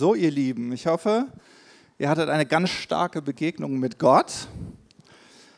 So, 0.00 0.14
ihr 0.14 0.30
Lieben, 0.30 0.72
ich 0.72 0.86
hoffe, 0.86 1.26
ihr 1.98 2.08
hattet 2.08 2.30
eine 2.30 2.46
ganz 2.46 2.70
starke 2.70 3.20
Begegnung 3.20 3.78
mit 3.78 3.98
Gott. 3.98 4.28
Das 4.28 4.46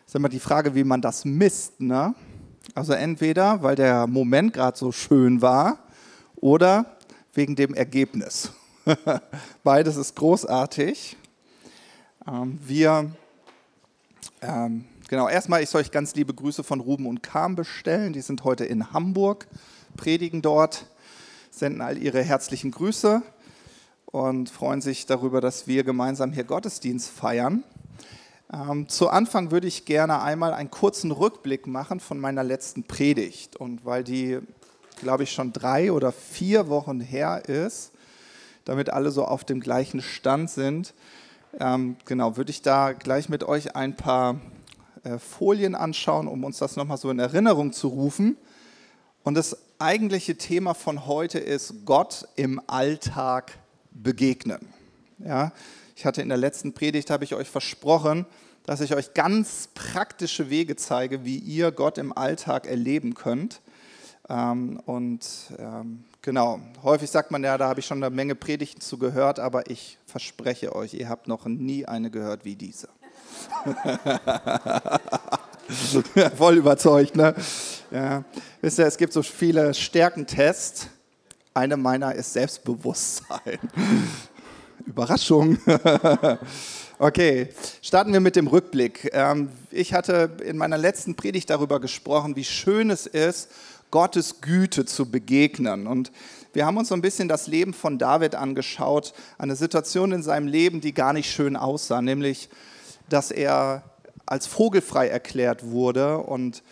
ist 0.09 0.15
immer 0.17 0.29
die 0.29 0.41
Frage, 0.41 0.75
wie 0.75 0.83
man 0.83 1.01
das 1.01 1.25
misst. 1.25 1.81
Ne? 1.81 2.13
Also 2.75 2.93
entweder, 2.93 3.63
weil 3.63 3.77
der 3.77 4.09
Moment 4.09 4.53
gerade 4.53 4.77
so 4.77 4.91
schön 4.91 5.43
war 5.43 5.79
oder 6.35 6.97
wegen 7.35 7.55
dem 7.55 7.73
Ergebnis. 7.73 8.51
Beides 9.63 9.95
ist 9.95 10.17
großartig. 10.17 11.17
Ähm, 12.27 12.59
wir, 12.67 13.13
ähm, 14.41 14.87
genau, 15.07 15.29
erstmal, 15.29 15.63
ich 15.63 15.69
soll 15.69 15.83
euch 15.83 15.93
ganz 15.93 16.17
liebe 16.17 16.35
Grüße 16.35 16.65
von 16.65 16.81
Ruben 16.81 17.07
und 17.07 17.23
Kam 17.23 17.55
bestellen. 17.55 18.13
Die 18.13 18.23
sind 18.23 18.43
heute 18.43 18.65
in 18.65 18.93
Hamburg, 18.93 19.47
predigen 19.97 20.43
dort, 20.43 20.87
senden 21.53 21.81
all 21.81 21.97
ihre 21.97 22.25
herzlichen 22.25 22.73
Grüße 22.73 23.23
und 24.13 24.51
freuen 24.51 24.83
sich 24.83 25.07
darüber, 25.07 25.41
dass 25.41 25.67
wir 25.67 25.83
gemeinsam 25.83 26.33
hier 26.33 26.45
Gottesdienst 26.45 27.11
feiern. 27.11 27.65
Ähm, 28.53 28.89
zu 28.89 29.09
Anfang 29.09 29.51
würde 29.51 29.67
ich 29.67 29.87
gerne 29.87 30.21
einmal 30.21 30.53
einen 30.53 30.71
kurzen 30.71 31.11
Rückblick 31.11 31.67
machen 31.67 31.99
von 31.99 32.21
meiner 32.21 32.45
letzten 32.45 32.85
Predigt. 32.85 33.57
Und 33.57 33.85
weil 33.87 34.05
die, 34.05 34.39
glaube 35.01 35.23
ich, 35.23 35.33
schon 35.33 35.55
drei 35.55 35.91
oder 35.91 36.13
vier 36.13 36.69
Wochen 36.69 37.01
her 37.01 37.49
ist, 37.49 37.93
damit 38.67 38.91
alle 38.91 39.11
so 39.11 39.25
auf 39.25 39.45
dem 39.45 39.61
gleichen 39.61 40.03
Stand 40.03 40.51
sind, 40.51 40.95
ähm, 41.59 41.97
genau, 42.05 42.37
würde 42.37 42.51
ich 42.51 42.63
da 42.63 42.93
gleich 42.93 43.29
mit 43.29 43.45
euch 43.45 43.75
ein 43.75 43.97
paar 43.97 44.41
äh, 45.05 45.19
Folien 45.19 45.75
anschauen, 45.75 46.29
um 46.29 46.45
uns 46.45 46.59
das 46.59 46.77
nochmal 46.77 46.99
so 46.99 47.11
in 47.11 47.19
Erinnerung 47.19 47.73
zu 47.73 47.89
rufen. 47.89 48.37
Und 49.23 49.35
das 49.35 49.57
eigentliche 49.79 50.37
Thema 50.37 50.75
von 50.75 51.07
heute 51.07 51.39
ist 51.39 51.87
Gott 51.87 52.29
im 52.37 52.61
Alltag 52.67 53.53
begegnen. 53.95 54.69
Ja, 55.19 55.53
ich 55.97 56.07
hatte 56.07 56.23
in 56.23 56.29
der 56.29 56.39
letzten 56.39 56.73
Predigt, 56.73 57.11
habe 57.11 57.25
ich 57.25 57.35
euch 57.35 57.49
versprochen, 57.49 58.27
dass 58.65 58.81
ich 58.81 58.95
euch 58.95 59.15
ganz 59.15 59.69
praktische 59.75 60.51
Wege 60.51 60.77
zeige, 60.77 61.25
wie 61.25 61.39
ihr 61.39 61.73
Gott 61.73 61.99
im 61.99 62.17
Alltag 62.17 62.67
erleben 62.67 63.15
könnt. 63.15 63.61
Ähm, 64.29 64.81
und 64.87 65.27
ähm, 65.59 66.05
genau, 66.23 66.61
häufig 66.83 67.11
sagt 67.11 67.31
man 67.31 67.43
ja, 67.43 67.59
da 67.59 67.69
habe 67.69 67.81
ich 67.81 67.87
schon 67.87 68.03
eine 68.03 68.15
Menge 68.15 68.35
Predigten 68.35 68.81
zu 68.81 68.99
gehört, 68.99 69.41
aber 69.41 69.71
ich 69.71 69.99
verspreche 70.07 70.75
euch, 70.75 70.95
ihr 70.95 71.09
habt 71.09 71.29
noch 71.29 71.47
nie 71.47 71.87
eine 71.87 72.11
gehört 72.11 72.45
wie 72.45 72.57
diese. 72.57 72.89
Voll 76.37 76.57
überzeugt, 76.57 77.17
ne? 77.17 77.35
Ja. 77.91 78.25
Wisst 78.61 78.79
ihr, 78.79 78.87
es 78.87 78.97
gibt 78.97 79.13
so 79.13 79.23
viele 79.23 79.75
Stärkentests 79.75 80.89
eine 81.55 81.77
meiner 81.77 82.15
ist 82.15 82.33
Selbstbewusstsein. 82.33 83.59
Überraschung. 84.87 85.59
okay, 86.99 87.49
starten 87.81 88.13
wir 88.13 88.21
mit 88.21 88.37
dem 88.37 88.47
Rückblick. 88.47 89.11
Ähm, 89.13 89.51
ich 89.71 89.95
hatte 89.95 90.31
in 90.45 90.57
meiner 90.57 90.79
letzten 90.79 91.15
Predigt 91.15 91.51
darüber 91.51 91.81
gesprochen, 91.81 92.37
wie 92.37 92.45
schön 92.45 92.91
es 92.91 93.07
ist, 93.07 93.51
Gottes 93.91 94.41
Güte 94.41 94.87
zu 94.87 95.11
begegnen. 95.11 95.87
Und 95.87 96.11
wir 96.53 96.67
haben 96.67 96.77
uns 96.79 96.89
so 96.89 96.95
ein 96.95 97.03
bisschen 97.03 97.29
das 97.29 97.47
Leben 97.47 97.75
von 97.75 97.99
David 97.99 98.35
angeschaut, 98.35 99.13
eine 99.39 99.55
Situation 99.55 100.13
in 100.13 100.23
seinem 100.23 100.49
Leben, 100.49 100.81
die 100.81 100.95
gar 100.95 101.13
nicht 101.13 101.31
schön 101.31 101.57
aussah, 101.57 102.03
nämlich, 102.03 102.49
dass 103.09 103.31
er 103.31 103.85
als 104.27 104.47
vogelfrei 104.47 105.09
erklärt 105.09 105.71
wurde 105.71 106.19
und 106.19 106.63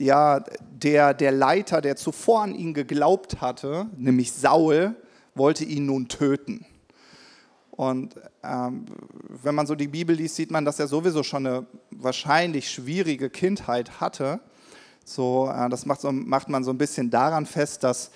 ja, 0.00 0.42
der, 0.72 1.14
der 1.14 1.30
Leiter, 1.30 1.80
der 1.80 1.96
zuvor 1.96 2.42
an 2.42 2.54
ihn 2.54 2.72
geglaubt 2.72 3.40
hatte, 3.40 3.86
nämlich 3.96 4.32
Saul, 4.32 4.94
wollte 5.34 5.64
ihn 5.64 5.86
nun 5.86 6.08
töten. 6.08 6.64
Und 7.70 8.14
ähm, 8.42 8.86
wenn 9.42 9.54
man 9.54 9.66
so 9.66 9.74
die 9.74 9.88
Bibel 9.88 10.16
liest, 10.16 10.36
sieht 10.36 10.50
man, 10.50 10.64
dass 10.64 10.80
er 10.80 10.86
sowieso 10.86 11.22
schon 11.22 11.46
eine 11.46 11.66
wahrscheinlich 11.90 12.70
schwierige 12.70 13.30
Kindheit 13.30 14.00
hatte. 14.00 14.40
So, 15.04 15.50
äh, 15.54 15.68
das 15.68 15.86
macht, 15.86 16.00
so, 16.00 16.12
macht 16.12 16.48
man 16.48 16.64
so 16.64 16.70
ein 16.72 16.78
bisschen 16.78 17.10
daran 17.10 17.46
fest, 17.46 17.84
dass 17.84 18.10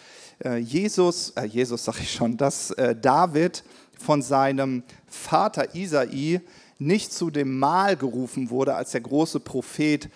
äh, 0.45 0.57
Jesus, 0.57 1.31
äh, 1.31 1.45
Jesus 1.45 1.85
sage 1.85 1.99
ich 2.01 2.13
schon, 2.13 2.37
dass 2.37 2.71
äh, 2.73 2.97
David 2.97 3.63
von 3.99 4.23
seinem 4.23 4.83
Vater 5.07 5.75
Isai 5.75 6.41
nicht 6.79 7.13
zu 7.13 7.31
dem 7.31 7.59
Mahl 7.59 7.97
gerufen 7.97 8.51
wurde, 8.51 8.75
als 8.75 8.93
der 8.93 9.01
große 9.03 9.41
Prophet 9.41 10.09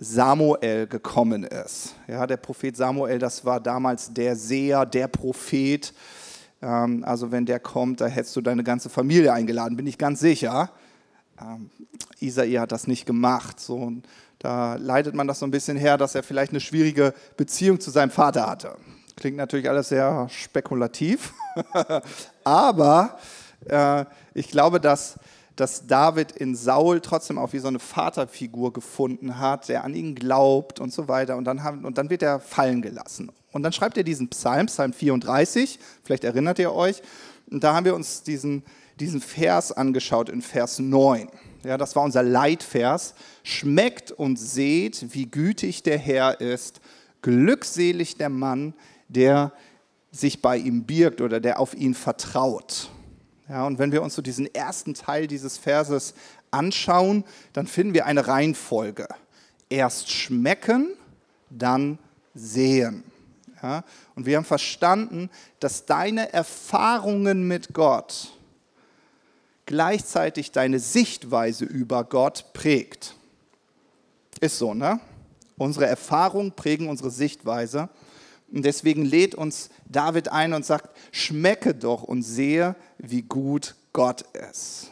Samuel 0.00 0.86
gekommen 0.86 1.42
ist. 1.42 1.94
Ja, 2.06 2.26
der 2.26 2.36
Prophet 2.36 2.76
Samuel, 2.76 3.18
das 3.18 3.44
war 3.44 3.60
damals 3.60 4.12
der 4.12 4.36
Seher, 4.36 4.86
der 4.86 5.08
Prophet. 5.08 5.92
Ähm, 6.62 7.04
also 7.04 7.32
wenn 7.32 7.46
der 7.46 7.58
kommt, 7.58 8.00
da 8.00 8.06
hättest 8.06 8.36
du 8.36 8.40
deine 8.40 8.62
ganze 8.62 8.88
Familie 8.88 9.32
eingeladen, 9.32 9.76
bin 9.76 9.86
ich 9.86 9.98
ganz 9.98 10.20
sicher. 10.20 10.70
Ähm, 11.40 11.70
Isai 12.20 12.52
hat 12.52 12.70
das 12.70 12.86
nicht 12.86 13.06
gemacht. 13.06 13.58
So, 13.58 13.92
da 14.38 14.76
leitet 14.76 15.14
man 15.14 15.26
das 15.26 15.40
so 15.40 15.46
ein 15.46 15.50
bisschen 15.50 15.76
her, 15.76 15.98
dass 15.98 16.14
er 16.14 16.22
vielleicht 16.22 16.52
eine 16.52 16.60
schwierige 16.60 17.12
Beziehung 17.36 17.80
zu 17.80 17.90
seinem 17.90 18.10
Vater 18.10 18.46
hatte. 18.48 18.76
Klingt 19.16 19.36
natürlich 19.36 19.68
alles 19.68 19.88
sehr 19.88 20.28
spekulativ, 20.30 21.32
aber 22.44 23.18
äh, 23.66 24.04
ich 24.32 24.48
glaube, 24.48 24.78
dass 24.78 25.18
dass 25.58 25.88
David 25.88 26.30
in 26.32 26.54
Saul 26.54 27.00
trotzdem 27.00 27.36
auch 27.36 27.52
wie 27.52 27.58
so 27.58 27.66
eine 27.66 27.80
Vaterfigur 27.80 28.72
gefunden 28.72 29.40
hat, 29.40 29.68
der 29.68 29.82
an 29.82 29.92
ihn 29.92 30.14
glaubt 30.14 30.78
und 30.78 30.92
so 30.92 31.08
weiter. 31.08 31.36
Und 31.36 31.44
dann, 31.44 31.64
haben, 31.64 31.84
und 31.84 31.98
dann 31.98 32.10
wird 32.10 32.22
er 32.22 32.38
fallen 32.38 32.80
gelassen. 32.80 33.32
Und 33.50 33.64
dann 33.64 33.72
schreibt 33.72 33.96
er 33.96 34.04
diesen 34.04 34.28
Psalm, 34.28 34.66
Psalm 34.66 34.92
34, 34.92 35.80
vielleicht 36.04 36.22
erinnert 36.22 36.60
ihr 36.60 36.72
euch. 36.72 37.02
Und 37.50 37.64
da 37.64 37.74
haben 37.74 37.84
wir 37.84 37.96
uns 37.96 38.22
diesen, 38.22 38.62
diesen 39.00 39.20
Vers 39.20 39.72
angeschaut 39.72 40.28
in 40.28 40.42
Vers 40.42 40.78
9. 40.78 41.28
Ja, 41.64 41.76
das 41.76 41.96
war 41.96 42.04
unser 42.04 42.22
Leitvers. 42.22 43.14
Schmeckt 43.42 44.12
und 44.12 44.38
seht, 44.38 45.12
wie 45.12 45.26
gütig 45.26 45.82
der 45.82 45.98
Herr 45.98 46.40
ist. 46.40 46.80
Glückselig 47.20 48.16
der 48.16 48.28
Mann, 48.28 48.74
der 49.08 49.52
sich 50.12 50.40
bei 50.40 50.56
ihm 50.56 50.84
birgt 50.84 51.20
oder 51.20 51.40
der 51.40 51.58
auf 51.58 51.74
ihn 51.74 51.94
vertraut. 51.94 52.90
Ja, 53.48 53.66
und 53.66 53.78
wenn 53.78 53.92
wir 53.92 54.02
uns 54.02 54.14
so 54.14 54.22
diesen 54.22 54.52
ersten 54.54 54.94
Teil 54.94 55.26
dieses 55.26 55.56
Verses 55.56 56.14
anschauen, 56.50 57.24
dann 57.52 57.66
finden 57.66 57.94
wir 57.94 58.04
eine 58.06 58.26
Reihenfolge. 58.26 59.08
Erst 59.70 60.10
schmecken, 60.10 60.94
dann 61.50 61.98
sehen. 62.34 63.04
Ja, 63.62 63.84
und 64.14 64.26
wir 64.26 64.36
haben 64.36 64.44
verstanden, 64.44 65.30
dass 65.60 65.86
deine 65.86 66.32
Erfahrungen 66.32 67.48
mit 67.48 67.74
Gott 67.74 68.32
gleichzeitig 69.66 70.52
deine 70.52 70.78
Sichtweise 70.78 71.64
über 71.64 72.04
Gott 72.04 72.52
prägt. 72.52 73.16
Ist 74.40 74.58
so, 74.58 74.74
ne? 74.74 75.00
Unsere 75.56 75.86
Erfahrungen 75.86 76.52
prägen 76.52 76.88
unsere 76.88 77.10
Sichtweise. 77.10 77.88
Und 78.52 78.64
deswegen 78.64 79.04
lädt 79.04 79.34
uns 79.34 79.70
David 79.86 80.30
ein 80.30 80.54
und 80.54 80.64
sagt, 80.64 80.96
schmecke 81.12 81.74
doch 81.74 82.02
und 82.02 82.22
sehe, 82.22 82.76
wie 82.98 83.22
gut 83.22 83.74
Gott 83.92 84.24
ist. 84.50 84.90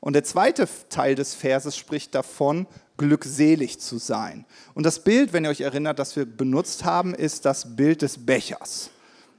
Und 0.00 0.14
der 0.14 0.24
zweite 0.24 0.68
Teil 0.88 1.14
des 1.14 1.34
Verses 1.34 1.76
spricht 1.76 2.14
davon, 2.14 2.66
glückselig 2.96 3.80
zu 3.80 3.98
sein. 3.98 4.44
Und 4.74 4.84
das 4.84 5.04
Bild, 5.04 5.32
wenn 5.32 5.44
ihr 5.44 5.50
euch 5.50 5.60
erinnert, 5.60 5.98
das 5.98 6.16
wir 6.16 6.24
benutzt 6.24 6.84
haben, 6.84 7.14
ist 7.14 7.44
das 7.44 7.76
Bild 7.76 8.02
des 8.02 8.24
Bechers. 8.24 8.90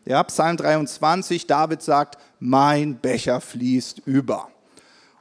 Ja, 0.05 0.21
Psalm 0.23 0.57
23, 0.57 1.47
David 1.47 1.81
sagt, 1.81 2.17
mein 2.39 2.97
Becher 2.97 3.41
fließt 3.41 3.99
über. 4.05 4.49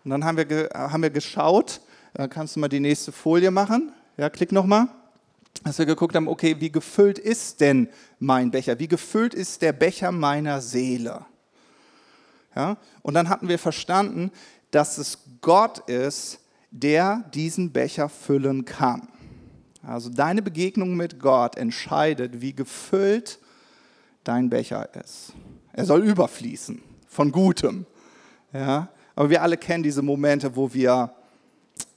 Und 0.04 0.10
dann 0.10 0.25
haben 0.25 0.37
wir, 0.37 0.70
haben 0.75 1.02
wir 1.02 1.10
geschaut, 1.10 1.81
äh, 2.14 2.28
kannst 2.28 2.56
du 2.56 2.60
mal 2.60 2.69
die 2.69 2.81
nächste 2.81 3.12
Folie 3.12 3.50
machen? 3.50 3.92
Ja, 4.16 4.28
klick 4.28 4.52
nochmal 4.52 4.88
dass 5.64 5.78
wir 5.78 5.87
geguckt 5.87 6.16
haben, 6.16 6.28
okay, 6.28 6.56
wie 6.58 6.72
gefüllt 6.72 7.19
ist 7.19 7.60
denn 7.60 7.88
mein 8.19 8.50
Becher? 8.50 8.78
Wie 8.78 8.88
gefüllt 8.88 9.34
ist 9.34 9.62
der 9.62 9.72
Becher 9.72 10.12
meiner 10.12 10.60
Seele? 10.60 11.25
Ja? 12.56 12.76
Und 13.02 13.14
dann 13.14 13.28
hatten 13.28 13.49
wir 13.49 13.58
verstanden, 13.58 14.31
dass 14.70 14.99
es 14.99 15.19
Gott 15.40 15.78
ist, 15.88 16.40
der 16.70 17.31
diesen 17.34 17.72
Becher 17.72 18.08
füllen 18.08 18.64
kann. 18.64 19.08
Also 19.82 20.10
deine 20.10 20.43
Begegnung 20.43 20.96
mit 20.96 21.20
Gott 21.20 21.56
entscheidet, 21.56 22.40
wie 22.40 22.54
gefüllt 22.54 23.38
dein 24.25 24.49
Becher 24.49 24.88
ist. 24.94 25.32
Er 25.72 25.84
soll 25.84 26.02
überfließen 26.02 26.82
von 27.08 27.32
Gutem. 27.32 27.87
Ja? 28.52 28.88
Aber 29.14 29.31
wir 29.31 29.43
alle 29.43 29.56
kennen 29.56 29.82
diese 29.82 30.02
Momente, 30.02 30.56
wo 30.56 30.72
wir 30.72 31.12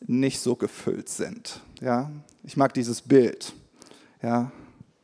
nicht 0.07 0.39
so 0.39 0.55
gefüllt 0.55 1.09
sind. 1.09 1.61
Ja? 1.81 2.11
Ich 2.47 2.55
mag 2.55 2.75
dieses 2.75 3.01
Bild. 3.01 3.53
Ja, 4.21 4.51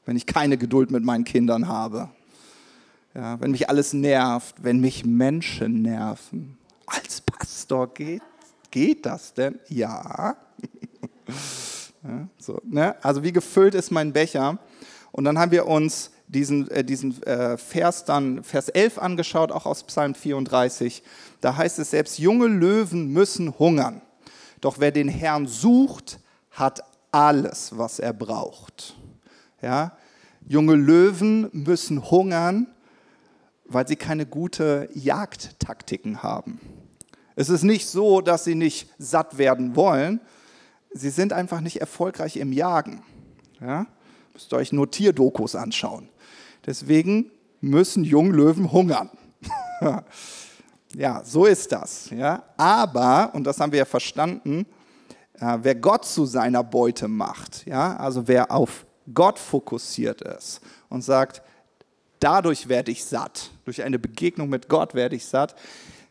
wenn 0.05 0.15
ich 0.15 0.27
keine 0.27 0.57
Geduld 0.59 0.91
mit 0.91 1.03
meinen 1.03 1.23
Kindern 1.23 1.67
habe. 1.67 2.09
Ja, 3.15 3.41
wenn 3.41 3.49
mich 3.49 3.67
alles 3.67 3.93
nervt, 3.93 4.63
wenn 4.63 4.79
mich 4.79 5.05
Menschen 5.05 5.81
nerven. 5.81 6.57
Als 6.85 7.19
Pastor 7.21 7.91
geht, 7.93 8.21
geht 8.69 9.07
das 9.07 9.33
denn? 9.33 9.59
Ja. 9.69 10.37
ja 12.03 12.27
so, 12.37 12.61
ne? 12.63 12.95
Also 13.03 13.23
wie 13.23 13.31
gefüllt 13.31 13.73
ist 13.73 13.89
mein 13.89 14.13
Becher? 14.13 14.59
Und 15.11 15.23
dann 15.23 15.39
haben 15.39 15.51
wir 15.51 15.65
uns 15.65 16.11
diesen, 16.27 16.69
äh, 16.69 16.83
diesen 16.83 17.23
äh, 17.23 17.57
Vers 17.57 18.05
dann, 18.05 18.43
Vers 18.43 18.69
11 18.69 18.99
angeschaut, 18.99 19.51
auch 19.51 19.65
aus 19.65 19.83
Psalm 19.83 20.13
34. 20.13 21.01
Da 21.41 21.57
heißt 21.57 21.79
es, 21.79 21.89
selbst 21.89 22.19
junge 22.19 22.45
Löwen 22.45 23.11
müssen 23.11 23.57
hungern. 23.57 24.01
Doch 24.61 24.79
wer 24.79 24.91
den 24.91 25.09
Herrn 25.09 25.47
sucht, 25.47 26.19
hat 26.51 26.83
alles, 27.11 27.77
was 27.77 27.99
er 27.99 28.13
braucht. 28.13 28.95
Ja? 29.61 29.97
Junge 30.47 30.75
Löwen 30.75 31.49
müssen 31.51 32.09
hungern, 32.09 32.67
weil 33.65 33.87
sie 33.87 33.95
keine 33.95 34.25
gute 34.25 34.89
Jagdtaktiken 34.93 36.23
haben. 36.23 36.59
Es 37.35 37.49
ist 37.49 37.63
nicht 37.63 37.87
so, 37.87 38.21
dass 38.21 38.43
sie 38.43 38.55
nicht 38.55 38.89
satt 38.97 39.37
werden 39.37 39.75
wollen. 39.75 40.19
Sie 40.91 41.09
sind 41.09 41.31
einfach 41.33 41.61
nicht 41.61 41.79
erfolgreich 41.79 42.37
im 42.37 42.51
Jagen. 42.51 43.03
Ja? 43.61 43.87
Müsst 44.33 44.51
ihr 44.51 44.57
euch 44.57 44.71
nur 44.71 44.89
Tierdokus 44.91 45.55
anschauen. 45.55 46.09
Deswegen 46.65 47.31
müssen 47.61 48.03
Junglöwen 48.03 48.71
hungern. 48.71 49.09
ja, 50.95 51.23
so 51.23 51.45
ist 51.45 51.71
das. 51.71 52.09
Ja? 52.09 52.43
Aber, 52.57 53.31
und 53.33 53.45
das 53.45 53.59
haben 53.59 53.71
wir 53.71 53.79
ja 53.79 53.85
verstanden, 53.85 54.65
wer 55.41 55.75
Gott 55.75 56.05
zu 56.05 56.25
seiner 56.25 56.63
Beute 56.63 57.07
macht, 57.07 57.65
ja? 57.65 57.97
also 57.97 58.27
wer 58.27 58.51
auf 58.51 58.85
Gott 59.13 59.39
fokussiert 59.39 60.21
ist 60.21 60.61
und 60.89 61.01
sagt, 61.03 61.41
dadurch 62.19 62.69
werde 62.69 62.91
ich 62.91 63.03
satt, 63.03 63.49
durch 63.65 63.83
eine 63.83 63.99
Begegnung 63.99 64.49
mit 64.49 64.69
Gott 64.69 64.93
werde 64.93 65.15
ich 65.15 65.25
satt, 65.25 65.55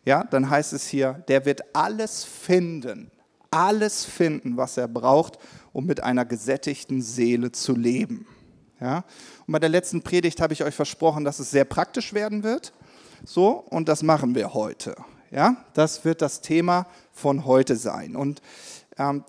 ja, 0.05 0.25
dann 0.25 0.51
heißt 0.51 0.73
es 0.73 0.87
hier, 0.89 1.25
der 1.29 1.45
wird 1.45 1.61
alles 1.75 2.25
finden, 2.25 3.11
alles 3.51 4.05
finden, 4.05 4.57
was 4.57 4.77
er 4.77 4.89
braucht, 4.89 5.39
um 5.73 5.87
mit 5.87 6.03
einer 6.03 6.25
gesättigten 6.25 7.03
Seele 7.03 7.53
zu 7.53 7.77
leben. 7.77 8.27
Ja? 8.81 9.05
Und 9.47 9.53
bei 9.53 9.59
der 9.59 9.69
letzten 9.69 10.03
Predigt 10.03 10.41
habe 10.41 10.53
ich 10.53 10.65
euch 10.65 10.75
versprochen, 10.75 11.25
dass 11.25 11.39
es 11.39 11.51
sehr 11.51 11.65
praktisch 11.65 12.13
werden 12.15 12.43
wird. 12.43 12.73
So, 13.25 13.51
und 13.51 13.89
das 13.89 14.03
machen 14.03 14.35
wir 14.35 14.55
heute. 14.55 14.97
Ja? 15.31 15.57
Das 15.75 16.05
wird 16.05 16.23
das 16.23 16.41
Thema 16.41 16.87
von 17.13 17.45
heute 17.45 17.77
sein. 17.77 18.17
Und 18.17 18.43
ähm, 18.99 19.25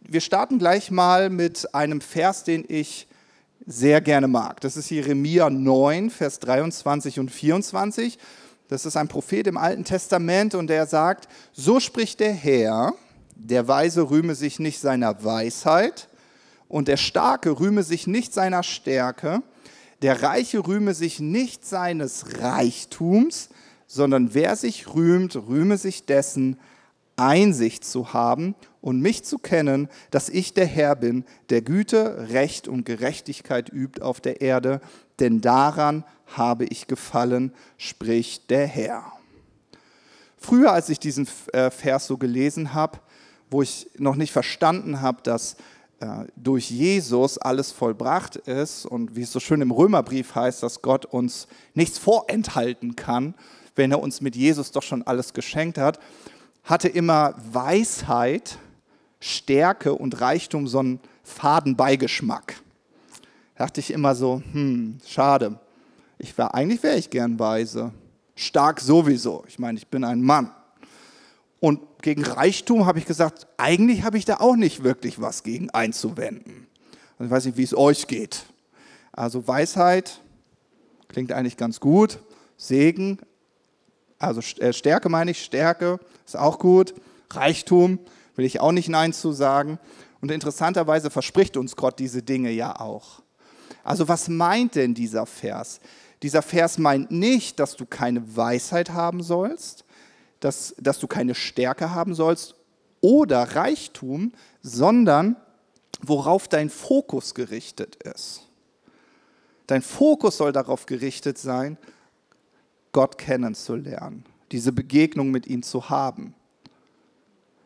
wir 0.00 0.20
starten 0.20 0.58
gleich 0.58 0.90
mal 0.90 1.30
mit 1.30 1.74
einem 1.74 2.00
Vers, 2.00 2.44
den 2.44 2.64
ich 2.68 3.06
sehr 3.66 4.00
gerne 4.00 4.28
mag. 4.28 4.60
Das 4.60 4.76
ist 4.76 4.90
Jeremia 4.90 5.48
9, 5.48 6.10
Vers 6.10 6.38
23 6.40 7.18
und 7.18 7.30
24. 7.30 8.18
Das 8.68 8.86
ist 8.86 8.96
ein 8.96 9.08
Prophet 9.08 9.46
im 9.46 9.56
Alten 9.56 9.84
Testament 9.84 10.54
und 10.54 10.68
der 10.68 10.86
sagt, 10.86 11.28
so 11.52 11.80
spricht 11.80 12.20
der 12.20 12.32
Herr, 12.32 12.94
der 13.36 13.68
Weise 13.68 14.10
rühme 14.10 14.34
sich 14.34 14.58
nicht 14.58 14.80
seiner 14.80 15.24
Weisheit 15.24 16.08
und 16.68 16.88
der 16.88 16.96
Starke 16.96 17.58
rühme 17.58 17.82
sich 17.82 18.06
nicht 18.06 18.34
seiner 18.34 18.62
Stärke, 18.62 19.42
der 20.02 20.22
Reiche 20.22 20.66
rühme 20.66 20.92
sich 20.94 21.20
nicht 21.20 21.66
seines 21.66 22.40
Reichtums, 22.40 23.48
sondern 23.86 24.34
wer 24.34 24.56
sich 24.56 24.94
rühmt, 24.94 25.36
rühme 25.36 25.78
sich 25.78 26.06
dessen, 26.06 26.58
Einsicht 27.16 27.84
zu 27.84 28.12
haben 28.12 28.54
und 28.80 29.00
mich 29.00 29.24
zu 29.24 29.38
kennen, 29.38 29.88
dass 30.10 30.28
ich 30.28 30.52
der 30.52 30.66
Herr 30.66 30.96
bin, 30.96 31.24
der 31.48 31.62
Güte, 31.62 32.28
Recht 32.30 32.66
und 32.66 32.84
Gerechtigkeit 32.84 33.70
übt 33.72 34.02
auf 34.02 34.20
der 34.20 34.40
Erde, 34.40 34.80
denn 35.20 35.40
daran 35.40 36.04
habe 36.26 36.64
ich 36.64 36.86
gefallen, 36.86 37.52
spricht 37.78 38.50
der 38.50 38.66
Herr. 38.66 39.04
Früher, 40.36 40.72
als 40.72 40.88
ich 40.88 40.98
diesen 40.98 41.28
äh, 41.52 41.70
Vers 41.70 42.06
so 42.06 42.18
gelesen 42.18 42.74
habe, 42.74 42.98
wo 43.50 43.62
ich 43.62 43.88
noch 43.96 44.16
nicht 44.16 44.32
verstanden 44.32 45.00
habe, 45.00 45.22
dass 45.22 45.56
äh, 46.00 46.24
durch 46.36 46.70
Jesus 46.70 47.38
alles 47.38 47.70
vollbracht 47.70 48.36
ist 48.36 48.84
und 48.84 49.16
wie 49.16 49.22
es 49.22 49.32
so 49.32 49.40
schön 49.40 49.60
im 49.60 49.70
Römerbrief 49.70 50.34
heißt, 50.34 50.62
dass 50.62 50.82
Gott 50.82 51.06
uns 51.06 51.46
nichts 51.74 51.98
vorenthalten 51.98 52.96
kann, 52.96 53.34
wenn 53.76 53.90
er 53.90 54.00
uns 54.00 54.20
mit 54.20 54.36
Jesus 54.36 54.70
doch 54.70 54.82
schon 54.82 55.02
alles 55.02 55.32
geschenkt 55.32 55.78
hat, 55.78 55.98
hatte 56.62 56.88
immer 56.88 57.34
Weisheit, 57.52 58.58
Stärke 59.20 59.94
und 59.94 60.20
Reichtum 60.20 60.66
so 60.66 60.78
einen 60.78 61.00
faden 61.22 61.76
Beigeschmack. 61.76 62.56
Da 63.56 63.64
dachte 63.64 63.80
ich 63.80 63.90
immer 63.90 64.14
so, 64.14 64.42
hm, 64.52 64.98
schade. 65.06 65.58
Ich 66.18 66.36
wär, 66.38 66.54
eigentlich 66.54 66.82
wäre 66.82 66.96
ich 66.96 67.10
gern 67.10 67.38
weise. 67.38 67.92
Stark 68.34 68.80
sowieso. 68.80 69.44
Ich 69.48 69.58
meine, 69.58 69.78
ich 69.78 69.88
bin 69.88 70.04
ein 70.04 70.22
Mann. 70.22 70.50
Und 71.60 71.80
gegen 72.02 72.24
Reichtum 72.24 72.84
habe 72.84 72.98
ich 72.98 73.06
gesagt, 73.06 73.46
eigentlich 73.56 74.02
habe 74.02 74.18
ich 74.18 74.24
da 74.24 74.36
auch 74.38 74.56
nicht 74.56 74.84
wirklich 74.84 75.20
was 75.20 75.42
gegen 75.42 75.70
einzuwenden. 75.70 76.66
Also 77.18 77.24
ich 77.24 77.30
weiß 77.30 77.44
nicht, 77.46 77.56
wie 77.56 77.62
es 77.62 77.76
euch 77.76 78.06
geht. 78.06 78.44
Also 79.12 79.46
Weisheit 79.46 80.20
klingt 81.08 81.32
eigentlich 81.32 81.56
ganz 81.56 81.80
gut. 81.80 82.18
Segen, 82.56 83.18
also 84.26 84.40
äh, 84.60 84.72
Stärke 84.72 85.08
meine 85.08 85.30
ich, 85.30 85.42
Stärke 85.42 85.98
ist 86.24 86.36
auch 86.36 86.58
gut. 86.58 86.94
Reichtum 87.30 87.98
will 88.36 88.44
ich 88.44 88.60
auch 88.60 88.72
nicht 88.72 88.88
Nein 88.88 89.12
zu 89.12 89.32
sagen. 89.32 89.78
Und 90.20 90.30
interessanterweise 90.30 91.10
verspricht 91.10 91.56
uns 91.56 91.76
Gott 91.76 91.98
diese 91.98 92.22
Dinge 92.22 92.50
ja 92.50 92.80
auch. 92.80 93.22
Also 93.82 94.08
was 94.08 94.28
meint 94.28 94.74
denn 94.74 94.94
dieser 94.94 95.26
Vers? 95.26 95.80
Dieser 96.22 96.42
Vers 96.42 96.78
meint 96.78 97.10
nicht, 97.10 97.60
dass 97.60 97.76
du 97.76 97.84
keine 97.84 98.36
Weisheit 98.36 98.90
haben 98.90 99.22
sollst, 99.22 99.84
dass, 100.40 100.74
dass 100.78 100.98
du 100.98 101.06
keine 101.06 101.34
Stärke 101.34 101.90
haben 101.90 102.14
sollst 102.14 102.54
oder 103.00 103.54
Reichtum, 103.54 104.32
sondern 104.62 105.36
worauf 106.00 106.48
dein 106.48 106.70
Fokus 106.70 107.34
gerichtet 107.34 107.96
ist. 107.96 108.42
Dein 109.66 109.82
Fokus 109.82 110.38
soll 110.38 110.52
darauf 110.52 110.86
gerichtet 110.86 111.38
sein, 111.38 111.78
Gott 112.94 113.18
kennenzulernen, 113.18 114.24
diese 114.52 114.72
Begegnung 114.72 115.30
mit 115.30 115.46
ihm 115.46 115.62
zu 115.62 115.90
haben. 115.90 116.32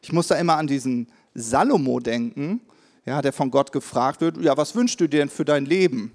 Ich 0.02 0.12
muss 0.12 0.26
da 0.26 0.34
immer 0.34 0.56
an 0.56 0.66
diesen 0.66 1.06
Salomo 1.34 2.00
denken, 2.00 2.62
ja, 3.04 3.22
der 3.22 3.32
von 3.32 3.50
Gott 3.50 3.70
gefragt 3.70 4.20
wird, 4.20 4.38
ja, 4.38 4.56
was 4.56 4.74
wünschst 4.74 5.00
du 5.00 5.06
dir 5.06 5.20
denn 5.20 5.28
für 5.28 5.44
dein 5.44 5.66
Leben? 5.66 6.12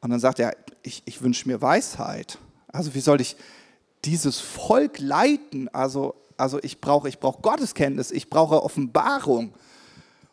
Und 0.00 0.10
dann 0.10 0.20
sagt 0.20 0.38
er, 0.38 0.56
ich, 0.82 1.02
ich 1.04 1.20
wünsche 1.20 1.48
mir 1.48 1.60
Weisheit. 1.60 2.38
Also 2.68 2.94
wie 2.94 3.00
soll 3.00 3.20
ich 3.20 3.36
dieses 4.04 4.38
Volk 4.38 4.98
leiten? 5.00 5.68
Also, 5.74 6.14
also 6.36 6.58
ich 6.62 6.80
brauche 6.80 7.08
ich 7.08 7.18
brauch 7.18 7.42
Gotteskenntnis, 7.42 8.10
ich 8.12 8.30
brauche 8.30 8.62
Offenbarung. 8.62 9.52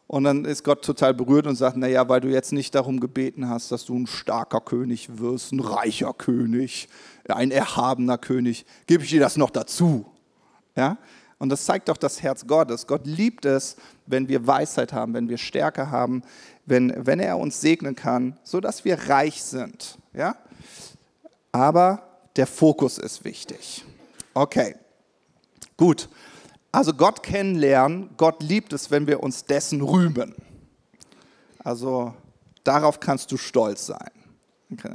Und 0.08 0.24
dann 0.24 0.46
ist 0.46 0.64
Gott 0.64 0.86
total 0.86 1.14
berührt 1.14 1.48
und 1.48 1.56
sagt, 1.56 1.78
naja, 1.78 2.08
weil 2.08 2.22
du 2.22 2.30
jetzt 2.30 2.52
nicht 2.52 2.76
darum 2.76 3.00
gebeten 3.00 3.50
hast, 3.50 3.72
dass 3.72 3.86
du 3.86 3.98
ein 3.98 4.06
starker 4.06 4.62
König 4.62 5.18
wirst, 5.18 5.52
ein 5.52 5.60
reicher 5.60 6.14
König, 6.14 6.88
ein 7.28 7.50
erhabener 7.50 8.18
König, 8.18 8.66
gebe 8.86 9.04
ich 9.04 9.10
dir 9.10 9.20
das 9.20 9.36
noch 9.36 9.50
dazu. 9.50 10.06
Ja? 10.76 10.98
Und 11.40 11.50
das 11.50 11.66
zeigt 11.66 11.90
doch 11.90 11.98
das 11.98 12.22
Herz 12.22 12.46
Gottes. 12.46 12.86
Gott 12.86 13.08
liebt 13.08 13.46
es, 13.46 13.78
wenn 14.06 14.28
wir 14.28 14.46
Weisheit 14.46 14.94
haben, 14.94 15.14
wenn 15.16 15.28
wir 15.28 15.38
Stärke 15.38 15.90
haben, 15.90 16.22
wenn, 16.66 16.94
wenn 17.06 17.20
er 17.20 17.38
uns 17.38 17.60
segnen 17.60 17.96
kann, 17.96 18.38
sodass 18.44 18.86
wir 18.86 19.10
reich 19.10 19.42
sind. 19.42 19.98
Ja? 20.14 20.36
Aber 21.52 22.04
der 22.36 22.48
Fokus 22.48 23.00
ist 23.00 23.24
wichtig. 23.26 23.84
Okay, 24.34 24.76
gut. 25.78 26.10
Also 26.76 26.94
Gott 26.94 27.24
kennenlernen, 27.24 28.10
Gott 28.18 28.44
liebt 28.44 28.74
es, 28.74 28.92
wenn 28.92 29.08
wir 29.08 29.24
uns 29.24 29.46
dessen 29.46 29.80
rühmen. 29.82 30.36
Also 31.64 32.14
darauf 32.66 33.00
kannst 33.00 33.32
du 33.32 33.38
stolz 33.38 33.86
sein. 33.86 34.12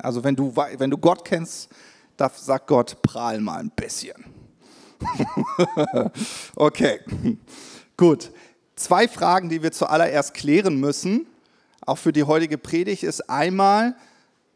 Also 0.03 0.23
wenn 0.23 0.37
du, 0.37 0.55
wenn 0.55 0.91
du 0.91 0.99
Gott 0.99 1.25
kennst, 1.25 1.71
da 2.19 2.29
sagt 2.29 2.67
Gott, 2.67 3.01
prahl 3.01 3.41
mal 3.41 3.61
ein 3.61 3.71
bisschen. 3.71 4.27
okay, 6.55 7.01
gut. 7.97 8.31
Zwei 8.77 9.09
Fragen, 9.09 9.49
die 9.49 9.63
wir 9.63 9.73
zuallererst 9.73 10.35
klären 10.35 10.79
müssen, 10.79 11.29
auch 11.87 11.97
für 11.97 12.13
die 12.13 12.25
heutige 12.25 12.59
Predigt, 12.59 13.05
ist 13.05 13.31
einmal 13.31 13.97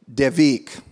der 0.03 0.37
Weg. 0.37 0.83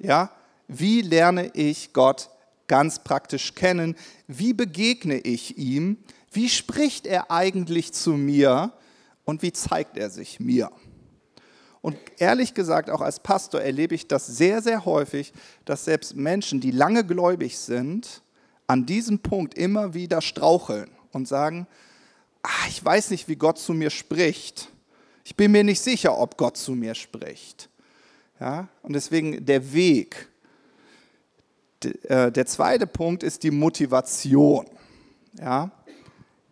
Ja, 0.00 0.30
wie 0.68 1.00
lerne 1.00 1.50
ich 1.54 1.94
Gott 1.94 2.28
ganz 2.66 3.02
praktisch 3.02 3.54
kennen? 3.54 3.96
Wie 4.26 4.52
begegne 4.52 5.18
ich 5.18 5.58
ihm? 5.58 5.98
Wie 6.32 6.48
spricht 6.48 7.06
er 7.06 7.30
eigentlich 7.30 7.92
zu 7.92 8.12
mir? 8.12 8.72
Und 9.24 9.42
wie 9.42 9.52
zeigt 9.52 9.96
er 9.96 10.10
sich 10.10 10.38
mir? 10.40 10.70
Und 11.82 11.96
ehrlich 12.18 12.54
gesagt, 12.54 12.90
auch 12.90 13.00
als 13.00 13.20
Pastor 13.20 13.60
erlebe 13.60 13.94
ich 13.94 14.08
das 14.08 14.26
sehr, 14.26 14.60
sehr 14.60 14.84
häufig, 14.84 15.32
dass 15.64 15.84
selbst 15.84 16.16
Menschen, 16.16 16.60
die 16.60 16.72
lange 16.72 17.04
gläubig 17.04 17.58
sind, 17.58 18.22
an 18.66 18.86
diesem 18.86 19.20
Punkt 19.20 19.54
immer 19.54 19.94
wieder 19.94 20.20
straucheln 20.20 20.90
und 21.12 21.28
sagen, 21.28 21.66
ach, 22.42 22.68
ich 22.68 22.84
weiß 22.84 23.10
nicht, 23.10 23.28
wie 23.28 23.36
Gott 23.36 23.58
zu 23.58 23.72
mir 23.72 23.90
spricht. 23.90 24.68
Ich 25.24 25.36
bin 25.36 25.52
mir 25.52 25.64
nicht 25.64 25.80
sicher, 25.80 26.18
ob 26.18 26.36
Gott 26.36 26.56
zu 26.56 26.72
mir 26.72 26.94
spricht. 26.94 27.68
Ja? 28.40 28.68
Und 28.82 28.94
deswegen 28.94 29.44
der 29.44 29.72
Weg. 29.72 30.28
Äh, 31.84 32.32
der 32.32 32.46
zweite 32.46 32.86
Punkt 32.86 33.22
ist 33.22 33.42
die 33.42 33.50
Motivation. 33.50 34.66
Ja? 35.38 35.70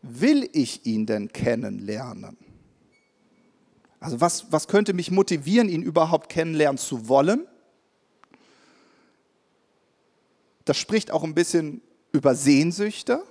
Will 0.02 0.48
ich 0.52 0.84
ihn 0.86 1.06
denn 1.06 1.32
kennenlernen? 1.32 2.36
Also 4.00 4.20
was, 4.20 4.52
was 4.52 4.68
könnte 4.68 4.92
mich 4.92 5.10
motivieren, 5.10 5.68
ihn 5.68 5.82
überhaupt 5.82 6.28
kennenlernen 6.28 6.78
zu 6.78 7.08
wollen? 7.08 7.46
das 10.64 10.78
spricht 10.78 11.10
auch 11.10 11.24
ein 11.24 11.34
bisschen 11.34 11.82
über 12.12 12.34
Sehnsüchte. 12.34 13.22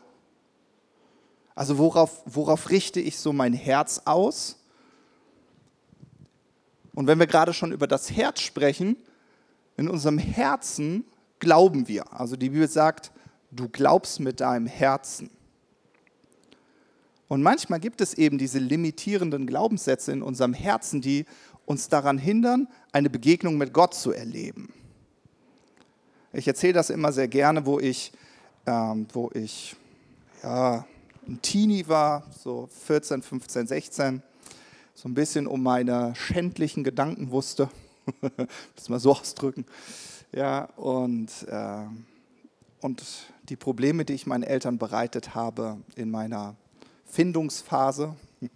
Also 1.56 1.78
worauf, 1.78 2.22
worauf 2.26 2.70
richte 2.70 3.00
ich 3.00 3.18
so 3.18 3.34
mein 3.34 3.54
Herz 3.54 4.02
aus? 4.06 4.60
Und 6.94 7.08
wenn 7.08 7.20
wir 7.20 7.28
gerade 7.28 7.54
schon 7.54 7.72
über 7.72 7.88
das 7.88 8.12
Herz 8.12 8.42
sprechen, 8.42 8.98
in 9.78 9.90
unserem 9.90 10.20
Herzen 10.20 11.06
glauben 11.44 11.88
wir. 11.88 12.12
Also 12.12 12.36
die 12.36 12.50
Bibel 12.50 12.68
sagt, 12.68 13.12
du 13.52 13.70
glaubst 13.70 14.20
mit 14.20 14.40
deinem 14.40 14.66
Herzen. 14.66 15.30
Und 17.28 17.44
manchmal 17.44 17.80
gibt 17.80 18.02
es 18.02 18.14
eben 18.14 18.38
diese 18.38 18.60
limitierenden 18.60 19.46
Glaubenssätze 19.48 20.12
in 20.12 20.22
unserem 20.22 20.54
Herzen, 20.54 21.02
die 21.02 21.26
uns 21.66 21.90
daran 21.90 22.18
hindern, 22.18 22.68
eine 22.92 23.10
Begegnung 23.10 23.58
mit 23.58 23.74
Gott 23.74 23.94
zu 23.94 24.12
erleben. 24.12 24.74
Ich 26.32 26.48
erzähle 26.48 26.74
das 26.74 26.90
immer 26.90 27.12
sehr 27.12 27.28
gerne, 27.28 27.66
wo 27.66 27.80
ich, 27.80 28.12
ähm, 28.66 29.08
wo 29.14 29.30
ich 29.34 29.76
ja, 30.42 30.86
ein 31.28 31.42
Teenie 31.42 31.88
war, 31.88 32.24
so 32.44 32.68
14, 32.86 33.22
15, 33.22 33.68
16, 33.68 34.24
so 34.96 35.10
ein 35.10 35.14
bisschen 35.14 35.48
um 35.48 35.64
meine 35.64 36.14
schändlichen 36.16 36.84
Gedanken 36.84 37.32
wusste, 37.32 37.70
das 38.76 38.90
mal 38.90 39.00
so 39.00 39.12
ausdrücken. 39.12 39.66
Ja, 40.36 40.64
und, 40.78 41.30
äh, 41.48 41.86
und 42.82 43.04
die 43.50 43.56
Probleme, 43.56 44.04
die 44.04 44.14
ich 44.14 44.26
meinen 44.26 44.42
Eltern 44.42 44.80
bereitet 44.80 45.36
habe 45.36 45.78
in 45.96 46.10
meiner 46.10 46.56
Findungsphase. 47.06 48.16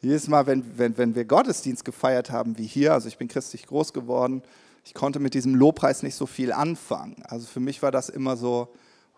Jedes 0.00 0.28
Mal, 0.28 0.46
wenn, 0.46 0.78
wenn, 0.78 0.96
wenn 0.98 1.14
wir 1.16 1.24
Gottesdienst 1.24 1.84
gefeiert 1.84 2.30
haben, 2.30 2.58
wie 2.58 2.66
hier, 2.66 2.92
also 2.92 3.08
ich 3.08 3.18
bin 3.18 3.26
christlich 3.26 3.66
groß 3.66 3.92
geworden, 3.92 4.42
ich 4.84 4.94
konnte 4.94 5.18
mit 5.18 5.34
diesem 5.34 5.56
Lobpreis 5.56 6.04
nicht 6.04 6.14
so 6.14 6.26
viel 6.26 6.52
anfangen. 6.52 7.16
Also 7.24 7.48
für 7.48 7.60
mich 7.60 7.82
war 7.82 7.90
das 7.90 8.08
immer 8.08 8.36
so, 8.36 8.68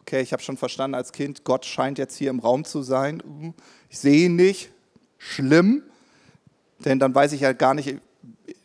okay, 0.01 0.23
ich 0.23 0.33
habe 0.33 0.43
schon 0.43 0.57
verstanden 0.57 0.95
als 0.95 1.13
Kind, 1.13 1.45
Gott 1.45 1.67
scheint 1.67 1.99
jetzt 1.99 2.17
hier 2.17 2.31
im 2.31 2.39
Raum 2.39 2.65
zu 2.65 2.81
sein. 2.83 3.53
Ich 3.91 3.99
sehe 3.99 4.27
ihn 4.27 4.37
nicht, 4.37 4.71
schlimm, 5.19 5.83
denn 6.79 6.99
dann 6.99 7.15
weiß 7.15 7.33
ich 7.33 7.43
ja 7.43 7.53
gar 7.53 7.75
nicht, 7.75 7.99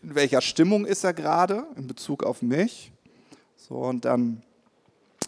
in 0.03 0.15
welcher 0.15 0.41
Stimmung 0.41 0.85
ist 0.85 1.03
er 1.03 1.13
gerade 1.13 1.65
in 1.75 1.87
Bezug 1.87 2.23
auf 2.23 2.41
mich. 2.41 2.91
So, 3.55 3.75
und 3.75 4.05
dann 4.05 4.41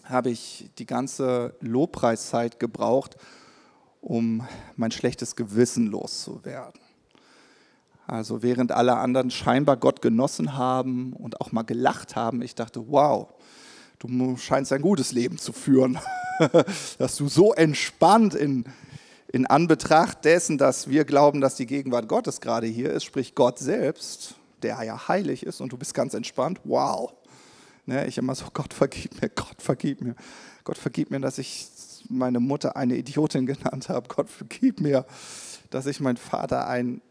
habe 0.04 0.32
ich 0.32 0.70
die 0.78 0.86
ganze 0.86 1.56
Lobpreiszeit 1.62 2.60
gebraucht, 2.60 3.16
um 4.02 4.46
mein 4.76 4.92
schlechtes 4.92 5.36
Gewissen 5.36 5.88
loszuwerden. 5.88 6.82
Also 8.06 8.44
während 8.44 8.74
alle 8.74 8.98
anderen 8.98 9.32
scheinbar 9.32 9.78
Gott 9.78 10.02
genossen 10.02 10.58
haben 10.58 11.14
und 11.14 11.40
auch 11.40 11.54
mal 11.54 11.64
gelacht 11.64 12.18
haben, 12.18 12.42
ich 12.42 12.54
dachte, 12.54 12.86
wow, 12.90 13.30
du 14.00 14.36
scheinst 14.36 14.74
ein 14.74 14.82
gutes 14.82 15.14
Leben 15.14 15.38
zu 15.38 15.54
führen, 15.54 15.98
dass 16.98 17.16
du 17.16 17.30
so 17.30 17.54
entspannt 17.54 18.36
in, 18.36 18.66
in 19.32 19.46
Anbetracht 19.46 20.26
dessen, 20.26 20.58
dass 20.58 20.90
wir 20.90 21.06
glauben, 21.06 21.40
dass 21.40 21.56
die 21.56 21.66
Gegenwart 21.66 22.10
Gottes 22.10 22.42
gerade 22.42 22.68
hier 22.68 22.92
ist, 22.92 23.06
sprich 23.06 23.36
Gott 23.36 23.58
selbst, 23.58 24.36
der 24.64 24.82
ja 24.84 25.08
heilig 25.08 25.46
ist 25.46 25.62
und 25.62 25.72
du 25.72 25.78
bist 25.78 25.94
ganz 25.94 26.14
entspannt, 26.14 26.60
wow. 26.64 27.14
Ne, 27.86 28.08
ich 28.08 28.18
immer 28.18 28.34
so, 28.34 28.46
Gott 28.54 28.74
vergib 28.74 29.22
mir, 29.22 29.30
Gott 29.30 29.62
vergib 29.62 30.02
mir, 30.02 30.16
Gott 30.64 30.78
vergib 30.78 31.12
mir, 31.12 31.20
dass 31.20 31.38
ich 31.38 31.68
meine 32.10 32.40
Mutter 32.40 32.78
eine 32.78 32.96
Idiotin 32.96 33.46
genannt 33.46 33.90
habe, 33.90 34.08
Gott 34.08 34.30
vergib 34.30 34.80
mir, 34.80 35.06
dass 35.70 35.86
ich 35.86 36.00
meinen 36.00 36.18
Vater 36.18 36.68
ein 36.68 37.02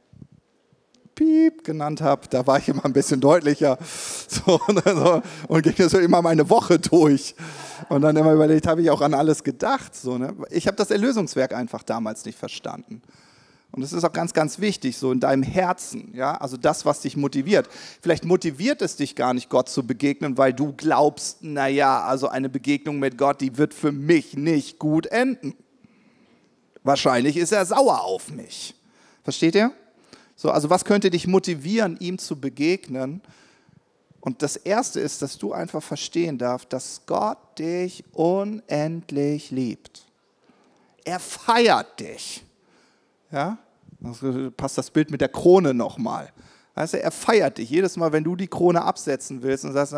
Piep 1.15 1.65
genannt 1.65 2.01
habe, 2.01 2.27
da 2.29 2.47
war 2.47 2.59
ich 2.59 2.69
immer 2.69 2.85
ein 2.85 2.93
bisschen 2.93 3.21
deutlicher. 3.21 3.79
So, 4.33 4.59
so, 4.87 5.23
und 5.49 5.63
ging 5.63 5.89
so 5.91 5.99
immer 5.99 6.23
meine 6.23 6.49
Woche 6.49 6.79
durch. 6.79 7.35
Und 7.91 8.01
dann 8.01 8.17
immer 8.17 8.33
überlegt, 8.33 8.67
habe 8.67 8.81
ich 8.81 8.91
auch 8.91 9.03
an 9.03 9.13
alles 9.13 9.45
gedacht. 9.45 9.95
So, 9.95 10.17
ne? 10.17 10.35
Ich 10.49 10.67
habe 10.67 10.77
das 10.77 10.91
Erlösungswerk 10.91 11.53
einfach 11.53 11.83
damals 11.83 12.25
nicht 12.25 12.39
verstanden. 12.39 13.03
Und 13.73 13.81
das 13.81 13.95
ist 13.95 14.05
auch 14.05 14.13
ganz, 14.13 14.35
ganz 14.35 14.59
wichtig, 14.59 14.99
so 14.99 15.13
in 15.13 15.21
deinem 15.21 15.43
Herzen, 15.43 16.13
ja, 16.15 16.35
also 16.35 16.59
das, 16.59 16.85
was 16.85 17.01
dich 17.01 17.17
motiviert. 17.17 17.71
Vielleicht 18.03 18.27
motiviert 18.27 18.83
es 18.83 18.97
dich 18.97 19.17
gar 19.17 19.33
nicht, 19.33 19.49
Gott 19.49 19.71
zu 19.71 19.87
begegnen, 19.87 20.37
weil 20.37 20.53
du 20.53 20.75
glaubst, 20.75 21.43
naja, 21.43 22.05
also 22.05 22.29
eine 22.29 22.51
Begegnung 22.51 22.99
mit 22.99 23.17
Gott, 23.17 23.41
die 23.41 23.57
wird 23.57 23.73
für 23.73 23.91
mich 23.91 24.37
nicht 24.37 24.79
gut 24.79 25.07
enden. 25.07 25.55
Wahrscheinlich 26.85 27.39
ist 27.39 27.53
er 27.53 27.65
sauer 27.65 28.03
auf 28.03 28.31
mich. 28.31 28.75
Versteht 29.25 29.55
ihr? 29.55 29.73
So, 30.37 30.51
also 30.51 30.69
was 30.69 30.85
könnte 30.85 31.09
dich 31.09 31.27
motivieren, 31.27 31.97
ihm 31.99 32.19
zu 32.19 32.39
begegnen? 32.39 33.23
Und 34.21 34.43
das 34.43 34.57
Erste 34.57 35.01
ist, 35.01 35.23
dass 35.23 35.39
du 35.39 35.53
einfach 35.53 35.83
verstehen 35.83 36.37
darfst, 36.37 36.73
dass 36.73 37.03
Gott 37.07 37.39
dich 37.59 38.05
unendlich 38.13 39.51
liebt. 39.51 40.05
Er 41.05 41.19
feiert 41.19 42.01
dich. 42.01 42.45
Ja? 43.33 43.59
Passt 44.57 44.79
das 44.79 44.91
Bild 44.91 45.11
mit 45.11 45.21
der 45.21 45.29
Krone 45.29 45.75
nochmal. 45.75 46.33
Weißt 46.75 46.95
er 46.95 47.11
feiert 47.11 47.59
dich. 47.59 47.71
Jedes 47.71 47.97
Mal, 47.97 48.13
wenn 48.13 48.25
du 48.25 48.37
die 48.37 48.49
Krone 48.49 48.83
absetzen 48.83 49.43
willst 49.43 49.65
und 49.65 49.73
sagst, 49.73 49.95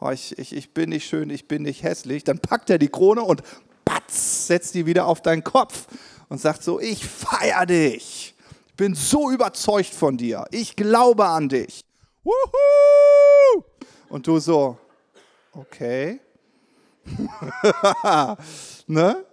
oh, 0.00 0.10
ich, 0.10 0.38
ich, 0.38 0.54
ich 0.54 0.74
bin 0.74 0.90
nicht 0.90 1.06
schön, 1.06 1.30
ich 1.30 1.48
bin 1.48 1.62
nicht 1.62 1.82
hässlich, 1.82 2.24
dann 2.24 2.38
packt 2.38 2.70
er 2.70 2.78
die 2.78 2.88
Krone 2.88 3.22
und 3.22 3.42
patz, 3.84 4.46
setzt 4.46 4.74
die 4.74 4.86
wieder 4.86 5.06
auf 5.06 5.20
deinen 5.20 5.42
Kopf 5.42 5.86
und 6.28 6.40
sagt 6.40 6.62
so, 6.62 6.78
ich 6.80 7.06
feiere 7.06 7.66
dich 7.66 8.32
bin 8.82 8.94
so 8.94 9.30
überzeugt 9.30 9.94
von 9.94 10.16
dir. 10.16 10.44
Ich 10.50 10.74
glaube 10.74 11.26
an 11.26 11.48
dich. 11.48 11.84
Wuhu! 12.24 13.62
Und 14.08 14.26
du 14.26 14.40
so, 14.40 14.76
okay. 15.52 16.20
ne? 18.88 19.24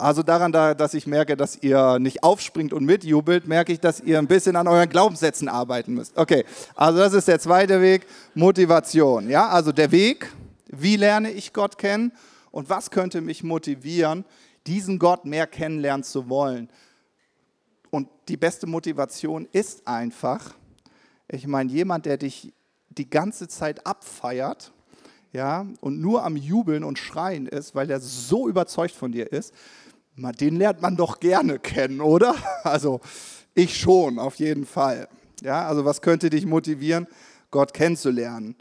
Also 0.00 0.22
daran, 0.22 0.52
dass 0.52 0.94
ich 0.94 1.06
merke, 1.06 1.36
dass 1.36 1.62
ihr 1.62 1.98
nicht 1.98 2.22
aufspringt 2.22 2.72
und 2.72 2.84
mitjubelt, 2.84 3.46
merke 3.46 3.72
ich, 3.72 3.80
dass 3.80 4.00
ihr 4.00 4.18
ein 4.18 4.26
bisschen 4.26 4.56
an 4.56 4.66
euren 4.66 4.88
Glaubenssätzen 4.88 5.48
arbeiten 5.48 5.94
müsst. 5.94 6.16
Okay, 6.16 6.44
also 6.74 6.98
das 6.98 7.12
ist 7.12 7.28
der 7.28 7.38
zweite 7.38 7.82
Weg, 7.82 8.06
Motivation. 8.34 9.28
Ja, 9.28 9.48
also 9.48 9.72
der 9.72 9.92
Weg, 9.92 10.32
wie 10.68 10.96
lerne 10.96 11.30
ich 11.30 11.52
Gott 11.52 11.76
kennen 11.76 12.12
und 12.50 12.70
was 12.70 12.90
könnte 12.90 13.20
mich 13.20 13.42
motivieren, 13.42 14.24
diesen 14.66 14.98
Gott 14.98 15.24
mehr 15.24 15.46
kennenlernen 15.46 16.02
zu 16.02 16.28
wollen. 16.28 16.70
Und 17.90 18.08
die 18.28 18.36
beste 18.36 18.66
Motivation 18.66 19.48
ist 19.52 19.86
einfach, 19.86 20.54
ich 21.28 21.46
meine, 21.46 21.70
jemand, 21.70 22.06
der 22.06 22.16
dich 22.16 22.52
die 22.88 23.10
ganze 23.10 23.48
Zeit 23.48 23.86
abfeiert, 23.86 24.72
ja, 25.32 25.66
und 25.80 26.00
nur 26.00 26.24
am 26.24 26.36
Jubeln 26.36 26.82
und 26.82 26.98
Schreien 26.98 27.46
ist, 27.46 27.74
weil 27.74 27.88
er 27.90 28.00
so 28.00 28.48
überzeugt 28.48 28.94
von 28.94 29.12
dir 29.12 29.30
ist, 29.30 29.54
den 30.32 30.56
lernt 30.56 30.82
man 30.82 30.96
doch 30.96 31.20
gerne 31.20 31.58
kennen, 31.58 32.00
oder? 32.00 32.34
Also 32.64 33.00
ich 33.54 33.78
schon, 33.78 34.18
auf 34.18 34.36
jeden 34.36 34.66
Fall. 34.66 35.08
Ja, 35.42 35.66
also 35.66 35.84
was 35.84 36.02
könnte 36.02 36.30
dich 36.30 36.46
motivieren, 36.46 37.06
Gott 37.50 37.72
kennenzulernen? 37.72 38.54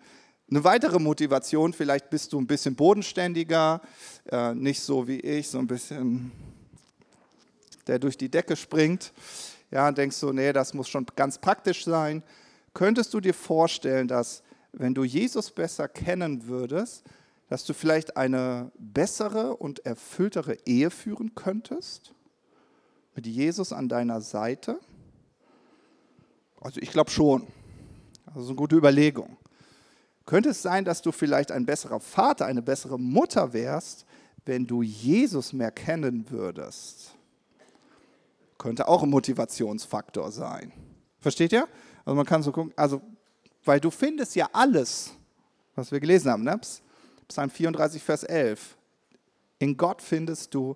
Eine 0.50 0.64
weitere 0.64 0.98
Motivation, 1.00 1.74
vielleicht 1.74 2.10
bist 2.10 2.34
du 2.34 2.40
ein 2.40 2.48
bisschen 2.48 2.76
bodenständiger, 2.76 3.82
äh, 4.32 4.56
nicht 4.56 4.80
so 4.80 5.08
wie 5.08 5.20
ich, 5.20 5.48
so 5.50 5.60
ein 5.60 5.68
bisschen 5.68 6.32
der 7.88 8.00
durch 8.00 8.18
die 8.18 8.30
Decke 8.30 8.56
springt. 8.56 9.12
Ja, 9.72 9.92
denkst 9.92 10.20
du, 10.20 10.32
nee, 10.32 10.54
das 10.54 10.74
muss 10.74 10.88
schon 10.88 11.06
ganz 11.16 11.38
praktisch 11.38 11.84
sein. 11.84 12.24
Könntest 12.74 13.14
du 13.14 13.20
dir 13.20 13.34
vorstellen, 13.34 14.08
dass 14.08 14.44
wenn 14.72 14.94
du 14.94 15.04
Jesus 15.04 15.52
besser 15.52 15.88
kennen 15.88 16.48
würdest, 16.48 17.04
dass 17.50 17.66
du 17.66 17.74
vielleicht 17.74 18.16
eine 18.16 18.72
bessere 18.78 19.58
und 19.58 19.86
erfülltere 19.86 20.58
Ehe 20.66 20.92
führen 20.92 21.34
könntest? 21.36 22.14
Mit 23.16 23.26
Jesus 23.26 23.74
an 23.74 23.90
deiner 23.90 24.22
Seite? 24.22 24.80
Also 26.62 26.80
ich 26.80 26.92
glaube 26.92 27.10
schon. 27.10 27.48
Also 28.28 28.50
eine 28.50 28.56
gute 28.56 28.76
Überlegung. 28.76 29.36
Könnte 30.26 30.50
es 30.50 30.62
sein, 30.62 30.86
dass 30.86 31.02
du 31.02 31.12
vielleicht 31.12 31.52
ein 31.52 31.66
besserer 31.66 32.00
Vater, 32.00 32.46
eine 32.46 32.62
bessere 32.62 33.00
Mutter 33.00 33.52
wärst, 33.52 34.06
wenn 34.46 34.68
du 34.68 34.84
Jesus 34.84 35.52
mehr 35.52 35.72
kennen 35.72 36.30
würdest? 36.30 37.16
Könnte 38.60 38.88
auch 38.88 39.02
ein 39.02 39.10
Motivationsfaktor 39.10 40.32
sein. 40.32 40.72
Versteht 41.20 41.52
ihr? 41.52 41.68
Also 42.06 42.16
man 42.16 42.28
kann 42.28 42.44
so 42.44 42.52
gucken, 42.52 42.74
also, 42.76 43.02
weil 43.66 43.80
du 43.80 43.90
findest 43.90 44.36
ja 44.36 44.48
alles, 44.54 45.14
was 45.76 45.92
wir 45.92 46.00
gelesen 46.00 46.30
haben, 46.30 46.44
ne? 46.44 46.60
Psalm 47.30 47.52
34, 47.52 48.02
Vers 48.02 48.24
11. 48.24 48.76
In 49.60 49.78
Gott 49.78 50.02
findest 50.02 50.54
du 50.56 50.76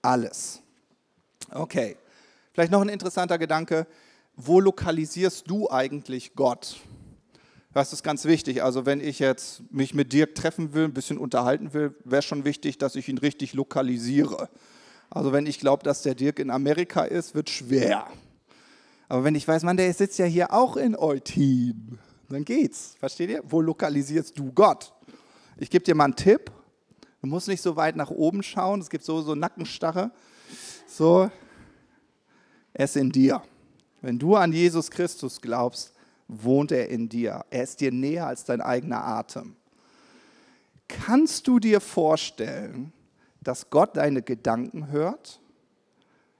alles. 0.00 0.62
Okay, 1.50 1.96
vielleicht 2.52 2.72
noch 2.72 2.80
ein 2.80 2.88
interessanter 2.88 3.38
Gedanke. 3.38 3.86
Wo 4.34 4.60
lokalisierst 4.60 5.48
du 5.48 5.70
eigentlich 5.70 6.34
Gott? 6.34 6.80
Das 7.74 7.92
ist 7.92 8.02
ganz 8.02 8.24
wichtig. 8.24 8.62
Also 8.62 8.86
wenn 8.86 9.00
ich 9.00 9.18
jetzt 9.18 9.62
mich 9.70 9.92
mit 9.92 10.12
Dirk 10.12 10.34
treffen 10.34 10.72
will, 10.72 10.84
ein 10.84 10.94
bisschen 10.94 11.18
unterhalten 11.18 11.74
will, 11.74 11.94
wäre 12.04 12.22
schon 12.22 12.44
wichtig, 12.44 12.78
dass 12.78 12.96
ich 12.96 13.08
ihn 13.08 13.18
richtig 13.18 13.52
lokalisiere. 13.52 14.48
Also 15.10 15.32
wenn 15.32 15.44
ich 15.44 15.60
glaube, 15.60 15.82
dass 15.82 16.02
der 16.02 16.14
Dirk 16.14 16.38
in 16.38 16.50
Amerika 16.50 17.02
ist, 17.02 17.34
wird 17.34 17.50
schwer. 17.50 18.06
Aber 19.08 19.24
wenn 19.24 19.34
ich 19.34 19.46
weiß, 19.46 19.64
man, 19.64 19.76
der 19.76 19.92
sitzt 19.92 20.18
ja 20.18 20.24
hier 20.24 20.52
auch 20.54 20.76
in 20.76 20.96
Eutin, 20.96 21.98
dann 22.30 22.44
geht's. 22.44 22.94
Versteht 22.98 23.28
ihr? 23.28 23.42
Wo 23.44 23.60
lokalisierst 23.60 24.38
du 24.38 24.50
Gott? 24.52 24.94
Ich 25.60 25.68
gebe 25.68 25.84
dir 25.84 25.94
mal 25.94 26.04
einen 26.04 26.16
Tipp. 26.16 26.50
Du 27.20 27.26
musst 27.26 27.46
nicht 27.46 27.60
so 27.60 27.76
weit 27.76 27.94
nach 27.94 28.08
oben 28.08 28.42
schauen. 28.42 28.80
Es 28.80 28.88
gibt 28.88 29.04
so, 29.04 29.20
so 29.20 29.34
Nackenstarre. 29.34 30.10
So, 30.86 31.30
ist 32.72 32.96
in 32.96 33.12
dir. 33.12 33.42
Wenn 34.00 34.18
du 34.18 34.36
an 34.36 34.54
Jesus 34.54 34.90
Christus 34.90 35.38
glaubst, 35.38 35.92
wohnt 36.28 36.72
er 36.72 36.88
in 36.88 37.10
dir. 37.10 37.44
Er 37.50 37.64
ist 37.64 37.78
dir 37.82 37.92
näher 37.92 38.26
als 38.26 38.44
dein 38.44 38.62
eigener 38.62 39.04
Atem. 39.04 39.54
Kannst 40.88 41.46
du 41.46 41.58
dir 41.58 41.82
vorstellen, 41.82 42.94
dass 43.42 43.68
Gott 43.68 43.98
deine 43.98 44.22
Gedanken 44.22 44.90
hört? 44.90 45.40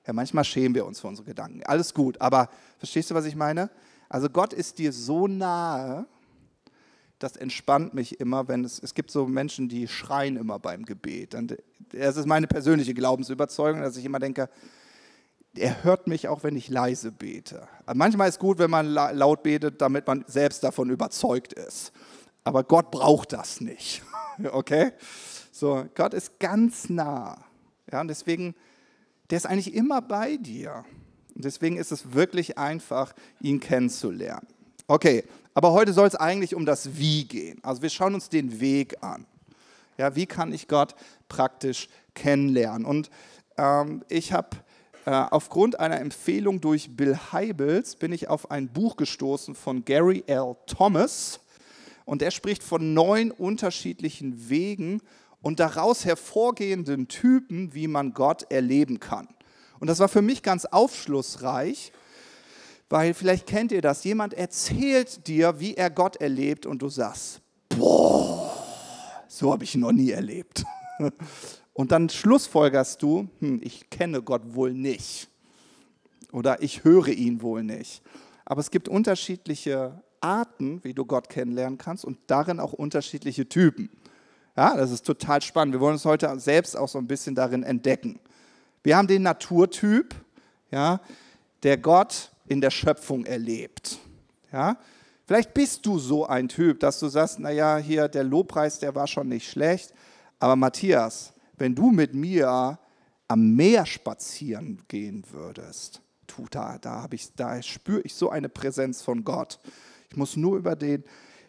Ja, 0.06 0.14
manchmal 0.14 0.44
schämen 0.44 0.74
wir 0.74 0.86
uns 0.86 0.98
für 0.98 1.08
unsere 1.08 1.26
Gedanken. 1.26 1.62
Alles 1.64 1.92
gut, 1.92 2.18
aber 2.22 2.48
verstehst 2.78 3.10
du, 3.10 3.14
was 3.14 3.26
ich 3.26 3.36
meine? 3.36 3.68
Also 4.08 4.30
Gott 4.30 4.54
ist 4.54 4.78
dir 4.78 4.94
so 4.94 5.26
nahe, 5.26 6.06
das 7.20 7.36
entspannt 7.36 7.92
mich 7.94 8.18
immer, 8.18 8.48
wenn 8.48 8.64
es, 8.64 8.82
es 8.82 8.94
gibt 8.94 9.10
so 9.10 9.26
Menschen, 9.26 9.68
die 9.68 9.86
schreien 9.86 10.36
immer 10.36 10.58
beim 10.58 10.84
Gebet. 10.84 11.34
Und 11.34 11.56
das 11.92 12.16
ist 12.16 12.26
meine 12.26 12.46
persönliche 12.46 12.94
Glaubensüberzeugung, 12.94 13.82
dass 13.82 13.96
ich 13.96 14.04
immer 14.06 14.18
denke, 14.18 14.48
er 15.54 15.84
hört 15.84 16.06
mich 16.06 16.28
auch, 16.28 16.44
wenn 16.44 16.56
ich 16.56 16.68
leise 16.68 17.12
bete. 17.12 17.68
Manchmal 17.92 18.28
ist 18.28 18.38
gut, 18.38 18.58
wenn 18.58 18.70
man 18.70 18.88
laut 18.88 19.42
betet, 19.42 19.80
damit 19.82 20.06
man 20.06 20.24
selbst 20.28 20.64
davon 20.64 20.88
überzeugt 20.90 21.52
ist. 21.52 21.92
Aber 22.42 22.64
Gott 22.64 22.90
braucht 22.90 23.32
das 23.32 23.60
nicht. 23.60 24.02
Okay? 24.52 24.92
So, 25.52 25.84
Gott 25.94 26.14
ist 26.14 26.38
ganz 26.38 26.88
nah. 26.88 27.44
Ja, 27.92 28.00
und 28.00 28.08
deswegen, 28.08 28.54
der 29.28 29.36
ist 29.36 29.44
eigentlich 29.44 29.74
immer 29.74 30.00
bei 30.00 30.38
dir. 30.38 30.86
Und 31.34 31.44
deswegen 31.44 31.76
ist 31.76 31.92
es 31.92 32.14
wirklich 32.14 32.56
einfach, 32.56 33.12
ihn 33.42 33.60
kennenzulernen. 33.60 34.46
Okay, 34.90 35.22
aber 35.54 35.70
heute 35.70 35.92
soll 35.92 36.08
es 36.08 36.16
eigentlich 36.16 36.56
um 36.56 36.66
das 36.66 36.98
Wie 36.98 37.22
gehen. 37.22 37.60
Also 37.62 37.80
wir 37.80 37.90
schauen 37.90 38.12
uns 38.12 38.28
den 38.28 38.60
Weg 38.60 38.96
an. 39.04 39.24
Ja, 39.96 40.16
wie 40.16 40.26
kann 40.26 40.52
ich 40.52 40.66
Gott 40.66 40.96
praktisch 41.28 41.88
kennenlernen? 42.14 42.84
Und 42.84 43.08
ähm, 43.56 44.02
ich 44.08 44.32
habe 44.32 44.48
äh, 45.06 45.12
aufgrund 45.12 45.78
einer 45.78 46.00
Empfehlung 46.00 46.60
durch 46.60 46.96
Bill 46.96 47.16
Heibels 47.30 47.94
bin 47.94 48.10
ich 48.10 48.26
auf 48.26 48.50
ein 48.50 48.66
Buch 48.66 48.96
gestoßen 48.96 49.54
von 49.54 49.84
Gary 49.84 50.24
L. 50.26 50.56
Thomas. 50.66 51.38
Und 52.04 52.20
er 52.20 52.32
spricht 52.32 52.64
von 52.64 52.92
neun 52.92 53.30
unterschiedlichen 53.30 54.50
Wegen 54.50 55.02
und 55.40 55.60
daraus 55.60 56.04
hervorgehenden 56.04 57.06
Typen, 57.06 57.74
wie 57.74 57.86
man 57.86 58.12
Gott 58.12 58.50
erleben 58.50 58.98
kann. 58.98 59.28
Und 59.78 59.86
das 59.86 60.00
war 60.00 60.08
für 60.08 60.20
mich 60.20 60.42
ganz 60.42 60.64
aufschlussreich, 60.64 61.92
weil 62.90 63.14
vielleicht 63.14 63.46
kennt 63.46 63.72
ihr 63.72 63.80
das. 63.80 64.04
Jemand 64.04 64.34
erzählt 64.34 65.26
dir, 65.26 65.60
wie 65.60 65.74
er 65.74 65.88
Gott 65.88 66.16
erlebt 66.16 66.66
und 66.66 66.82
du 66.82 66.88
sagst, 66.88 67.40
boah, 67.68 68.52
so 69.28 69.52
habe 69.52 69.64
ich 69.64 69.74
ihn 69.74 69.80
noch 69.80 69.92
nie 69.92 70.10
erlebt. 70.10 70.64
Und 71.72 71.92
dann 71.92 72.10
schlussfolgerst 72.10 73.00
du, 73.00 73.28
hm, 73.38 73.60
ich 73.62 73.88
kenne 73.88 74.20
Gott 74.20 74.54
wohl 74.54 74.74
nicht 74.74 75.30
oder 76.30 76.62
ich 76.62 76.84
höre 76.84 77.08
ihn 77.08 77.40
wohl 77.40 77.62
nicht. 77.62 78.02
Aber 78.44 78.60
es 78.60 78.70
gibt 78.70 78.88
unterschiedliche 78.88 80.02
Arten, 80.20 80.84
wie 80.84 80.92
du 80.92 81.06
Gott 81.06 81.30
kennenlernen 81.30 81.78
kannst 81.78 82.04
und 82.04 82.18
darin 82.26 82.60
auch 82.60 82.74
unterschiedliche 82.74 83.48
Typen. 83.48 83.88
Ja, 84.56 84.76
das 84.76 84.90
ist 84.90 85.06
total 85.06 85.40
spannend. 85.40 85.72
Wir 85.72 85.80
wollen 85.80 85.94
uns 85.94 86.04
heute 86.04 86.38
selbst 86.38 86.76
auch 86.76 86.88
so 86.88 86.98
ein 86.98 87.06
bisschen 87.06 87.34
darin 87.34 87.62
entdecken. 87.62 88.18
Wir 88.82 88.96
haben 88.96 89.06
den 89.06 89.22
Naturtyp, 89.22 90.14
ja, 90.70 91.00
der 91.62 91.78
Gott 91.78 92.32
in 92.50 92.60
der 92.60 92.70
Schöpfung 92.70 93.24
erlebt. 93.24 93.98
Ja, 94.52 94.76
vielleicht 95.24 95.54
bist 95.54 95.86
du 95.86 95.98
so 96.00 96.26
ein 96.26 96.48
Typ, 96.48 96.80
dass 96.80 96.98
du 96.98 97.08
sagst, 97.08 97.38
naja, 97.38 97.76
hier 97.76 98.08
der 98.08 98.24
Lobpreis, 98.24 98.80
der 98.80 98.94
war 98.94 99.06
schon 99.06 99.28
nicht 99.28 99.48
schlecht, 99.48 99.94
aber 100.40 100.56
Matthias, 100.56 101.32
wenn 101.56 101.76
du 101.76 101.90
mit 101.90 102.12
mir 102.12 102.78
am 103.28 103.54
Meer 103.54 103.86
spazieren 103.86 104.82
gehen 104.88 105.24
würdest, 105.30 106.02
tu, 106.26 106.46
da, 106.50 106.78
da, 106.78 107.06
da 107.36 107.62
spüre 107.62 108.00
ich 108.00 108.14
so 108.14 108.30
eine 108.30 108.48
Präsenz 108.48 109.00
von 109.02 109.22
Gott. 109.22 109.60
Ich 110.10 110.16
muss 110.16 110.36
nur 110.36 110.56
über, 110.56 110.74
den, 110.74 111.04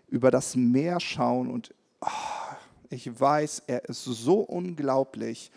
über 0.08 0.30
das 0.30 0.56
Meer 0.56 1.00
schauen 1.00 1.50
und 1.50 1.74
oh, 2.02 2.56
ich 2.92 3.20
weiß, 3.20 3.64
er 3.66 3.86
ist 3.86 4.04
so 4.04 4.42
unglaublich 4.42 5.52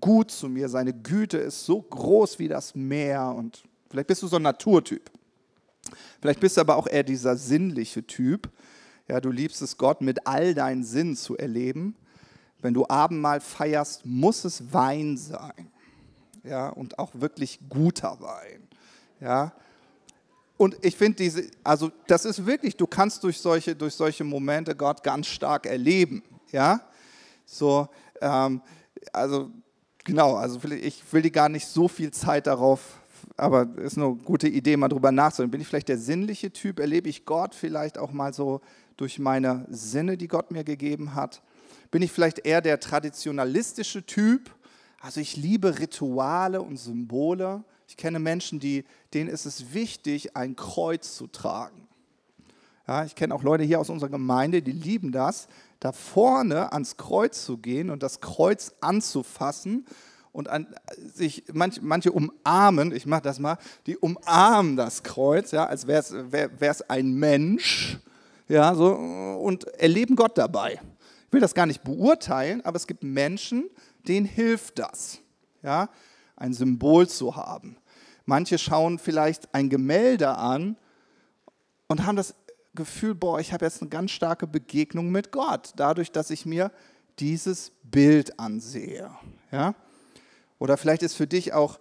gut 0.00 0.30
zu 0.30 0.50
mir. 0.50 0.68
Seine 0.68 0.92
Güte 0.92 1.38
ist 1.38 1.64
so 1.64 1.80
groß 1.80 2.38
wie 2.38 2.48
das 2.48 2.74
Meer. 2.74 3.32
Und 3.34 3.62
vielleicht 3.90 4.08
bist 4.08 4.22
du 4.22 4.28
so 4.28 4.36
ein 4.36 4.42
Naturtyp. 4.42 5.10
Vielleicht 6.20 6.40
bist 6.40 6.56
du 6.56 6.60
aber 6.60 6.76
auch 6.76 6.86
eher 6.86 7.02
dieser 7.02 7.36
sinnliche 7.36 8.06
Typ. 8.06 8.50
Ja, 9.08 9.20
du 9.20 9.30
liebst 9.30 9.62
es, 9.62 9.76
Gott 9.76 10.00
mit 10.00 10.26
all 10.26 10.54
deinen 10.54 10.82
Sinnen 10.82 11.16
zu 11.16 11.36
erleben 11.36 11.96
wenn 12.66 12.74
du 12.74 12.84
Abendmahl 12.88 13.40
feierst, 13.40 14.04
muss 14.04 14.44
es 14.44 14.72
Wein 14.72 15.16
sein. 15.16 15.70
Ja, 16.42 16.68
und 16.68 16.98
auch 16.98 17.10
wirklich 17.14 17.60
guter 17.68 18.18
Wein. 18.20 18.66
Ja. 19.20 19.52
Und 20.56 20.76
ich 20.84 20.96
finde 20.96 21.18
diese, 21.18 21.50
also 21.62 21.90
das 22.06 22.24
ist 22.24 22.46
wirklich, 22.46 22.76
du 22.76 22.86
kannst 22.86 23.22
durch 23.24 23.38
solche, 23.38 23.76
durch 23.76 23.94
solche 23.94 24.24
Momente 24.24 24.74
Gott 24.74 25.02
ganz 25.02 25.26
stark 25.26 25.66
erleben. 25.66 26.22
Ja. 26.50 26.80
So, 27.44 27.88
ähm, 28.20 28.62
also 29.12 29.50
genau, 30.02 30.34
also 30.36 30.58
ich 30.70 31.04
will 31.12 31.22
dir 31.22 31.30
gar 31.30 31.48
nicht 31.48 31.66
so 31.66 31.88
viel 31.88 32.10
Zeit 32.10 32.46
darauf, 32.46 32.80
aber 33.36 33.68
es 33.76 33.92
ist 33.92 33.98
eine 33.98 34.14
gute 34.14 34.48
Idee, 34.48 34.76
mal 34.76 34.88
drüber 34.88 35.12
nachzudenken. 35.12 35.52
Bin 35.52 35.60
ich 35.60 35.66
vielleicht 35.66 35.88
der 35.88 35.98
sinnliche 35.98 36.50
Typ? 36.52 36.78
Erlebe 36.78 37.08
ich 37.08 37.24
Gott 37.24 37.54
vielleicht 37.54 37.98
auch 37.98 38.12
mal 38.12 38.32
so 38.32 38.60
durch 38.96 39.18
meine 39.18 39.66
Sinne, 39.68 40.16
die 40.16 40.28
Gott 40.28 40.50
mir 40.50 40.64
gegeben 40.64 41.14
hat? 41.14 41.42
Bin 41.90 42.02
ich 42.02 42.12
vielleicht 42.12 42.46
eher 42.46 42.62
der 42.62 42.80
traditionalistische 42.80 44.04
Typ? 44.04 44.50
Also 45.00 45.20
ich 45.20 45.36
liebe 45.36 45.78
Rituale 45.78 46.62
und 46.62 46.78
Symbole. 46.78 47.62
Ich 47.88 47.96
kenne 47.96 48.18
Menschen, 48.18 48.58
die, 48.58 48.84
denen 49.12 49.28
ist 49.28 49.44
es 49.44 49.74
wichtig, 49.74 50.34
ein 50.36 50.56
Kreuz 50.56 51.14
zu 51.14 51.26
tragen. 51.26 51.86
Ja, 52.88 53.04
ich 53.04 53.14
kenne 53.14 53.34
auch 53.34 53.42
Leute 53.42 53.64
hier 53.64 53.80
aus 53.80 53.90
unserer 53.90 54.10
Gemeinde, 54.10 54.62
die 54.62 54.72
lieben 54.72 55.12
das, 55.12 55.48
da 55.80 55.92
vorne 55.92 56.72
ans 56.72 56.96
Kreuz 56.96 57.44
zu 57.44 57.58
gehen 57.58 57.90
und 57.90 58.02
das 58.02 58.20
Kreuz 58.20 58.74
anzufassen 58.80 59.84
und 60.36 60.48
an, 60.48 60.66
sich 61.14 61.44
manch, 61.54 61.80
manche 61.80 62.12
umarmen, 62.12 62.94
ich 62.94 63.06
mache 63.06 63.22
das 63.22 63.38
mal, 63.38 63.56
die 63.86 63.96
umarmen 63.96 64.76
das 64.76 65.02
Kreuz, 65.02 65.50
ja, 65.50 65.64
als 65.64 65.86
wäre 65.86 66.50
es 66.60 66.82
ein 66.82 67.14
Mensch, 67.14 67.98
ja, 68.46 68.74
so, 68.74 68.92
und 68.92 69.64
erleben 69.78 70.14
Gott 70.14 70.36
dabei. 70.36 70.78
Ich 71.26 71.32
will 71.32 71.40
das 71.40 71.54
gar 71.54 71.64
nicht 71.64 71.82
beurteilen, 71.84 72.62
aber 72.66 72.76
es 72.76 72.86
gibt 72.86 73.02
Menschen, 73.02 73.70
denen 74.06 74.26
hilft 74.26 74.78
das, 74.78 75.20
ja, 75.62 75.88
ein 76.36 76.52
Symbol 76.52 77.08
zu 77.08 77.34
haben. 77.34 77.78
Manche 78.26 78.58
schauen 78.58 78.98
vielleicht 78.98 79.54
ein 79.54 79.70
Gemälde 79.70 80.36
an 80.36 80.76
und 81.88 82.04
haben 82.04 82.16
das 82.16 82.34
Gefühl, 82.74 83.14
boah, 83.14 83.40
ich 83.40 83.54
habe 83.54 83.64
jetzt 83.64 83.80
eine 83.80 83.88
ganz 83.88 84.10
starke 84.10 84.46
Begegnung 84.46 85.10
mit 85.10 85.32
Gott, 85.32 85.72
dadurch, 85.76 86.12
dass 86.12 86.28
ich 86.28 86.44
mir 86.44 86.70
dieses 87.18 87.72
Bild 87.84 88.38
ansehe. 88.38 89.10
Ja? 89.50 89.74
Oder 90.58 90.76
vielleicht 90.76 91.02
ist 91.02 91.14
für 91.14 91.26
dich 91.26 91.52
auch 91.52 91.78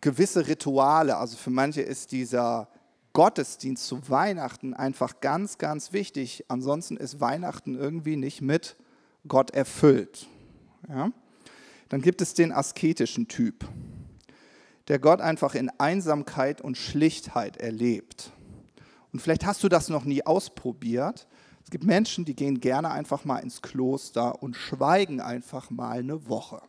gewisse 0.00 0.46
Rituale, 0.46 1.16
also 1.16 1.36
für 1.36 1.50
manche 1.50 1.82
ist 1.82 2.12
dieser 2.12 2.68
Gottesdienst 3.12 3.86
zu 3.86 4.10
Weihnachten 4.10 4.74
einfach 4.74 5.20
ganz, 5.20 5.56
ganz 5.56 5.94
wichtig. 5.94 6.44
Ansonsten 6.48 6.98
ist 6.98 7.18
Weihnachten 7.18 7.74
irgendwie 7.74 8.16
nicht 8.16 8.42
mit 8.42 8.76
Gott 9.26 9.52
erfüllt. 9.52 10.26
Ja? 10.88 11.10
Dann 11.88 12.02
gibt 12.02 12.20
es 12.20 12.34
den 12.34 12.52
asketischen 12.52 13.26
Typ, 13.26 13.64
der 14.88 14.98
Gott 14.98 15.20
einfach 15.20 15.54
in 15.54 15.70
Einsamkeit 15.78 16.60
und 16.60 16.76
Schlichtheit 16.76 17.56
erlebt. 17.56 18.32
Und 19.12 19.20
vielleicht 19.20 19.46
hast 19.46 19.62
du 19.64 19.70
das 19.70 19.88
noch 19.88 20.04
nie 20.04 20.26
ausprobiert. 20.26 21.26
Es 21.64 21.70
gibt 21.70 21.84
Menschen, 21.84 22.26
die 22.26 22.36
gehen 22.36 22.60
gerne 22.60 22.90
einfach 22.90 23.24
mal 23.24 23.38
ins 23.38 23.62
Kloster 23.62 24.42
und 24.42 24.56
schweigen 24.56 25.22
einfach 25.22 25.70
mal 25.70 25.98
eine 25.98 26.28
Woche. 26.28 26.60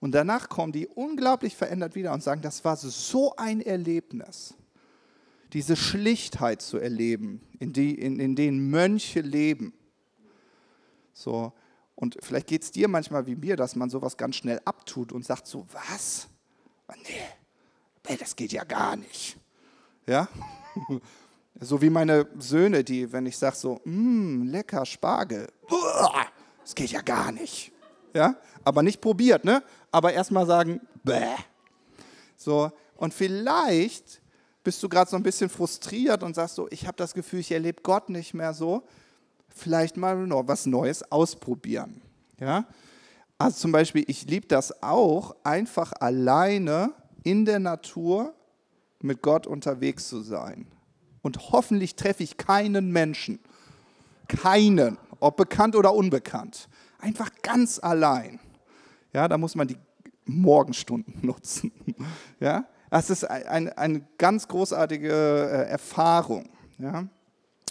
Und 0.00 0.12
danach 0.12 0.48
kommen 0.48 0.72
die 0.72 0.86
unglaublich 0.86 1.54
verändert 1.56 1.94
wieder 1.94 2.12
und 2.12 2.22
sagen, 2.22 2.40
das 2.40 2.64
war 2.64 2.76
so 2.76 3.36
ein 3.36 3.60
Erlebnis 3.60 4.54
diese 5.52 5.76
Schlichtheit 5.76 6.62
zu 6.62 6.78
erleben, 6.78 7.40
in, 7.58 7.72
die, 7.72 7.94
in, 7.94 8.20
in 8.20 8.36
denen 8.36 8.70
Mönche 8.70 9.20
leben. 9.20 9.72
So, 11.12 11.52
und 11.94 12.16
vielleicht 12.20 12.46
geht 12.46 12.62
es 12.62 12.70
dir 12.70 12.88
manchmal 12.88 13.26
wie 13.26 13.36
mir, 13.36 13.56
dass 13.56 13.76
man 13.76 13.90
sowas 13.90 14.16
ganz 14.16 14.36
schnell 14.36 14.60
abtut 14.64 15.12
und 15.12 15.24
sagt 15.24 15.46
so, 15.46 15.66
was? 15.72 16.28
Oh, 16.88 16.94
nee, 17.02 18.16
das 18.16 18.36
geht 18.36 18.52
ja 18.52 18.64
gar 18.64 18.96
nicht. 18.96 19.36
Ja? 20.06 20.28
So 21.62 21.82
wie 21.82 21.90
meine 21.90 22.26
Söhne, 22.38 22.84
die, 22.84 23.12
wenn 23.12 23.26
ich 23.26 23.36
sage 23.36 23.56
so, 23.56 23.80
mm, 23.84 24.44
lecker 24.44 24.86
Spargel, 24.86 25.46
das 26.62 26.74
geht 26.74 26.90
ja 26.90 27.02
gar 27.02 27.32
nicht. 27.32 27.69
Ja? 28.14 28.36
Aber 28.64 28.82
nicht 28.82 29.00
probiert, 29.00 29.44
ne? 29.44 29.62
Aber 29.90 30.12
erstmal 30.12 30.46
sagen, 30.46 30.80
bäh. 31.04 31.36
So, 32.36 32.70
und 32.96 33.14
vielleicht 33.14 34.20
bist 34.62 34.82
du 34.82 34.88
gerade 34.88 35.10
so 35.10 35.16
ein 35.16 35.22
bisschen 35.22 35.48
frustriert 35.48 36.22
und 36.22 36.34
sagst 36.34 36.54
so, 36.54 36.68
ich 36.70 36.86
habe 36.86 36.96
das 36.96 37.14
Gefühl, 37.14 37.40
ich 37.40 37.52
erlebe 37.52 37.82
Gott 37.82 38.08
nicht 38.08 38.34
mehr 38.34 38.52
so, 38.52 38.82
vielleicht 39.48 39.96
mal 39.96 40.16
noch 40.26 40.46
was 40.46 40.66
Neues 40.66 41.10
ausprobieren. 41.10 42.02
Ja? 42.38 42.66
Also 43.38 43.58
zum 43.58 43.72
Beispiel, 43.72 44.04
ich 44.06 44.26
liebe 44.26 44.46
das 44.46 44.82
auch, 44.82 45.34
einfach 45.44 45.92
alleine 45.98 46.92
in 47.22 47.44
der 47.44 47.58
Natur 47.58 48.34
mit 49.00 49.22
Gott 49.22 49.46
unterwegs 49.46 50.08
zu 50.08 50.20
sein. 50.20 50.66
Und 51.22 51.52
hoffentlich 51.52 51.96
treffe 51.96 52.22
ich 52.22 52.36
keinen 52.36 52.90
Menschen. 52.90 53.38
Keinen, 54.28 54.98
ob 55.20 55.36
bekannt 55.36 55.74
oder 55.74 55.94
unbekannt. 55.94 56.68
Einfach 57.00 57.30
ganz 57.42 57.78
allein. 57.78 58.38
Ja, 59.12 59.26
da 59.28 59.38
muss 59.38 59.54
man 59.54 59.68
die 59.68 59.76
Morgenstunden 60.24 61.14
nutzen. 61.22 61.72
Ja, 62.38 62.66
das 62.90 63.10
ist 63.10 63.24
eine, 63.24 63.76
eine 63.76 64.06
ganz 64.18 64.48
großartige 64.48 65.08
äh, 65.08 65.70
Erfahrung. 65.70 66.50
Ja, 66.78 67.08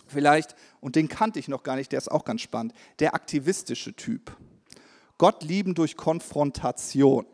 vielleicht, 0.07 0.55
und 0.81 0.95
den 0.95 1.07
kannte 1.07 1.39
ich 1.39 1.47
noch 1.47 1.63
gar 1.63 1.75
nicht, 1.75 1.91
der 1.91 1.97
ist 1.97 2.11
auch 2.11 2.25
ganz 2.25 2.41
spannend, 2.41 2.73
der 2.99 3.13
aktivistische 3.13 3.95
Typ. 3.95 4.35
Gott 5.17 5.43
lieben 5.43 5.75
durch 5.75 5.97
Konfrontation. 5.97 7.25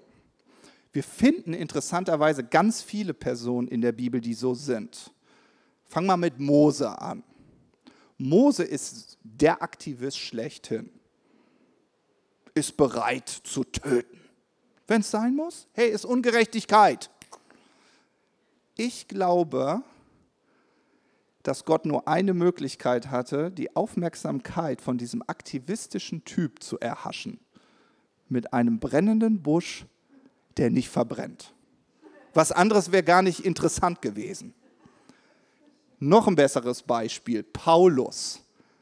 Wir 0.91 1.03
finden 1.03 1.53
interessanterweise 1.53 2.43
ganz 2.43 2.81
viele 2.81 3.13
Personen 3.13 3.67
in 3.67 3.81
der 3.81 3.91
Bibel, 3.91 4.21
die 4.21 4.33
so 4.33 4.53
sind. 4.53 5.11
Fang 5.83 6.05
mal 6.05 6.17
mit 6.17 6.39
Mose 6.39 6.99
an. 7.01 7.23
Mose 8.17 8.63
ist 8.63 9.17
der 9.23 9.61
Aktivist 9.61 10.17
schlechthin. 10.17 10.89
Ist 12.55 12.77
bereit 12.77 13.29
zu 13.29 13.63
töten. 13.63 14.19
Wenn 14.87 15.01
es 15.01 15.11
sein 15.11 15.35
muss. 15.35 15.67
Hey, 15.73 15.89
ist 15.89 16.05
Ungerechtigkeit. 16.05 17.11
Ich 18.75 19.07
glaube, 19.07 19.83
dass 21.43 21.63
Gott 21.63 21.85
nur 21.85 22.07
eine 22.07 22.33
Möglichkeit 22.33 23.11
hatte, 23.11 23.51
die 23.51 23.75
Aufmerksamkeit 23.75 24.81
von 24.81 24.97
diesem 24.97 25.21
aktivistischen 25.27 26.25
Typ 26.25 26.63
zu 26.63 26.79
erhaschen. 26.79 27.39
Mit 28.29 28.51
einem 28.51 28.79
brennenden 28.79 29.43
Busch, 29.43 29.85
der 30.57 30.71
nicht 30.71 30.89
verbrennt. 30.89 31.53
Was 32.33 32.51
anderes 32.51 32.91
wäre 32.91 33.03
gar 33.03 33.21
nicht 33.21 33.41
interessant 33.41 34.01
gewesen. 34.01 34.53
Noch 35.99 36.27
ein 36.27 36.35
besseres 36.35 36.81
Beispiel, 36.81 37.43
Paulus. 37.43 38.41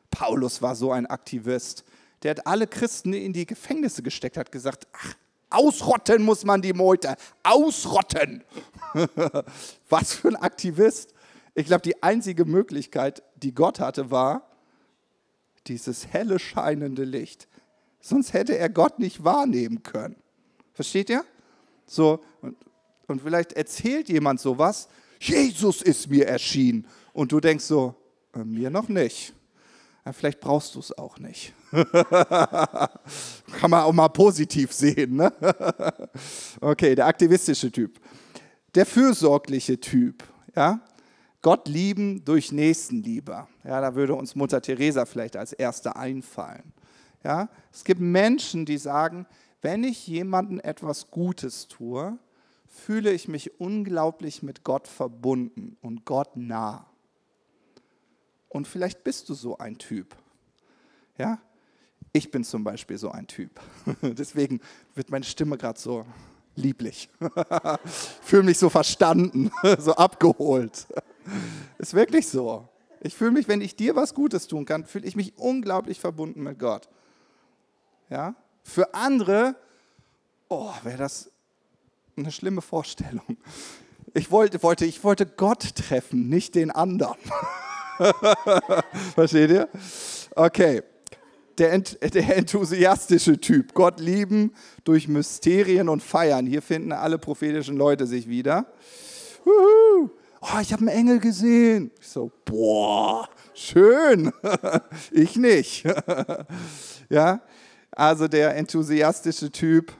Paulus 0.10 0.62
war 0.62 0.76
so 0.76 0.92
ein 0.92 1.06
Aktivist. 1.06 1.84
Der 2.24 2.32
hat 2.32 2.48
alle 2.48 2.68
Christen 2.68 3.14
in 3.14 3.34
die 3.34 3.46
Gefängnisse 3.46 4.02
gesteckt, 4.02 4.38
hat 4.38 4.52
gesagt, 4.52 4.88
ach, 4.94 5.16
ausrotten 5.50 6.24
muss 6.24 6.46
man 6.46 6.62
die 6.62 6.74
Meute, 6.74 7.16
ausrotten. 7.44 8.44
Was 9.90 10.14
für 10.14 10.30
ein 10.30 10.36
Aktivist. 10.36 11.14
Ich 11.54 11.68
glaube, 11.68 11.82
die 11.82 12.02
einzige 12.02 12.46
Möglichkeit, 12.46 13.22
die 13.36 13.54
Gott 13.54 13.80
hatte, 13.80 14.10
war 14.10 14.50
dieses 15.68 16.08
helle 16.08 16.40
scheinende 16.40 17.04
Licht. 17.04 17.48
Sonst 18.02 18.34
hätte 18.34 18.58
er 18.58 18.70
Gott 18.70 19.00
nicht 19.00 19.24
wahrnehmen 19.24 19.84
können. 19.84 20.16
Versteht 20.74 21.10
ihr? 21.10 21.24
So, 21.86 22.22
und, 22.42 22.58
und 23.08 23.22
vielleicht 23.22 23.54
erzählt 23.54 24.10
jemand 24.10 24.40
sowas, 24.40 24.88
Jesus 25.20 25.82
ist 25.82 26.10
mir 26.10 26.28
erschienen. 26.28 26.88
Und 27.14 27.32
du 27.32 27.40
denkst 27.40 27.66
so, 27.66 27.96
äh, 28.34 28.44
mir 28.44 28.70
noch 28.70 28.90
nicht. 28.90 29.34
Ja, 30.06 30.12
vielleicht 30.12 30.42
brauchst 30.42 30.76
du 30.76 30.80
es 30.80 30.98
auch 30.98 31.18
nicht. 31.18 31.54
Kann 31.72 32.90
man 33.70 33.84
auch 33.84 33.94
mal 33.94 34.10
positiv 34.10 34.74
sehen. 34.74 35.16
Ne? 35.16 35.34
okay, 36.62 36.94
der 36.94 37.08
aktivistische 37.08 37.72
Typ. 37.72 38.00
Der 38.76 38.86
fürsorgliche 38.86 39.80
Typ. 39.80 40.24
Ja? 40.56 40.82
Gott 41.42 41.68
lieben 41.68 42.24
durch 42.26 42.52
Nächstenliebe. 42.52 43.48
Ja, 43.64 43.82
da 43.82 43.96
würde 43.96 44.16
uns 44.16 44.36
Mutter 44.36 44.62
Teresa 44.62 45.06
vielleicht 45.06 45.38
als 45.38 45.54
erste 45.54 45.96
einfallen. 45.96 46.74
Ja? 47.24 47.48
Es 47.72 47.86
gibt 47.86 48.02
Menschen, 48.02 48.66
die 48.66 48.78
sagen, 48.78 49.26
wenn 49.62 49.86
ich 49.86 50.06
jemandem 50.08 50.60
etwas 50.60 51.10
Gutes 51.12 51.70
tue, 51.70 52.18
fühle 52.68 53.14
ich 53.14 53.30
mich 53.30 53.60
unglaublich 53.62 54.44
mit 54.44 54.66
Gott 54.66 54.88
verbunden 54.88 55.78
und 55.82 56.04
Gott 56.04 56.36
nah. 56.36 56.88
Und 58.54 58.68
vielleicht 58.68 59.04
bist 59.04 59.28
du 59.30 59.34
so 59.34 59.58
ein 59.58 59.78
Typ. 59.80 60.16
Ja? 61.18 61.40
Ich 62.14 62.30
bin 62.30 62.44
zum 62.44 62.64
Beispiel 62.64 63.00
so 63.00 63.10
ein 63.10 63.26
Typ. 63.26 63.60
Deswegen 64.02 64.62
wird 64.94 65.10
meine 65.10 65.26
Stimme 65.26 65.58
gerade 65.58 65.80
so 65.80 66.06
lieblich. 66.56 67.10
fühle 68.22 68.44
mich 68.44 68.60
so 68.60 68.70
verstanden, 68.70 69.52
so 69.80 69.96
abgeholt. 69.96 70.86
Ist 71.80 71.96
wirklich 71.96 72.28
so. 72.28 72.70
Ich 73.02 73.16
fühle 73.16 73.32
mich, 73.32 73.48
wenn 73.48 73.60
ich 73.60 73.76
dir 73.76 73.96
was 73.96 74.14
Gutes 74.14 74.48
tun 74.48 74.66
kann, 74.66 74.86
fühle 74.86 75.08
ich 75.08 75.16
mich 75.16 75.36
unglaublich 75.38 76.00
verbunden 76.00 76.44
mit 76.44 76.60
Gott. 76.60 76.88
Ja? 78.12 78.36
Für 78.62 78.94
andere, 78.94 79.56
oh, 80.48 80.72
wäre 80.84 81.00
das 81.00 81.32
eine 82.16 82.32
schlimme 82.32 82.62
Vorstellung. 82.62 83.38
Ich 84.14 84.30
wollte, 84.30 84.62
wollte, 84.62 84.86
ich 84.86 85.04
wollte 85.04 85.26
Gott 85.26 85.76
treffen, 85.76 86.30
nicht 86.30 86.54
den 86.54 86.70
anderen. 86.70 87.18
Versteht 89.16 89.52
ihr? 89.52 89.70
Okay. 90.36 90.82
Der, 91.58 91.78
der, 91.78 92.38
enthusiastische 92.38 93.40
Typ. 93.40 93.74
Gott 93.76 94.00
lieben 94.00 94.54
durch 94.84 95.08
Mysterien 95.08 95.88
und 95.88 96.02
Feiern. 96.02 96.48
Hier 96.48 96.64
finden 96.64 96.92
alle 96.92 97.20
prophetischen 97.20 97.78
Leute 97.78 98.08
sich 98.08 98.28
wieder. 98.28 98.66
Oh, 99.46 100.60
ich 100.62 100.74
habe 100.74 100.82
einen 100.82 100.88
Engel 100.88 101.20
gesehen. 101.20 101.92
Ich 102.02 102.08
so, 102.08 102.32
boah, 102.44 103.30
schön. 103.54 104.32
ich 105.12 105.36
nicht. 105.36 105.86
ja, 107.10 107.42
also 107.92 108.28
der 108.28 108.56
enthusiastische 108.56 109.52
Typ. 109.52 109.94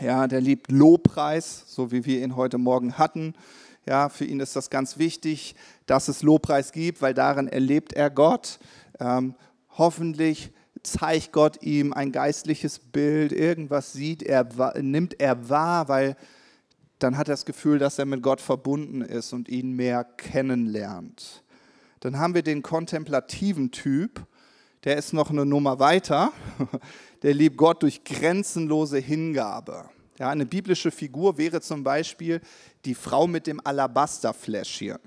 Ja, 0.00 0.26
der 0.28 0.40
liebt 0.40 0.70
Lobpreis, 0.70 1.64
so 1.66 1.90
wie 1.90 2.06
wir 2.06 2.22
ihn 2.22 2.36
heute 2.36 2.56
Morgen 2.58 2.96
hatten. 2.96 3.34
Ja, 3.86 4.08
für 4.08 4.24
ihn 4.24 4.40
ist 4.40 4.56
das 4.56 4.70
ganz 4.70 4.98
wichtig, 4.98 5.54
dass 5.90 6.08
es 6.08 6.22
Lobpreis 6.22 6.70
gibt, 6.72 7.02
weil 7.02 7.14
darin 7.14 7.48
erlebt 7.48 7.92
er 7.92 8.10
Gott. 8.10 8.60
Ähm, 9.00 9.34
hoffentlich 9.76 10.52
zeigt 10.82 11.32
Gott 11.32 11.62
ihm 11.62 11.92
ein 11.92 12.12
geistliches 12.12 12.78
Bild, 12.78 13.32
irgendwas 13.32 13.92
sieht 13.92 14.22
er, 14.22 14.48
nimmt 14.80 15.20
er 15.20 15.48
wahr, 15.48 15.88
weil 15.88 16.16
dann 17.00 17.16
hat 17.16 17.28
er 17.28 17.32
das 17.32 17.44
Gefühl, 17.44 17.78
dass 17.78 17.98
er 17.98 18.06
mit 18.06 18.22
Gott 18.22 18.40
verbunden 18.40 19.02
ist 19.02 19.32
und 19.32 19.48
ihn 19.48 19.72
mehr 19.72 20.04
kennenlernt. 20.04 21.42
Dann 22.00 22.18
haben 22.18 22.34
wir 22.34 22.42
den 22.42 22.62
kontemplativen 22.62 23.72
Typ, 23.72 24.24
der 24.84 24.96
ist 24.96 25.12
noch 25.12 25.30
eine 25.30 25.44
Nummer 25.44 25.78
weiter. 25.78 26.32
Der 27.22 27.34
liebt 27.34 27.58
Gott 27.58 27.82
durch 27.82 28.02
grenzenlose 28.02 28.96
Hingabe. 28.96 29.90
Ja, 30.18 30.30
eine 30.30 30.46
biblische 30.46 30.90
Figur 30.90 31.36
wäre 31.36 31.60
zum 31.60 31.84
Beispiel 31.84 32.40
die 32.86 32.94
Frau 32.94 33.26
mit 33.26 33.46
dem 33.46 33.60
Alabasterfläschchen, 33.62 34.98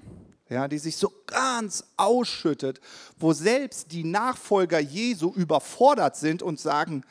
ja, 0.54 0.68
die 0.68 0.78
sich 0.78 0.96
so 0.98 1.12
ganz 1.28 1.84
ausschüttet, 1.98 2.80
wo 3.18 3.34
selbst 3.34 3.92
die 3.92 4.04
Nachfolger 4.04 4.80
Jesu 4.80 5.34
überfordert 5.34 6.16
sind 6.16 6.42
und 6.42 6.60
sagen, 6.60 7.04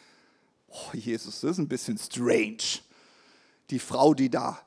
oh 0.68 0.94
Jesus, 0.94 1.40
das 1.40 1.52
ist 1.52 1.58
ein 1.58 1.68
bisschen 1.68 1.98
strange. 1.98 2.80
Die 3.70 3.78
Frau, 3.78 4.14
die 4.14 4.30
da 4.30 4.60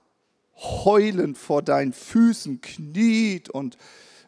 heulend 0.58 1.38
vor 1.38 1.62
deinen 1.62 1.94
Füßen 1.94 2.62
kniet 2.62 3.50
und, 3.50 3.78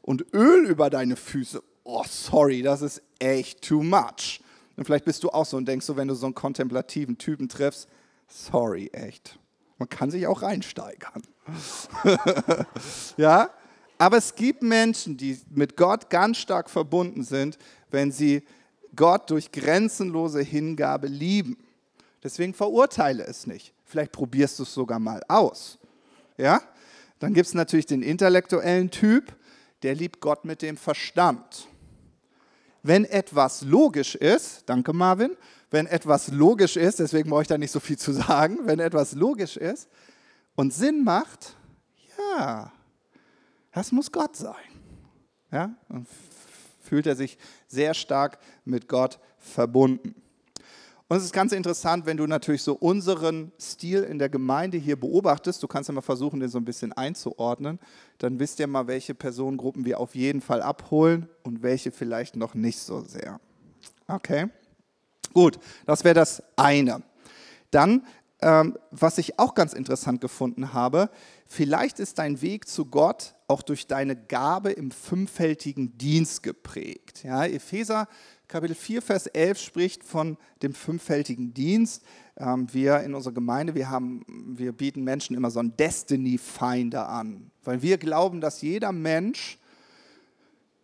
und 0.01 0.33
Öl 0.33 0.65
über 0.65 0.89
deine 0.89 1.15
Füße. 1.15 1.63
Oh, 1.83 2.03
sorry, 2.09 2.61
das 2.61 2.81
ist 2.81 3.01
echt 3.19 3.61
too 3.61 3.83
much. 3.83 4.41
Und 4.75 4.85
vielleicht 4.85 5.05
bist 5.05 5.23
du 5.23 5.29
auch 5.29 5.45
so 5.45 5.57
und 5.57 5.67
denkst 5.67 5.85
so, 5.85 5.95
wenn 5.95 6.07
du 6.07 6.15
so 6.15 6.25
einen 6.25 6.35
kontemplativen 6.35 7.17
Typen 7.17 7.47
triffst, 7.49 7.87
Sorry, 8.27 8.89
echt. 8.91 9.39
Man 9.77 9.89
kann 9.89 10.11
sich 10.11 10.27
auch 10.27 10.41
reinsteigern. 10.41 11.23
ja, 13.17 13.49
aber 13.97 14.17
es 14.17 14.35
gibt 14.35 14.61
Menschen, 14.61 15.17
die 15.17 15.39
mit 15.49 15.75
Gott 15.75 16.09
ganz 16.09 16.37
stark 16.37 16.69
verbunden 16.69 17.23
sind, 17.23 17.57
wenn 17.89 18.11
sie 18.11 18.43
Gott 18.95 19.29
durch 19.29 19.51
grenzenlose 19.51 20.41
Hingabe 20.41 21.07
lieben. 21.07 21.57
Deswegen 22.23 22.53
verurteile 22.53 23.25
es 23.25 23.47
nicht. 23.47 23.73
Vielleicht 23.85 24.11
probierst 24.11 24.59
du 24.59 24.63
es 24.63 24.73
sogar 24.73 24.99
mal 24.99 25.21
aus. 25.27 25.77
Ja? 26.37 26.61
Dann 27.19 27.33
gibt 27.33 27.47
es 27.47 27.53
natürlich 27.53 27.85
den 27.85 28.01
intellektuellen 28.01 28.91
Typ, 28.91 29.35
der 29.83 29.95
liebt 29.95 30.19
Gott 30.19 30.45
mit 30.45 30.61
dem 30.61 30.77
Verstand. 30.77 31.67
Wenn 32.83 33.05
etwas 33.05 33.61
logisch 33.61 34.15
ist, 34.15 34.63
danke 34.65 34.93
Marvin, 34.93 35.35
wenn 35.69 35.87
etwas 35.87 36.29
logisch 36.29 36.77
ist, 36.77 36.99
deswegen 36.99 37.29
brauche 37.29 37.41
ich 37.41 37.47
da 37.47 37.57
nicht 37.57 37.71
so 37.71 37.79
viel 37.79 37.97
zu 37.97 38.13
sagen, 38.13 38.59
wenn 38.63 38.79
etwas 38.79 39.13
logisch 39.13 39.57
ist 39.57 39.87
und 40.55 40.73
Sinn 40.73 41.03
macht, 41.03 41.55
ja, 42.17 42.71
das 43.77 43.91
muss 43.91 44.11
Gott 44.11 44.35
sein. 44.35 44.55
Ja, 45.51 45.75
und 45.89 46.07
fühlt 46.81 47.05
er 47.05 47.15
sich 47.15 47.37
sehr 47.67 47.93
stark 47.93 48.39
mit 48.65 48.87
Gott 48.87 49.19
verbunden. 49.37 50.15
Und 51.07 51.17
es 51.17 51.23
ist 51.23 51.31
ganz 51.31 51.51
interessant, 51.51 52.07
wenn 52.07 52.17
du 52.17 52.25
natürlich 52.25 52.63
so 52.63 52.73
unseren 52.73 53.51
Stil 53.59 54.01
in 54.01 54.17
der 54.17 54.29
Gemeinde 54.29 54.77
hier 54.77 54.99
beobachtest, 54.99 55.61
du 55.61 55.67
kannst 55.67 55.89
ja 55.89 55.93
mal 55.93 56.01
versuchen, 56.01 56.39
den 56.39 56.49
so 56.49 56.57
ein 56.57 56.65
bisschen 56.65 56.91
einzuordnen, 56.91 57.79
dann 58.17 58.39
wisst 58.39 58.59
ihr 58.59 58.65
mal, 58.65 58.87
welche 58.87 59.13
Personengruppen 59.13 59.85
wir 59.85 59.99
auf 59.99 60.15
jeden 60.15 60.41
Fall 60.41 60.63
abholen 60.63 61.29
und 61.43 61.61
welche 61.61 61.91
vielleicht 61.91 62.35
noch 62.35 62.55
nicht 62.55 62.79
so 62.79 63.01
sehr. 63.01 63.39
Okay, 64.07 64.47
gut, 65.33 65.59
das 65.85 66.03
wäre 66.03 66.15
das 66.15 66.41
eine. 66.55 67.03
Dann, 67.69 68.07
ähm, 68.41 68.75
was 68.89 69.19
ich 69.19 69.37
auch 69.37 69.53
ganz 69.53 69.73
interessant 69.73 70.19
gefunden 70.19 70.73
habe, 70.73 71.11
vielleicht 71.45 71.99
ist 71.99 72.17
dein 72.17 72.41
Weg 72.41 72.67
zu 72.67 72.85
Gott 72.85 73.35
auch 73.47 73.61
durch 73.61 73.87
deine 73.87 74.15
Gabe 74.15 74.71
im 74.71 74.91
fünffältigen 74.91 75.97
Dienst 75.97 76.43
geprägt. 76.43 77.23
Ja, 77.23 77.45
Epheser 77.45 78.07
Kapitel 78.47 78.75
4, 78.75 79.01
Vers 79.01 79.27
11 79.27 79.59
spricht 79.59 80.03
von 80.05 80.37
dem 80.61 80.73
fünffältigen 80.73 81.53
Dienst. 81.53 82.01
Ähm, 82.37 82.67
wir 82.71 83.01
in 83.01 83.13
unserer 83.13 83.33
Gemeinde, 83.33 83.75
wir, 83.75 83.89
haben, 83.89 84.23
wir 84.57 84.71
bieten 84.71 85.03
Menschen 85.03 85.35
immer 85.35 85.51
so 85.51 85.59
einen 85.59 85.75
Destiny-Finder 85.75 87.09
an, 87.09 87.51
weil 87.65 87.81
wir 87.81 87.97
glauben, 87.97 88.39
dass 88.39 88.61
jeder 88.61 88.93
Mensch 88.93 89.57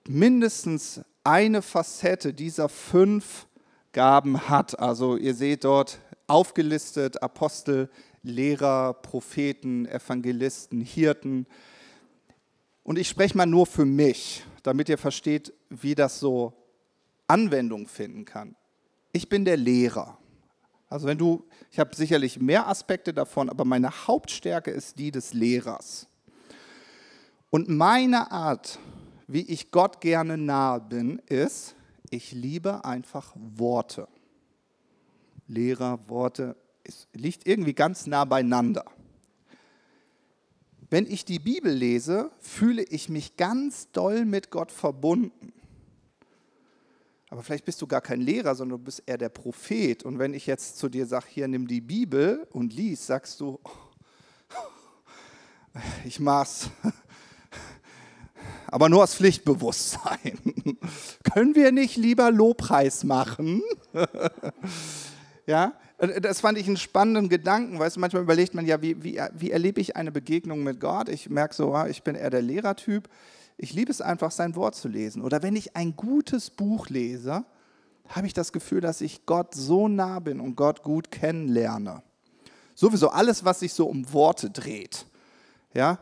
mindestens 0.09 0.99
eine 1.23 1.61
Facette 1.61 2.33
dieser 2.33 2.67
fünf 2.67 3.47
Gaben 3.93 4.49
hat. 4.49 4.77
Also 4.77 5.15
ihr 5.15 5.33
seht 5.33 5.63
dort 5.63 5.99
aufgelistet 6.27 7.23
Apostel, 7.23 7.89
Lehrer, 8.23 8.93
Propheten, 8.93 9.85
Evangelisten, 9.85 10.81
Hirten. 10.81 11.47
Und 12.83 12.99
ich 12.99 13.07
spreche 13.07 13.37
mal 13.37 13.45
nur 13.45 13.65
für 13.65 13.85
mich, 13.85 14.43
damit 14.61 14.89
ihr 14.89 14.97
versteht, 14.97 15.53
wie 15.69 15.95
das 15.95 16.19
so 16.19 16.53
Anwendung 17.27 17.87
finden 17.87 18.25
kann. 18.25 18.55
Ich 19.13 19.29
bin 19.29 19.45
der 19.45 19.57
Lehrer. 19.57 20.17
Also 20.89 21.07
wenn 21.07 21.17
du, 21.17 21.45
ich 21.71 21.79
habe 21.79 21.95
sicherlich 21.95 22.39
mehr 22.39 22.67
Aspekte 22.67 23.13
davon, 23.13 23.49
aber 23.49 23.65
meine 23.65 23.89
Hauptstärke 24.07 24.69
ist 24.69 24.99
die 24.99 25.11
des 25.11 25.33
Lehrers. 25.33 26.07
Und 27.49 27.69
meine 27.69 28.31
Art, 28.31 28.79
wie 29.27 29.41
ich 29.41 29.71
Gott 29.71 30.01
gerne 30.01 30.37
nahe 30.37 30.81
bin, 30.81 31.19
ist, 31.29 31.75
ich 32.09 32.31
liebe 32.31 32.85
einfach 32.85 33.33
Worte. 33.35 34.07
Lehrer, 35.47 35.99
Worte, 36.07 36.55
es 36.83 37.07
liegt 37.13 37.47
irgendwie 37.47 37.73
ganz 37.73 38.07
nah 38.07 38.25
beieinander. 38.25 38.85
Wenn 40.93 41.07
ich 41.07 41.25
die 41.25 41.39
Bibel 41.39 41.73
lese, 41.73 42.29
fühle 42.39 42.83
ich 42.83 43.09
mich 43.09 43.35
ganz 43.35 43.89
doll 43.93 44.25
mit 44.25 44.51
Gott 44.51 44.71
verbunden. 44.71 45.51
Aber 47.31 47.41
vielleicht 47.41 47.65
bist 47.65 47.81
du 47.81 47.87
gar 47.87 47.99
kein 47.99 48.21
Lehrer, 48.21 48.53
sondern 48.53 48.77
du 48.77 48.85
bist 48.85 49.01
eher 49.07 49.17
der 49.17 49.29
Prophet. 49.29 50.03
Und 50.03 50.19
wenn 50.19 50.35
ich 50.35 50.45
jetzt 50.45 50.77
zu 50.77 50.89
dir 50.89 51.07
sage, 51.07 51.25
hier 51.29 51.47
nimm 51.47 51.67
die 51.67 51.81
Bibel 51.81 52.47
und 52.51 52.73
lies, 52.73 53.07
sagst 53.07 53.39
du, 53.39 53.59
ich 56.05 56.19
mach's. 56.19 56.69
Aber 58.67 58.87
nur 58.87 59.01
aus 59.01 59.15
Pflichtbewusstsein. 59.15 60.39
Können 61.33 61.55
wir 61.55 61.71
nicht 61.71 61.97
lieber 61.97 62.29
Lobpreis 62.29 63.03
machen? 63.03 63.63
ja, 65.47 65.73
das 65.97 66.41
fand 66.41 66.57
ich 66.57 66.67
einen 66.67 66.77
spannenden 66.77 67.29
Gedanken. 67.29 67.79
Weißt 67.79 67.97
manchmal 67.97 68.23
überlegt 68.23 68.53
man 68.53 68.65
ja, 68.65 68.81
wie, 68.81 69.01
wie, 69.03 69.21
wie 69.33 69.51
erlebe 69.51 69.79
ich 69.79 69.95
eine 69.95 70.11
Begegnung 70.11 70.63
mit 70.63 70.79
Gott? 70.79 71.09
Ich 71.09 71.29
merke 71.29 71.55
so, 71.55 71.73
ah, 71.73 71.87
ich 71.87 72.03
bin 72.03 72.15
eher 72.15 72.29
der 72.29 72.41
Lehrertyp. 72.41 73.07
Ich 73.57 73.73
liebe 73.73 73.91
es 73.91 74.01
einfach, 74.01 74.31
sein 74.31 74.55
Wort 74.55 74.75
zu 74.75 74.87
lesen. 74.87 75.21
Oder 75.21 75.43
wenn 75.43 75.55
ich 75.55 75.75
ein 75.75 75.95
gutes 75.95 76.49
Buch 76.49 76.89
lese, 76.89 77.45
habe 78.07 78.27
ich 78.27 78.33
das 78.33 78.51
Gefühl, 78.51 78.81
dass 78.81 79.01
ich 79.01 79.25
Gott 79.25 79.53
so 79.53 79.87
nah 79.87 80.19
bin 80.19 80.39
und 80.39 80.55
Gott 80.55 80.83
gut 80.83 81.11
kennenlerne. 81.11 82.03
Sowieso 82.75 83.09
alles, 83.09 83.45
was 83.45 83.59
sich 83.59 83.73
so 83.73 83.85
um 83.85 84.11
Worte 84.11 84.49
dreht. 84.49 85.05
Ja? 85.73 85.99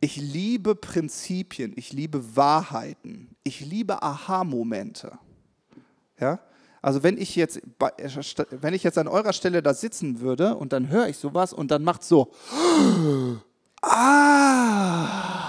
Ich 0.00 0.16
liebe 0.16 0.74
Prinzipien, 0.74 1.72
ich 1.76 1.92
liebe 1.92 2.36
Wahrheiten, 2.36 3.36
ich 3.44 3.60
liebe 3.60 4.02
Aha-Momente. 4.02 5.18
Ja? 6.18 6.40
Also 6.86 7.02
wenn 7.02 7.18
ich 7.18 7.34
jetzt, 7.34 7.60
wenn 8.50 8.72
ich 8.72 8.84
jetzt 8.84 8.96
an 8.96 9.08
eurer 9.08 9.32
Stelle 9.32 9.60
da 9.60 9.74
sitzen 9.74 10.20
würde 10.20 10.54
und 10.54 10.72
dann 10.72 10.88
höre 10.88 11.08
ich 11.08 11.16
sowas 11.16 11.52
und 11.52 11.72
dann 11.72 11.82
macht 11.82 12.04
so, 12.04 12.30
ah, 13.82 15.48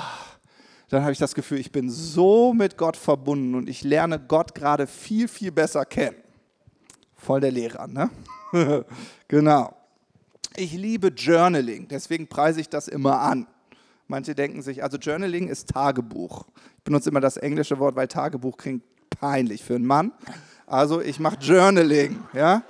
dann 0.89 1.03
habe 1.03 1.11
ich 1.11 1.19
das 1.19 1.35
Gefühl, 1.35 1.59
ich 1.59 1.71
bin 1.71 1.91
so 1.91 2.55
mit 2.55 2.75
Gott 2.75 2.97
verbunden 2.97 3.53
und 3.53 3.69
ich 3.69 3.83
lerne 3.83 4.19
Gott 4.19 4.55
gerade 4.55 4.87
viel, 4.87 5.27
viel 5.27 5.51
besser 5.51 5.85
kennen. 5.85 6.17
Voll 7.15 7.39
der 7.39 7.51
Lehrer, 7.51 7.85
ne? 7.85 8.09
genau. 9.27 9.75
Ich 10.55 10.73
liebe 10.73 11.09
Journaling, 11.09 11.87
deswegen 11.87 12.25
preise 12.25 12.61
ich 12.61 12.69
das 12.69 12.87
immer 12.87 13.19
an. 13.19 13.45
Manche 14.07 14.33
denken 14.33 14.63
sich, 14.63 14.81
also 14.81 14.97
Journaling 14.97 15.49
ist 15.49 15.69
Tagebuch. 15.69 16.47
Ich 16.77 16.83
benutze 16.83 17.11
immer 17.11 17.21
das 17.21 17.37
englische 17.37 17.77
Wort, 17.77 17.95
weil 17.95 18.07
Tagebuch 18.07 18.57
klingt 18.57 18.81
peinlich 19.11 19.63
für 19.63 19.75
einen 19.75 19.85
Mann. 19.85 20.13
Also 20.67 21.01
ich 21.01 21.19
mache 21.19 21.37
Journaling, 21.37 22.19
ja? 22.33 22.63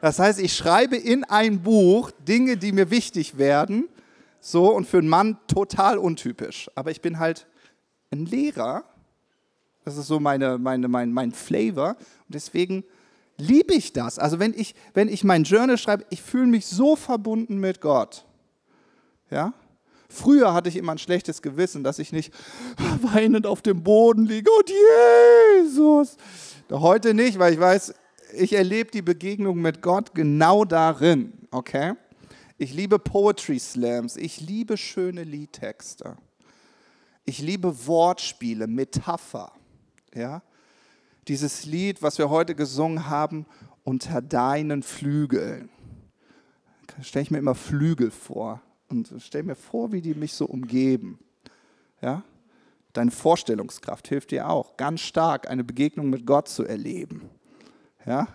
Das 0.00 0.18
heißt, 0.18 0.40
ich 0.40 0.56
schreibe 0.56 0.96
in 0.96 1.22
ein 1.22 1.62
Buch 1.62 2.10
Dinge, 2.26 2.56
die 2.56 2.72
mir 2.72 2.90
wichtig 2.90 3.38
werden. 3.38 3.88
So 4.40 4.74
und 4.74 4.88
für 4.88 4.98
einen 4.98 5.08
Mann 5.08 5.38
total 5.46 5.96
untypisch. 5.96 6.68
Aber 6.74 6.90
ich 6.90 7.00
bin 7.00 7.20
halt 7.20 7.46
ein 8.10 8.26
Lehrer. 8.26 8.82
Das 9.84 9.96
ist 9.96 10.08
so 10.08 10.18
meine, 10.18 10.58
meine, 10.58 10.88
mein, 10.88 11.12
mein 11.12 11.30
Flavor. 11.30 11.90
Und 11.90 12.34
deswegen 12.34 12.82
liebe 13.36 13.74
ich 13.74 13.92
das. 13.92 14.18
Also 14.18 14.40
wenn 14.40 14.54
ich, 14.54 14.74
wenn 14.94 15.08
ich 15.08 15.22
mein 15.22 15.44
Journal 15.44 15.78
schreibe, 15.78 16.04
ich 16.10 16.20
fühle 16.20 16.46
mich 16.46 16.66
so 16.66 16.96
verbunden 16.96 17.60
mit 17.60 17.80
Gott. 17.80 18.24
Ja? 19.30 19.52
Früher 20.08 20.52
hatte 20.52 20.68
ich 20.68 20.76
immer 20.76 20.92
ein 20.92 20.98
schlechtes 20.98 21.42
Gewissen, 21.42 21.84
dass 21.84 22.00
ich 22.00 22.12
nicht 22.12 22.34
weinend 23.02 23.46
auf 23.46 23.62
dem 23.62 23.84
Boden 23.84 24.26
liege. 24.26 24.50
Oh 24.50 24.62
Jesus! 25.62 26.16
Heute 26.72 27.12
nicht, 27.12 27.38
weil 27.38 27.52
ich 27.52 27.60
weiß, 27.60 27.92
ich 28.32 28.54
erlebe 28.54 28.90
die 28.90 29.02
Begegnung 29.02 29.60
mit 29.60 29.82
Gott 29.82 30.14
genau 30.14 30.64
darin. 30.64 31.34
Okay? 31.50 31.92
Ich 32.56 32.72
liebe 32.72 32.98
Poetry 32.98 33.58
Slams. 33.58 34.16
Ich 34.16 34.40
liebe 34.40 34.78
schöne 34.78 35.22
Liedtexte. 35.22 36.16
Ich 37.26 37.40
liebe 37.40 37.86
Wortspiele, 37.86 38.68
Metapher. 38.68 39.52
Ja? 40.14 40.42
Dieses 41.28 41.66
Lied, 41.66 42.00
was 42.00 42.16
wir 42.16 42.30
heute 42.30 42.54
gesungen 42.54 43.10
haben, 43.10 43.44
unter 43.84 44.22
deinen 44.22 44.82
Flügeln. 44.82 45.68
Stelle 47.02 47.24
ich 47.24 47.30
mir 47.30 47.38
immer 47.38 47.54
Flügel 47.54 48.10
vor 48.10 48.62
und 48.88 49.12
stelle 49.18 49.44
mir 49.44 49.56
vor, 49.56 49.92
wie 49.92 50.00
die 50.00 50.14
mich 50.14 50.32
so 50.32 50.46
umgeben. 50.46 51.18
Ja? 52.00 52.24
Deine 52.92 53.10
Vorstellungskraft 53.10 54.08
hilft 54.08 54.32
dir 54.32 54.48
auch, 54.48 54.76
ganz 54.76 55.00
stark 55.00 55.48
eine 55.48 55.64
Begegnung 55.64 56.10
mit 56.10 56.26
Gott 56.26 56.48
zu 56.48 56.64
erleben. 56.64 57.30
Ja? 58.06 58.28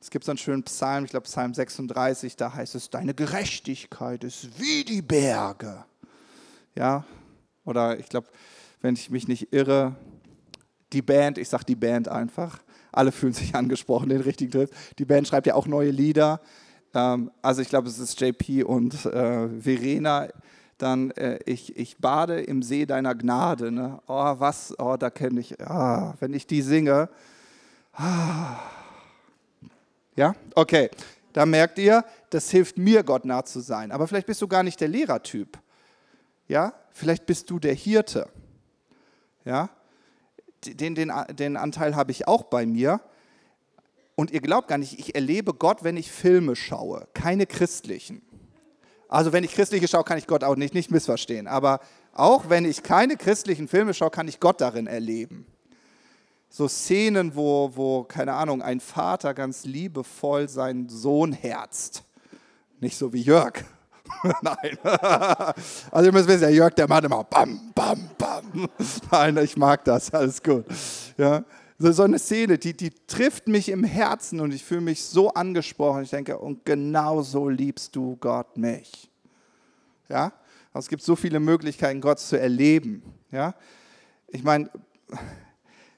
Es 0.00 0.10
gibt 0.10 0.24
so 0.24 0.30
einen 0.30 0.38
schönen 0.38 0.62
Psalm, 0.62 1.04
ich 1.04 1.10
glaube 1.10 1.24
Psalm 1.24 1.52
36, 1.52 2.36
da 2.36 2.54
heißt 2.54 2.74
es, 2.74 2.90
deine 2.90 3.14
Gerechtigkeit 3.14 4.24
ist 4.24 4.58
wie 4.58 4.84
die 4.84 5.02
Berge. 5.02 5.84
Ja, 6.74 7.04
oder 7.64 7.98
ich 7.98 8.08
glaube, 8.08 8.28
wenn 8.80 8.94
ich 8.94 9.10
mich 9.10 9.28
nicht 9.28 9.52
irre, 9.52 9.96
die 10.92 11.02
Band, 11.02 11.38
ich 11.38 11.48
sage 11.48 11.64
die 11.64 11.74
Band 11.74 12.08
einfach, 12.08 12.62
alle 12.92 13.12
fühlen 13.12 13.32
sich 13.32 13.54
angesprochen, 13.54 14.08
den 14.08 14.20
richtigen 14.20 14.50
trifft. 14.50 14.74
Die 14.98 15.04
Band 15.04 15.28
schreibt 15.28 15.46
ja 15.46 15.54
auch 15.54 15.66
neue 15.66 15.90
Lieder. 15.90 16.40
Ähm, 16.94 17.30
also 17.42 17.62
ich 17.62 17.68
glaube, 17.68 17.88
es 17.88 17.98
ist 17.98 18.20
JP 18.20 18.64
und 18.64 19.06
äh, 19.06 19.48
Verena. 19.60 20.28
Dann, 20.78 21.10
äh, 21.12 21.38
ich, 21.46 21.76
ich 21.76 21.98
bade 21.98 22.40
im 22.40 22.62
See 22.62 22.86
deiner 22.86 23.14
Gnade. 23.14 23.70
Ne? 23.70 24.00
Oh, 24.06 24.34
was, 24.38 24.74
oh, 24.78 24.96
da 24.96 25.10
kenne 25.10 25.40
ich, 25.40 25.60
ah, 25.60 26.14
wenn 26.20 26.34
ich 26.34 26.46
die 26.46 26.62
singe. 26.62 27.08
Ah. 27.92 28.58
Ja, 30.16 30.34
okay. 30.54 30.90
Da 31.32 31.44
merkt 31.44 31.78
ihr, 31.78 32.04
das 32.30 32.50
hilft 32.50 32.78
mir, 32.78 33.02
Gott 33.02 33.24
nah 33.26 33.44
zu 33.44 33.60
sein. 33.60 33.92
Aber 33.92 34.08
vielleicht 34.08 34.26
bist 34.26 34.40
du 34.40 34.48
gar 34.48 34.62
nicht 34.62 34.80
der 34.80 34.88
Lehrertyp. 34.88 35.58
Ja, 36.48 36.72
vielleicht 36.92 37.26
bist 37.26 37.50
du 37.50 37.58
der 37.58 37.74
Hirte. 37.74 38.28
Ja, 39.44 39.68
den, 40.64 40.94
den, 40.94 41.12
den 41.30 41.56
Anteil 41.56 41.94
habe 41.94 42.10
ich 42.10 42.26
auch 42.26 42.44
bei 42.44 42.66
mir. 42.66 43.00
Und 44.14 44.30
ihr 44.30 44.40
glaubt 44.40 44.68
gar 44.68 44.78
nicht, 44.78 44.98
ich 44.98 45.14
erlebe 45.14 45.52
Gott, 45.52 45.84
wenn 45.84 45.96
ich 45.96 46.10
Filme 46.10 46.56
schaue, 46.56 47.06
keine 47.12 47.46
christlichen. 47.46 48.22
Also 49.16 49.32
wenn 49.32 49.44
ich 49.44 49.54
christliche 49.54 49.88
schaue, 49.88 50.04
kann 50.04 50.18
ich 50.18 50.26
Gott 50.26 50.44
auch 50.44 50.56
nicht, 50.56 50.74
nicht 50.74 50.90
missverstehen. 50.90 51.46
Aber 51.46 51.80
auch 52.12 52.50
wenn 52.50 52.66
ich 52.66 52.82
keine 52.82 53.16
christlichen 53.16 53.66
Filme 53.66 53.94
schaue, 53.94 54.10
kann 54.10 54.28
ich 54.28 54.40
Gott 54.40 54.60
darin 54.60 54.86
erleben. 54.86 55.46
So 56.50 56.68
Szenen, 56.68 57.34
wo, 57.34 57.70
wo, 57.74 58.04
keine 58.04 58.34
Ahnung, 58.34 58.60
ein 58.60 58.78
Vater 58.78 59.32
ganz 59.32 59.64
liebevoll 59.64 60.50
seinen 60.50 60.90
Sohn 60.90 61.32
herzt. 61.32 62.04
Nicht 62.78 62.98
so 62.98 63.14
wie 63.14 63.22
Jörg, 63.22 63.64
Nein. 64.42 64.78
Also 65.90 66.06
ihr 66.06 66.12
müsst 66.12 66.28
wissen, 66.28 66.40
der 66.40 66.52
Jörg, 66.52 66.74
der 66.74 66.86
macht 66.86 67.04
immer 67.04 67.24
bam, 67.24 67.72
bam, 67.74 68.10
bam. 68.18 68.68
Nein, 69.10 69.36
ich 69.38 69.56
mag 69.56 69.82
das, 69.84 70.12
alles 70.12 70.42
gut. 70.42 70.66
Ja. 71.16 71.42
So, 71.78 71.92
so 71.92 72.02
eine 72.04 72.18
Szene, 72.18 72.58
die, 72.58 72.74
die 72.74 72.90
trifft 73.06 73.48
mich 73.48 73.68
im 73.68 73.84
Herzen 73.84 74.40
und 74.40 74.52
ich 74.52 74.64
fühle 74.64 74.80
mich 74.80 75.04
so 75.04 75.30
angesprochen. 75.30 76.02
Ich 76.02 76.10
denke, 76.10 76.38
und 76.38 76.64
genau 76.64 77.22
so 77.22 77.48
liebst 77.48 77.94
du 77.94 78.16
Gott 78.16 78.56
mich. 78.56 79.10
Ja? 80.08 80.32
Also 80.72 80.86
es 80.86 80.88
gibt 80.88 81.02
so 81.02 81.16
viele 81.16 81.40
Möglichkeiten, 81.40 82.00
Gott 82.00 82.18
zu 82.18 82.38
erleben. 82.38 83.02
Ja? 83.30 83.54
Ich 84.28 84.42
meine, 84.42 84.70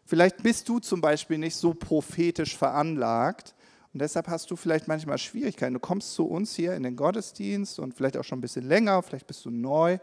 Vielleicht 0.08 0.42
bist 0.42 0.66
du 0.70 0.78
zum 0.78 1.02
Beispiel 1.02 1.36
nicht 1.36 1.54
so 1.54 1.74
prophetisch 1.74 2.56
veranlagt 2.56 3.54
und 3.92 4.00
deshalb 4.00 4.28
hast 4.28 4.50
du 4.50 4.56
vielleicht 4.56 4.88
manchmal 4.88 5.18
Schwierigkeiten. 5.18 5.74
Du 5.74 5.80
kommst 5.80 6.14
zu 6.14 6.26
uns 6.26 6.54
hier 6.54 6.74
in 6.76 6.82
den 6.82 6.96
Gottesdienst 6.96 7.78
und 7.78 7.92
vielleicht 7.92 8.16
auch 8.16 8.24
schon 8.24 8.38
ein 8.38 8.40
bisschen 8.40 8.66
länger, 8.66 9.02
vielleicht 9.02 9.26
bist 9.26 9.44
du 9.44 9.50
neu, 9.50 9.98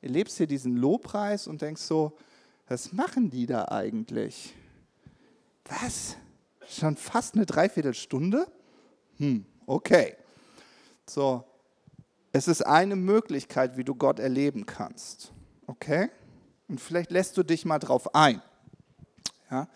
erlebst 0.00 0.38
hier 0.38 0.46
diesen 0.46 0.78
Lobpreis 0.78 1.46
und 1.46 1.60
denkst 1.60 1.82
so, 1.82 2.16
was 2.68 2.94
machen 2.94 3.28
die 3.28 3.44
da 3.44 3.66
eigentlich? 3.68 4.54
Was? 5.70 6.16
Schon 6.68 6.96
fast 6.96 7.34
eine 7.34 7.46
Dreiviertelstunde? 7.46 8.46
Hm, 9.16 9.44
okay. 9.66 10.16
So, 11.08 11.44
es 12.32 12.48
ist 12.48 12.62
eine 12.62 12.96
Möglichkeit, 12.96 13.76
wie 13.76 13.84
du 13.84 13.94
Gott 13.94 14.18
erleben 14.18 14.66
kannst. 14.66 15.32
Okay? 15.66 16.10
Und 16.68 16.80
vielleicht 16.80 17.10
lässt 17.10 17.36
du 17.36 17.42
dich 17.42 17.64
mal 17.64 17.78
drauf 17.78 18.14
ein. 18.14 18.42
Ja? 19.50 19.68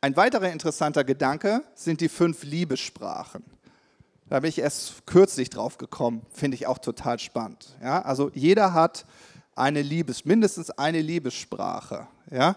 Ein 0.00 0.16
weiterer 0.16 0.50
interessanter 0.50 1.04
Gedanke 1.04 1.62
sind 1.74 2.00
die 2.00 2.08
fünf 2.08 2.42
Liebessprachen. 2.42 3.44
Da 4.28 4.40
bin 4.40 4.48
ich 4.48 4.58
erst 4.58 5.06
kürzlich 5.06 5.50
drauf 5.50 5.76
gekommen, 5.78 6.26
finde 6.32 6.56
ich 6.56 6.66
auch 6.66 6.78
total 6.78 7.18
spannend. 7.18 7.76
Ja? 7.82 8.02
Also 8.02 8.30
jeder 8.34 8.72
hat 8.72 9.06
eine 9.54 9.82
Liebes, 9.82 10.24
mindestens 10.24 10.70
eine 10.70 11.00
Liebessprache. 11.00 12.08
Ja? 12.30 12.56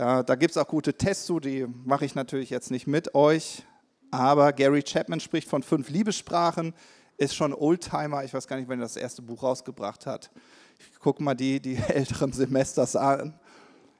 Äh, 0.00 0.24
da 0.24 0.34
gibt 0.34 0.52
es 0.52 0.56
auch 0.56 0.66
gute 0.66 0.94
Tests 0.94 1.26
zu, 1.26 1.40
die 1.40 1.66
mache 1.84 2.06
ich 2.06 2.14
natürlich 2.14 2.48
jetzt 2.48 2.70
nicht 2.70 2.86
mit 2.86 3.14
euch. 3.14 3.64
Aber 4.10 4.54
Gary 4.54 4.82
Chapman 4.82 5.20
spricht 5.20 5.46
von 5.46 5.62
fünf 5.62 5.90
Liebessprachen, 5.90 6.72
ist 7.18 7.34
schon 7.34 7.52
Oldtimer. 7.52 8.24
Ich 8.24 8.32
weiß 8.32 8.48
gar 8.48 8.56
nicht, 8.56 8.70
wenn 8.70 8.80
er 8.80 8.84
das 8.84 8.96
erste 8.96 9.20
Buch 9.20 9.42
rausgebracht 9.42 10.06
hat. 10.06 10.30
Ich 10.78 10.98
gucke 11.00 11.22
mal 11.22 11.34
die, 11.34 11.60
die 11.60 11.76
älteren 11.88 12.32
Semesters 12.32 12.96
an. 12.96 13.38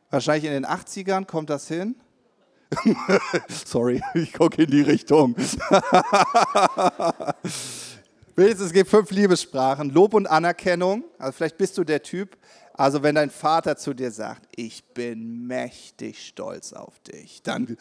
Wahrscheinlich 0.08 0.46
in 0.46 0.52
den 0.52 0.64
80ern 0.64 1.26
kommt 1.26 1.50
das 1.50 1.68
hin. 1.68 1.96
Sorry, 3.66 4.00
ich 4.14 4.32
gucke 4.32 4.62
in 4.62 4.70
die 4.70 4.80
Richtung. 4.80 5.36
es 8.36 8.72
gibt 8.72 8.88
fünf 8.88 9.10
Liebessprachen. 9.10 9.90
Lob 9.90 10.14
und 10.14 10.26
Anerkennung. 10.26 11.04
Also 11.18 11.32
vielleicht 11.32 11.58
bist 11.58 11.76
du 11.76 11.84
der 11.84 12.02
Typ. 12.02 12.38
Also 12.80 13.02
wenn 13.02 13.14
dein 13.14 13.28
Vater 13.28 13.76
zu 13.76 13.92
dir 13.92 14.10
sagt, 14.10 14.48
ich 14.56 14.82
bin 14.94 15.46
mächtig 15.46 16.26
stolz 16.26 16.72
auf 16.72 16.98
dich, 17.00 17.42
dann 17.42 17.76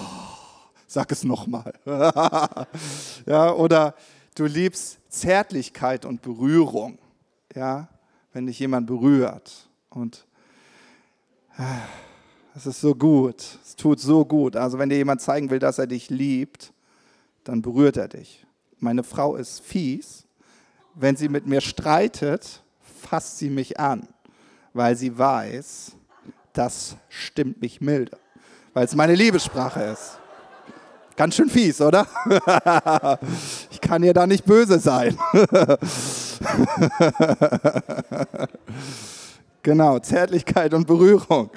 sag 0.86 1.10
es 1.10 1.24
nochmal. 1.24 1.72
ja, 3.24 3.54
oder 3.54 3.94
du 4.34 4.44
liebst 4.44 4.98
Zärtlichkeit 5.08 6.04
und 6.04 6.20
Berührung. 6.20 6.98
Ja, 7.54 7.88
wenn 8.34 8.44
dich 8.44 8.58
jemand 8.58 8.86
berührt 8.86 9.66
und 9.88 10.26
es 12.54 12.66
ist 12.66 12.82
so 12.82 12.94
gut, 12.94 13.58
es 13.64 13.76
tut 13.76 13.98
so 13.98 14.26
gut. 14.26 14.56
Also 14.56 14.78
wenn 14.78 14.90
dir 14.90 14.98
jemand 14.98 15.22
zeigen 15.22 15.48
will, 15.48 15.58
dass 15.58 15.78
er 15.78 15.86
dich 15.86 16.10
liebt, 16.10 16.74
dann 17.44 17.62
berührt 17.62 17.96
er 17.96 18.08
dich. 18.08 18.44
Meine 18.78 19.04
Frau 19.04 19.36
ist 19.36 19.60
fies. 19.60 20.26
Wenn 20.94 21.16
sie 21.16 21.30
mit 21.30 21.46
mir 21.46 21.62
streitet, 21.62 22.60
fasst 23.06 23.38
sie 23.38 23.50
mich 23.50 23.78
an, 23.78 24.08
weil 24.72 24.96
sie 24.96 25.16
weiß, 25.16 25.92
das 26.52 26.96
stimmt 27.08 27.60
mich 27.60 27.80
milde, 27.80 28.16
weil 28.72 28.84
es 28.84 28.94
meine 28.94 29.14
Liebessprache 29.14 29.82
ist. 29.82 30.18
Ganz 31.16 31.36
schön 31.36 31.48
fies, 31.48 31.80
oder? 31.80 32.06
Ich 33.70 33.80
kann 33.80 34.02
ihr 34.02 34.14
da 34.14 34.26
nicht 34.26 34.44
böse 34.44 34.78
sein. 34.78 35.16
Genau, 39.64 39.98
Zärtlichkeit 39.98 40.74
und 40.74 40.86
Berührung. 40.86 41.50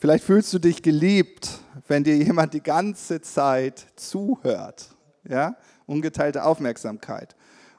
Vielleicht 0.00 0.24
fühlst 0.24 0.50
du 0.54 0.58
dich 0.58 0.80
geliebt, 0.80 1.60
wenn 1.86 2.02
dir 2.02 2.16
jemand 2.16 2.54
die 2.54 2.62
ganze 2.62 3.20
Zeit 3.20 3.84
zuhört. 3.96 4.88
Ja? 5.28 5.54
Ungeteilte 5.84 6.42
Aufmerksamkeit. 6.42 7.36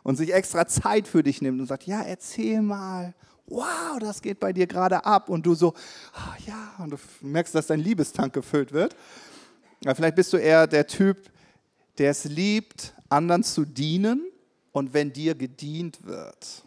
Und 0.09 0.15
sich 0.15 0.33
extra 0.33 0.65
Zeit 0.65 1.07
für 1.07 1.21
dich 1.21 1.39
nimmt 1.39 1.61
und 1.61 1.67
sagt, 1.67 1.83
ja, 1.83 2.01
erzähl 2.01 2.63
mal. 2.63 3.13
Wow, 3.45 3.99
das 3.99 4.23
geht 4.23 4.39
bei 4.39 4.51
dir 4.51 4.65
gerade 4.65 5.05
ab. 5.05 5.29
Und 5.29 5.45
du 5.45 5.53
so, 5.53 5.75
oh, 6.15 6.43
ja, 6.47 6.73
und 6.79 6.89
du 6.89 6.97
merkst, 7.21 7.53
dass 7.53 7.67
dein 7.67 7.79
Liebestank 7.79 8.33
gefüllt 8.33 8.71
wird. 8.71 8.95
Ja, 9.83 9.93
vielleicht 9.93 10.15
bist 10.15 10.33
du 10.33 10.37
eher 10.37 10.65
der 10.65 10.87
Typ, 10.87 11.29
der 11.99 12.09
es 12.09 12.23
liebt, 12.23 12.95
anderen 13.07 13.43
zu 13.43 13.65
dienen 13.65 14.23
und 14.71 14.95
wenn 14.95 15.13
dir 15.13 15.35
gedient 15.35 16.03
wird. 16.03 16.63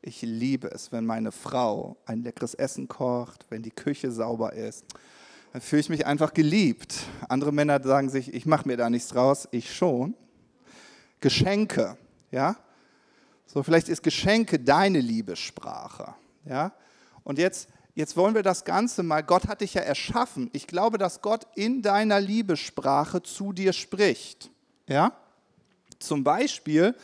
Ich 0.00 0.22
liebe 0.22 0.70
es, 0.70 0.90
wenn 0.90 1.04
meine 1.04 1.32
Frau 1.32 1.98
ein 2.06 2.22
leckeres 2.22 2.54
Essen 2.54 2.88
kocht, 2.88 3.44
wenn 3.50 3.62
die 3.62 3.72
Küche 3.72 4.10
sauber 4.10 4.54
ist. 4.54 4.86
Dann 5.52 5.60
fühle 5.60 5.80
ich 5.80 5.90
mich 5.90 6.06
einfach 6.06 6.32
geliebt. 6.32 6.94
Andere 7.28 7.52
Männer 7.52 7.82
sagen 7.82 8.08
sich, 8.08 8.32
ich 8.32 8.46
mache 8.46 8.66
mir 8.66 8.78
da 8.78 8.88
nichts 8.88 9.08
draus, 9.08 9.48
ich 9.50 9.76
schon. 9.76 10.14
Geschenke, 11.20 11.98
ja? 12.32 12.56
So, 13.46 13.62
vielleicht 13.62 13.88
ist 13.88 14.02
Geschenke 14.02 14.58
deine 14.58 15.00
Liebessprache, 15.00 16.14
ja? 16.44 16.72
Und 17.22 17.38
jetzt, 17.38 17.68
jetzt 17.94 18.16
wollen 18.16 18.34
wir 18.34 18.42
das 18.42 18.64
Ganze 18.64 19.04
mal, 19.04 19.22
Gott 19.22 19.46
hat 19.46 19.60
dich 19.60 19.74
ja 19.74 19.82
erschaffen. 19.82 20.50
Ich 20.52 20.66
glaube, 20.66 20.98
dass 20.98 21.20
Gott 21.20 21.46
in 21.54 21.82
deiner 21.82 22.20
Liebessprache 22.20 23.22
zu 23.22 23.52
dir 23.52 23.72
spricht, 23.72 24.50
ja? 24.88 25.12
Zum 26.00 26.24
Beispiel, 26.24 26.96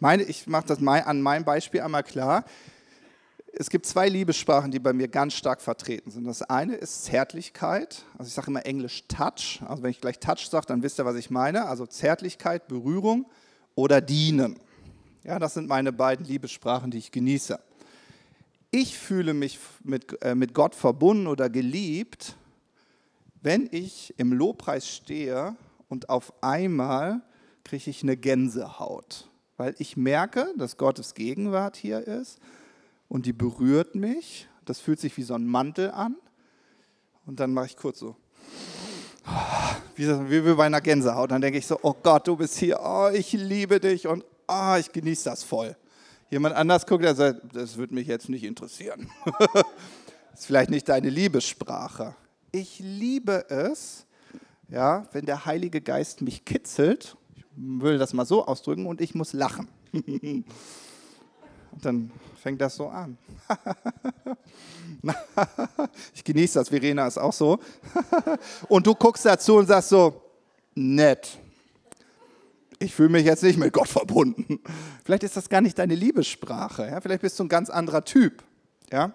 meine, 0.00 0.24
ich 0.24 0.46
mache 0.46 0.66
das 0.66 0.84
an 0.84 1.22
meinem 1.22 1.44
Beispiel 1.44 1.82
einmal 1.82 2.02
klar. 2.02 2.44
Es 3.52 3.70
gibt 3.70 3.86
zwei 3.86 4.08
Liebessprachen, 4.08 4.70
die 4.70 4.78
bei 4.78 4.92
mir 4.92 5.08
ganz 5.08 5.34
stark 5.34 5.60
vertreten 5.60 6.10
sind. 6.10 6.24
Das 6.24 6.42
eine 6.42 6.76
ist 6.76 7.04
Zärtlichkeit. 7.04 8.04
Also 8.16 8.28
ich 8.28 8.34
sage 8.34 8.48
immer 8.48 8.64
Englisch 8.66 9.06
Touch. 9.08 9.60
Also 9.66 9.82
wenn 9.82 9.90
ich 9.90 10.00
gleich 10.00 10.18
Touch 10.18 10.48
sage, 10.48 10.66
dann 10.66 10.82
wisst 10.82 10.98
ihr, 10.98 11.04
was 11.04 11.16
ich 11.16 11.30
meine. 11.30 11.66
Also 11.66 11.86
Zärtlichkeit, 11.86 12.68
Berührung 12.68 13.26
oder 13.78 14.00
Dienen. 14.00 14.58
Ja, 15.22 15.38
das 15.38 15.54
sind 15.54 15.68
meine 15.68 15.92
beiden 15.92 16.26
Liebessprachen, 16.26 16.90
die 16.90 16.98
ich 16.98 17.12
genieße. 17.12 17.58
Ich 18.70 18.98
fühle 18.98 19.34
mich 19.34 19.58
mit, 19.84 20.20
äh, 20.22 20.34
mit 20.34 20.52
Gott 20.52 20.74
verbunden 20.74 21.26
oder 21.26 21.48
geliebt, 21.48 22.36
wenn 23.40 23.68
ich 23.70 24.14
im 24.18 24.32
Lobpreis 24.32 24.88
stehe 24.88 25.56
und 25.88 26.08
auf 26.08 26.32
einmal 26.42 27.22
kriege 27.62 27.90
ich 27.90 28.02
eine 28.02 28.16
Gänsehaut 28.16 29.28
weil 29.58 29.74
ich 29.78 29.96
merke, 29.96 30.54
dass 30.56 30.78
Gottes 30.78 31.14
Gegenwart 31.14 31.76
hier 31.76 32.06
ist 32.06 32.38
und 33.08 33.26
die 33.26 33.32
berührt 33.32 33.94
mich. 33.94 34.48
Das 34.64 34.78
fühlt 34.78 35.00
sich 35.00 35.16
wie 35.16 35.22
so 35.22 35.34
ein 35.34 35.46
Mantel 35.46 35.90
an. 35.90 36.16
Und 37.26 37.40
dann 37.40 37.52
mache 37.52 37.66
ich 37.66 37.76
kurz 37.76 37.98
so, 37.98 38.16
wie, 39.96 40.44
wie 40.44 40.54
bei 40.54 40.66
einer 40.66 40.80
Gänsehaut. 40.80 41.30
Dann 41.30 41.40
denke 41.40 41.58
ich 41.58 41.66
so, 41.66 41.78
oh 41.82 41.94
Gott, 42.02 42.26
du 42.26 42.36
bist 42.36 42.56
hier, 42.58 42.78
oh, 42.82 43.08
ich 43.12 43.32
liebe 43.32 43.80
dich 43.80 44.06
und 44.06 44.24
oh, 44.46 44.74
ich 44.78 44.92
genieße 44.92 45.30
das 45.30 45.42
voll. 45.42 45.76
Jemand 46.30 46.54
anders 46.54 46.86
guckt, 46.86 47.04
der 47.04 47.14
sagt, 47.14 47.40
das 47.54 47.76
würde 47.76 47.94
mich 47.94 48.06
jetzt 48.06 48.28
nicht 48.28 48.44
interessieren. 48.44 49.10
das 49.38 49.64
ist 50.40 50.46
vielleicht 50.46 50.70
nicht 50.70 50.88
deine 50.88 51.10
Liebessprache. 51.10 52.14
Ich 52.52 52.78
liebe 52.80 53.48
es, 53.50 54.06
ja, 54.68 55.06
wenn 55.12 55.26
der 55.26 55.46
Heilige 55.46 55.80
Geist 55.80 56.22
mich 56.22 56.44
kitzelt 56.44 57.16
will 57.58 57.98
das 57.98 58.12
mal 58.12 58.24
so 58.24 58.46
ausdrücken 58.46 58.86
und 58.86 59.00
ich 59.00 59.14
muss 59.14 59.32
lachen. 59.32 59.68
dann 61.84 62.10
fängt 62.40 62.60
das 62.60 62.76
so 62.76 62.88
an. 62.88 63.18
ich 66.14 66.24
genieße 66.24 66.58
das, 66.58 66.68
Verena 66.68 67.06
ist 67.06 67.18
auch 67.18 67.32
so. 67.32 67.58
und 68.68 68.86
du 68.86 68.94
guckst 68.94 69.24
dazu 69.24 69.56
und 69.56 69.66
sagst 69.66 69.90
so, 69.90 70.22
nett. 70.74 71.38
Ich 72.78 72.94
fühle 72.94 73.08
mich 73.08 73.24
jetzt 73.24 73.42
nicht 73.42 73.58
mit 73.58 73.72
Gott 73.72 73.88
verbunden. 73.88 74.60
Vielleicht 75.04 75.24
ist 75.24 75.36
das 75.36 75.48
gar 75.48 75.60
nicht 75.60 75.78
deine 75.78 75.94
Liebessprache. 75.94 76.86
Ja? 76.86 77.00
Vielleicht 77.00 77.22
bist 77.22 77.38
du 77.38 77.44
ein 77.44 77.48
ganz 77.48 77.70
anderer 77.70 78.04
Typ. 78.04 78.44
Ja? 78.92 79.12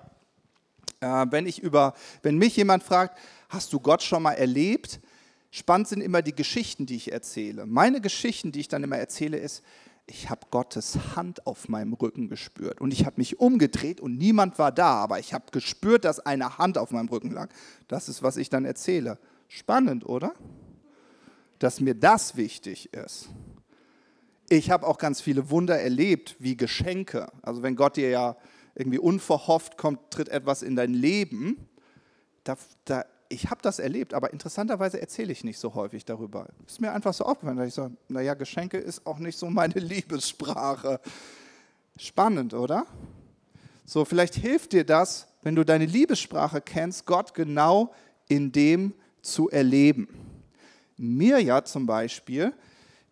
Äh, 0.99 1.25
wenn, 1.29 1.45
ich 1.45 1.59
über, 1.59 1.93
wenn 2.23 2.37
mich 2.37 2.57
jemand 2.57 2.83
fragt, 2.83 3.17
hast 3.49 3.71
du 3.71 3.79
Gott 3.79 4.03
schon 4.03 4.23
mal 4.23 4.33
erlebt? 4.33 4.99
Spannend 5.51 5.87
sind 5.87 6.01
immer 6.01 6.21
die 6.21 6.35
Geschichten, 6.35 6.85
die 6.85 6.95
ich 6.95 7.11
erzähle. 7.11 7.65
Meine 7.65 8.01
Geschichten, 8.01 8.51
die 8.51 8.59
ich 8.59 8.67
dann 8.67 8.83
immer 8.83 8.97
erzähle, 8.97 9.37
ist, 9.37 9.63
ich 10.05 10.29
habe 10.29 10.47
Gottes 10.51 11.15
Hand 11.15 11.47
auf 11.47 11.69
meinem 11.69 11.93
Rücken 11.93 12.27
gespürt 12.27 12.81
und 12.81 12.91
ich 12.91 13.05
habe 13.05 13.15
mich 13.17 13.39
umgedreht 13.39 14.01
und 14.01 14.17
niemand 14.17 14.59
war 14.59 14.71
da, 14.71 14.95
aber 14.95 15.19
ich 15.19 15.33
habe 15.33 15.45
gespürt, 15.51 16.05
dass 16.05 16.19
eine 16.19 16.57
Hand 16.57 16.77
auf 16.77 16.91
meinem 16.91 17.07
Rücken 17.07 17.31
lag. 17.31 17.49
Das 17.87 18.09
ist, 18.09 18.21
was 18.21 18.37
ich 18.37 18.49
dann 18.49 18.65
erzähle. 18.65 19.17
Spannend, 19.47 20.05
oder? 20.05 20.33
Dass 21.59 21.79
mir 21.79 21.95
das 21.95 22.35
wichtig 22.35 22.93
ist. 22.93 23.29
Ich 24.49 24.69
habe 24.69 24.85
auch 24.85 24.97
ganz 24.97 25.21
viele 25.21 25.49
Wunder 25.49 25.79
erlebt, 25.79 26.35
wie 26.39 26.57
Geschenke. 26.57 27.31
Also 27.41 27.63
wenn 27.63 27.75
Gott 27.75 27.95
dir 27.95 28.09
ja 28.09 28.35
irgendwie 28.75 28.99
unverhofft 28.99 29.77
kommt, 29.77 30.11
tritt 30.11 30.29
etwas 30.29 30.63
in 30.63 30.75
dein 30.75 30.93
Leben, 30.93 31.69
da, 32.43 32.57
da 32.83 33.05
ich 33.33 33.49
habe 33.49 33.61
das 33.61 33.79
erlebt, 33.79 34.13
aber 34.13 34.31
interessanterweise 34.31 35.01
erzähle 35.01 35.31
ich 35.31 35.43
nicht 35.43 35.57
so 35.57 35.73
häufig 35.73 36.05
darüber. 36.05 36.47
Ist 36.67 36.79
mir 36.79 36.91
einfach 36.91 37.13
so 37.13 37.25
aufgefallen, 37.25 37.57
dass 37.57 37.67
ich 37.67 37.73
so, 37.73 37.91
naja, 38.07 38.35
Geschenke 38.35 38.77
ist 38.77 39.05
auch 39.05 39.17
nicht 39.17 39.37
so 39.37 39.49
meine 39.49 39.73
Liebessprache. 39.79 40.99
Spannend, 41.97 42.53
oder? 42.53 42.85
So, 43.85 44.05
vielleicht 44.05 44.35
hilft 44.35 44.73
dir 44.73 44.85
das, 44.85 45.27
wenn 45.41 45.55
du 45.55 45.65
deine 45.65 45.85
Liebessprache 45.85 46.61
kennst, 46.61 47.05
Gott 47.05 47.33
genau 47.33 47.93
in 48.29 48.51
dem 48.51 48.93
zu 49.21 49.49
erleben. 49.49 50.07
Mirja 50.95 51.65
zum 51.65 51.85
Beispiel, 51.85 52.53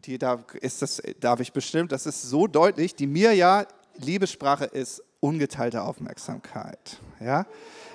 die 0.06 0.18
da 0.18 0.44
ist 0.62 0.82
das, 0.82 1.02
darf 1.20 1.40
ich 1.40 1.52
bestimmt, 1.52 1.92
das 1.92 2.06
ist 2.06 2.22
so 2.24 2.48
deutlich, 2.48 2.96
die 2.96 3.08
Mirja 3.08 3.66
Liebessprache 3.98 4.66
ist 4.66 5.04
ungeteilte 5.20 5.82
Aufmerksamkeit. 5.82 7.00
Ja? 7.20 7.46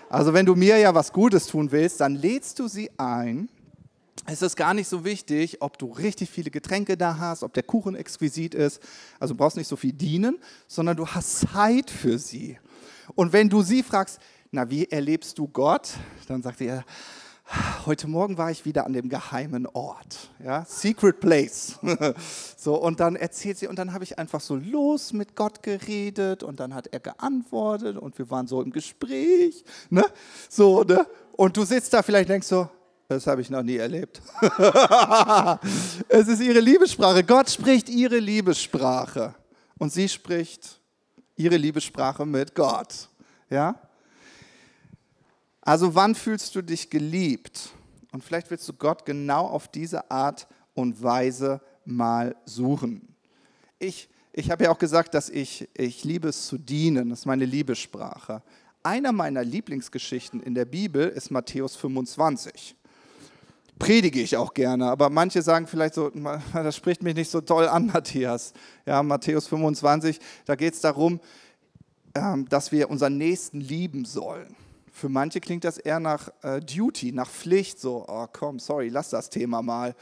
Also 0.09 0.33
wenn 0.33 0.47
du 0.47 0.55
mir 0.55 0.79
ja 0.79 0.95
was 0.95 1.13
Gutes 1.13 1.47
tun 1.47 1.73
willst, 1.73 2.01
dann 2.01 2.15
lädst 2.15 2.59
du 2.59 2.69
sie 2.69 2.91
ein. 2.97 3.49
Es 4.25 4.43
ist 4.43 4.57
gar 4.57 4.75
nicht 4.75 4.89
so 4.89 5.05
wichtig, 5.05 5.63
ob 5.63 5.79
du 5.79 5.93
richtig 5.93 6.31
viele 6.31 6.51
Getränke 6.51 6.97
da 6.97 7.19
hast, 7.19 7.43
ob 7.43 7.53
der 7.53 7.63
Kuchen 7.63 7.95
exquisit 7.95 8.55
ist. 8.55 8.81
Also 9.21 9.35
du 9.35 9.39
brauchst 9.39 9.57
nicht 9.57 9.69
so 9.69 9.77
viel 9.77 9.93
dienen, 9.93 10.39
sondern 10.67 10.97
du 10.97 11.07
hast 11.07 11.41
Zeit 11.53 11.91
für 11.91 12.19
sie. 12.19 12.59
Und 13.15 13.33
wenn 13.33 13.49
du 13.49 13.63
sie 13.63 13.83
fragst, 13.83 14.19
na, 14.51 14.69
wie 14.71 14.87
erlebst 14.87 15.39
du 15.39 15.49
Gott? 15.49 15.91
Dann 16.29 16.43
sagt 16.43 16.61
er, 16.61 16.85
heute 17.87 18.09
Morgen 18.09 18.37
war 18.39 18.51
ich 18.51 18.65
wieder 18.65 18.87
an 18.87 18.93
dem 18.93 19.09
geheimen 19.09 19.67
Ort, 19.67 20.31
ja, 20.45 20.65
Secret 20.65 21.21
Place. 21.21 21.79
so 22.57 22.75
und 22.75 23.01
dann 23.01 23.17
erzählt 23.17 23.59
sie 23.59 23.69
und 23.69 23.79
dann 23.79 23.93
habe 23.93 24.05
ich 24.05 24.19
einfach 24.19 24.41
so 24.41 24.57
los 24.57 25.13
mit 25.13 25.37
Gott 25.37 25.63
geredet 25.63 26.43
und 26.43 26.61
dann 26.61 26.75
hat 26.75 26.89
er 26.89 27.01
geantwortet 27.01 27.97
und 27.97 28.19
wir 28.19 28.31
waren 28.31 28.47
so 28.47 28.61
im 28.63 28.73
Gespräch, 28.73 29.65
ne? 29.91 30.05
So, 30.49 30.83
ne? 30.83 31.07
Und 31.33 31.57
du 31.57 31.65
sitzt 31.65 31.93
da 31.93 32.03
vielleicht 32.03 32.29
denkst 32.29 32.49
so, 32.49 32.69
das 33.09 33.27
habe 33.27 33.41
ich 33.41 33.51
noch 33.51 33.63
nie 33.63 33.77
erlebt. 33.77 34.21
es 36.09 36.27
ist 36.27 36.41
ihre 36.41 36.59
Liebessprache. 36.59 37.23
Gott 37.23 37.49
spricht 37.49 37.89
ihre 37.89 38.19
Liebessprache 38.19 39.35
und 39.79 39.93
sie 39.93 40.09
spricht 40.09 40.81
ihre 41.37 41.57
Liebessprache 41.57 42.27
mit 42.27 42.55
Gott, 42.55 43.09
ja? 43.49 43.79
Also 45.67 45.97
wann 45.97 46.15
fühlst 46.15 46.55
du 46.55 46.63
dich 46.63 46.91
geliebt? 46.91 47.71
Und 48.13 48.23
vielleicht 48.23 48.53
willst 48.53 48.69
du 48.69 48.73
Gott 48.73 49.05
genau 49.05 49.47
auf 49.47 49.67
diese 49.67 50.13
Art 50.13 50.47
und 50.75 51.03
Weise 51.03 51.61
mal 51.85 52.37
suchen. 52.45 53.09
Ich, 53.81 54.09
ich 54.33 54.53
habe 54.53 54.65
ja 54.65 54.71
auch 54.71 54.79
gesagt, 54.79 55.13
dass 55.15 55.29
ich, 55.29 55.69
ich 55.77 56.05
liebe 56.05 56.29
es 56.29 56.47
zu 56.47 56.57
dienen, 56.57 57.11
das 57.11 57.21
ist 57.21 57.27
meine 57.27 57.45
Liebessprache. 57.45 58.45
Einer 58.85 59.11
meiner 59.11 59.43
Lieblingsgeschichten 59.43 60.41
in 60.41 60.55
der 60.55 60.67
Bibel 60.67 61.09
ist 61.09 61.33
Matthäus 61.33 61.75
25. 61.75 62.77
Predige 63.77 64.21
ich 64.21 64.37
auch 64.37 64.55
gerne, 64.55 64.87
aber 64.87 65.11
manche 65.11 65.43
sagen 65.43 65.67
vielleicht 65.67 65.95
so, 65.95 66.13
das 66.55 66.77
spricht 66.77 67.03
mich 67.03 67.17
nicht 67.17 67.31
so 67.31 67.41
toll 67.41 67.67
an, 67.67 67.87
Matthias. 67.93 68.53
Ja, 68.87 69.03
Matthäus 69.03 69.49
25, 69.49 70.21
da 70.45 70.55
geht 70.55 70.75
es 70.75 70.81
darum, 70.81 71.19
ähm, 72.15 72.49
dass 72.49 72.71
wir 72.71 72.89
unseren 72.89 73.19
Nächsten 73.19 73.61
lieben 73.61 74.05
sollen. 74.05 74.55
Für 74.97 75.11
manche 75.11 75.43
klingt 75.43 75.65
das 75.65 75.77
eher 75.77 76.01
nach 76.01 76.31
äh, 76.41 76.59
Duty, 76.59 77.13
nach 77.13 77.29
Pflicht, 77.29 77.79
so, 77.79 78.07
oh 78.09 78.27
komm, 78.33 78.59
sorry, 78.59 78.89
lass 78.89 79.11
das 79.11 79.29
Thema 79.29 79.61
mal. 79.61 79.95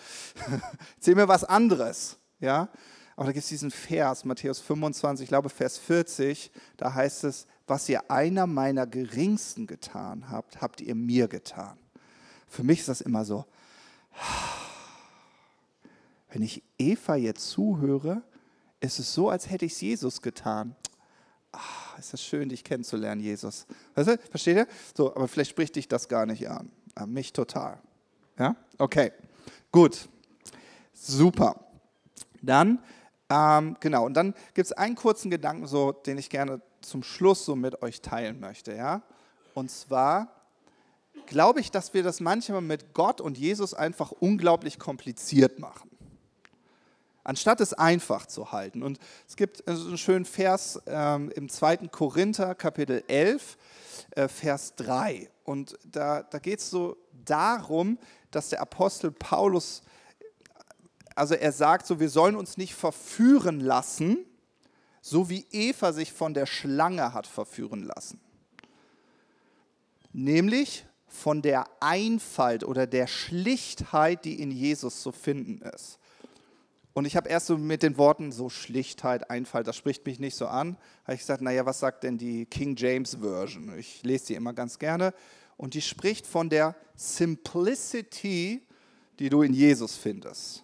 Erzähl 0.94 1.16
mir 1.16 1.26
was 1.26 1.42
anderes. 1.42 2.16
Ja? 2.38 2.68
Aber 3.16 3.26
da 3.26 3.32
gibt 3.32 3.42
es 3.42 3.48
diesen 3.48 3.72
Vers, 3.72 4.24
Matthäus 4.24 4.60
25, 4.60 5.24
ich 5.24 5.28
glaube 5.28 5.48
Vers 5.48 5.78
40, 5.78 6.52
da 6.76 6.94
heißt 6.94 7.24
es, 7.24 7.48
was 7.66 7.88
ihr 7.88 8.08
einer 8.08 8.46
meiner 8.46 8.86
Geringsten 8.86 9.66
getan 9.66 10.30
habt, 10.30 10.60
habt 10.60 10.80
ihr 10.80 10.94
mir 10.94 11.26
getan. 11.26 11.76
Für 12.46 12.62
mich 12.62 12.78
ist 12.78 12.88
das 12.88 13.00
immer 13.00 13.24
so, 13.24 13.46
wenn 16.30 16.42
ich 16.42 16.62
Eva 16.78 17.16
jetzt 17.16 17.48
zuhöre, 17.48 18.22
ist 18.78 19.00
es 19.00 19.12
so, 19.12 19.28
als 19.28 19.50
hätte 19.50 19.64
ich 19.64 19.72
es 19.72 19.80
Jesus 19.80 20.22
getan 20.22 20.76
ah, 21.54 21.98
ist 21.98 22.12
das 22.12 22.22
schön, 22.22 22.48
dich 22.48 22.64
kennenzulernen, 22.64 23.20
Jesus. 23.20 23.66
Weißt 23.94 24.08
du, 24.08 24.18
versteht 24.30 24.56
ihr? 24.56 24.66
So, 24.96 25.14
aber 25.14 25.28
vielleicht 25.28 25.50
spricht 25.50 25.76
dich 25.76 25.88
das 25.88 26.08
gar 26.08 26.26
nicht 26.26 26.48
an. 26.48 26.70
an 26.94 27.12
mich 27.12 27.32
total. 27.32 27.78
Ja? 28.38 28.56
Okay, 28.78 29.12
gut. 29.70 30.08
Super. 30.92 31.60
Dann, 32.42 32.78
ähm, 33.30 33.76
genau, 33.80 34.06
und 34.06 34.14
dann 34.14 34.34
gibt 34.54 34.66
es 34.66 34.72
einen 34.72 34.96
kurzen 34.96 35.30
Gedanken, 35.30 35.66
so, 35.66 35.92
den 35.92 36.18
ich 36.18 36.30
gerne 36.30 36.60
zum 36.80 37.02
Schluss 37.02 37.44
so 37.44 37.56
mit 37.56 37.82
euch 37.82 38.00
teilen 38.00 38.40
möchte. 38.40 38.74
Ja? 38.74 39.02
Und 39.54 39.70
zwar 39.70 40.28
glaube 41.26 41.60
ich, 41.60 41.70
dass 41.70 41.94
wir 41.94 42.02
das 42.02 42.20
manchmal 42.20 42.60
mit 42.60 42.92
Gott 42.92 43.20
und 43.20 43.38
Jesus 43.38 43.72
einfach 43.72 44.12
unglaublich 44.12 44.78
kompliziert 44.78 45.58
machen 45.58 45.93
anstatt 47.24 47.60
es 47.60 47.72
einfach 47.72 48.26
zu 48.26 48.52
halten. 48.52 48.82
Und 48.82 48.98
es 49.26 49.36
gibt 49.36 49.66
einen 49.66 49.98
schönen 49.98 50.26
Vers 50.26 50.80
ähm, 50.86 51.32
im 51.34 51.48
2. 51.48 51.88
Korinther, 51.88 52.54
Kapitel 52.54 53.02
11, 53.08 53.56
äh, 54.10 54.28
Vers 54.28 54.74
3. 54.76 55.30
Und 55.44 55.76
da, 55.84 56.22
da 56.22 56.38
geht 56.38 56.60
es 56.60 56.70
so 56.70 56.96
darum, 57.24 57.98
dass 58.30 58.50
der 58.50 58.60
Apostel 58.60 59.10
Paulus, 59.10 59.82
also 61.14 61.34
er 61.34 61.52
sagt 61.52 61.86
so, 61.86 61.98
wir 61.98 62.10
sollen 62.10 62.36
uns 62.36 62.56
nicht 62.56 62.74
verführen 62.74 63.60
lassen, 63.60 64.18
so 65.00 65.28
wie 65.28 65.46
Eva 65.50 65.92
sich 65.92 66.12
von 66.12 66.34
der 66.34 66.46
Schlange 66.46 67.12
hat 67.12 67.26
verführen 67.26 67.82
lassen. 67.82 68.20
Nämlich 70.12 70.86
von 71.06 71.42
der 71.42 71.66
Einfalt 71.80 72.64
oder 72.64 72.86
der 72.86 73.06
Schlichtheit, 73.06 74.24
die 74.24 74.40
in 74.40 74.50
Jesus 74.50 75.02
zu 75.02 75.12
finden 75.12 75.62
ist. 75.62 75.98
Und 76.94 77.06
ich 77.06 77.16
habe 77.16 77.28
erst 77.28 77.46
so 77.46 77.58
mit 77.58 77.82
den 77.82 77.98
Worten 77.98 78.30
so 78.30 78.48
Schlichtheit, 78.48 79.28
Einfalt, 79.28 79.66
das 79.66 79.76
spricht 79.76 80.06
mich 80.06 80.20
nicht 80.20 80.36
so 80.36 80.46
an. 80.46 80.76
Habe 81.02 81.14
ich 81.14 81.20
gesagt, 81.20 81.42
naja, 81.42 81.66
was 81.66 81.80
sagt 81.80 82.04
denn 82.04 82.18
die 82.18 82.46
King 82.46 82.76
James 82.76 83.16
Version? 83.20 83.76
Ich 83.76 84.04
lese 84.04 84.28
die 84.28 84.34
immer 84.34 84.52
ganz 84.52 84.78
gerne. 84.78 85.12
Und 85.56 85.74
die 85.74 85.82
spricht 85.82 86.24
von 86.24 86.48
der 86.48 86.76
Simplicity, 86.94 88.62
die 89.18 89.28
du 89.28 89.42
in 89.42 89.52
Jesus 89.52 89.96
findest. 89.96 90.62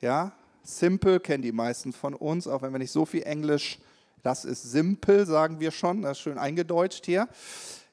Ja, 0.00 0.32
simple 0.62 1.18
kennen 1.18 1.42
die 1.42 1.52
meisten 1.52 1.94
von 1.94 2.14
uns, 2.14 2.46
auch 2.46 2.60
wenn 2.60 2.72
wir 2.72 2.78
nicht 2.78 2.92
so 2.92 3.06
viel 3.06 3.22
Englisch, 3.22 3.78
das 4.22 4.44
ist 4.44 4.62
simpel, 4.70 5.24
sagen 5.24 5.60
wir 5.60 5.70
schon, 5.70 6.02
das 6.02 6.18
ist 6.18 6.22
schön 6.22 6.38
eingedeutscht 6.38 7.06
hier. 7.06 7.26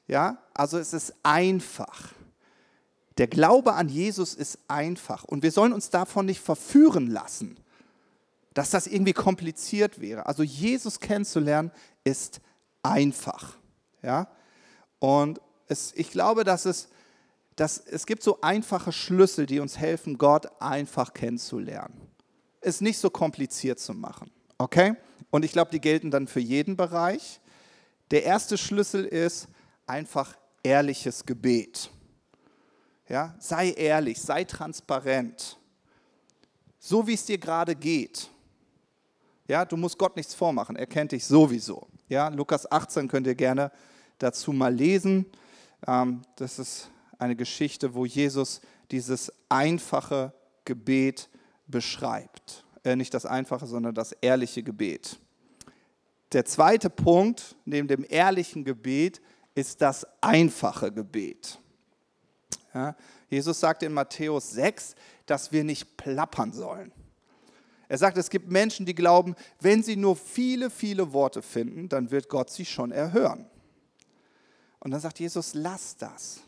Ja, 0.06 0.42
also 0.52 0.78
es 0.78 0.92
ist 0.92 1.14
einfach. 1.22 2.12
Der 3.18 3.26
Glaube 3.26 3.74
an 3.74 3.88
Jesus 3.88 4.34
ist 4.34 4.58
einfach 4.68 5.24
und 5.24 5.42
wir 5.42 5.50
sollen 5.50 5.72
uns 5.72 5.90
davon 5.90 6.26
nicht 6.26 6.40
verführen 6.40 7.06
lassen, 7.06 7.56
dass 8.52 8.70
das 8.70 8.86
irgendwie 8.86 9.12
kompliziert 9.12 10.00
wäre. 10.00 10.26
Also 10.26 10.42
Jesus 10.42 11.00
kennenzulernen 11.00 11.70
ist 12.04 12.40
einfach. 12.82 13.56
Ja? 14.02 14.28
Und 14.98 15.40
es, 15.68 15.92
ich 15.94 16.10
glaube, 16.10 16.44
dass 16.44 16.64
es, 16.64 16.88
dass 17.54 17.78
es 17.78 18.06
gibt 18.06 18.22
so 18.22 18.40
einfache 18.40 18.92
Schlüssel, 18.92 19.46
die 19.46 19.60
uns 19.60 19.78
helfen, 19.78 20.18
Gott 20.18 20.48
einfach 20.60 21.12
kennenzulernen. 21.12 22.00
Es 22.60 22.80
nicht 22.80 22.98
so 22.98 23.10
kompliziert 23.10 23.78
zu 23.78 23.94
machen. 23.94 24.30
Okay? 24.58 24.94
Und 25.30 25.44
ich 25.44 25.52
glaube, 25.52 25.70
die 25.70 25.80
gelten 25.80 26.10
dann 26.10 26.28
für 26.28 26.40
jeden 26.40 26.76
Bereich. 26.76 27.40
Der 28.10 28.24
erste 28.24 28.56
Schlüssel 28.56 29.04
ist 29.04 29.48
einfach 29.86 30.36
ehrliches 30.62 31.26
Gebet. 31.26 31.90
Ja, 33.08 33.34
sei 33.38 33.70
ehrlich, 33.70 34.20
sei 34.20 34.44
transparent. 34.44 35.58
So 36.78 37.06
wie 37.06 37.14
es 37.14 37.24
dir 37.24 37.38
gerade 37.38 37.74
geht. 37.74 38.28
Ja, 39.48 39.64
du 39.64 39.76
musst 39.76 39.96
Gott 39.96 40.16
nichts 40.16 40.34
vormachen, 40.34 40.76
er 40.76 40.86
kennt 40.86 41.12
dich 41.12 41.24
sowieso. 41.24 41.86
Ja, 42.08 42.28
Lukas 42.28 42.70
18 42.70 43.08
könnt 43.08 43.26
ihr 43.26 43.34
gerne 43.34 43.70
dazu 44.18 44.52
mal 44.52 44.74
lesen. 44.74 45.26
Ähm, 45.86 46.22
das 46.36 46.58
ist 46.58 46.90
eine 47.18 47.36
Geschichte, 47.36 47.94
wo 47.94 48.04
Jesus 48.04 48.60
dieses 48.90 49.32
einfache 49.48 50.32
Gebet 50.64 51.28
beschreibt. 51.66 52.64
Äh, 52.84 52.96
nicht 52.96 53.14
das 53.14 53.26
einfache, 53.26 53.66
sondern 53.66 53.94
das 53.94 54.12
ehrliche 54.12 54.62
Gebet. 54.62 55.18
Der 56.32 56.44
zweite 56.44 56.90
Punkt 56.90 57.56
neben 57.64 57.88
dem 57.88 58.04
ehrlichen 58.08 58.64
Gebet 58.64 59.20
ist 59.54 59.80
das 59.80 60.06
einfache 60.20 60.92
Gebet. 60.92 61.60
Ja, 62.76 62.94
Jesus 63.30 63.58
sagt 63.58 63.82
in 63.82 63.94
Matthäus 63.94 64.50
6, 64.50 64.96
dass 65.24 65.50
wir 65.50 65.64
nicht 65.64 65.96
plappern 65.96 66.52
sollen. 66.52 66.92
Er 67.88 67.96
sagt, 67.96 68.18
es 68.18 68.28
gibt 68.28 68.50
Menschen, 68.50 68.84
die 68.84 68.94
glauben, 68.94 69.34
wenn 69.60 69.82
sie 69.82 69.96
nur 69.96 70.14
viele, 70.14 70.68
viele 70.68 71.14
Worte 71.14 71.40
finden, 71.40 71.88
dann 71.88 72.10
wird 72.10 72.28
Gott 72.28 72.50
sie 72.50 72.66
schon 72.66 72.92
erhören. 72.92 73.48
Und 74.80 74.90
dann 74.90 75.00
sagt 75.00 75.18
Jesus, 75.20 75.54
lass 75.54 75.96
das, 75.96 76.40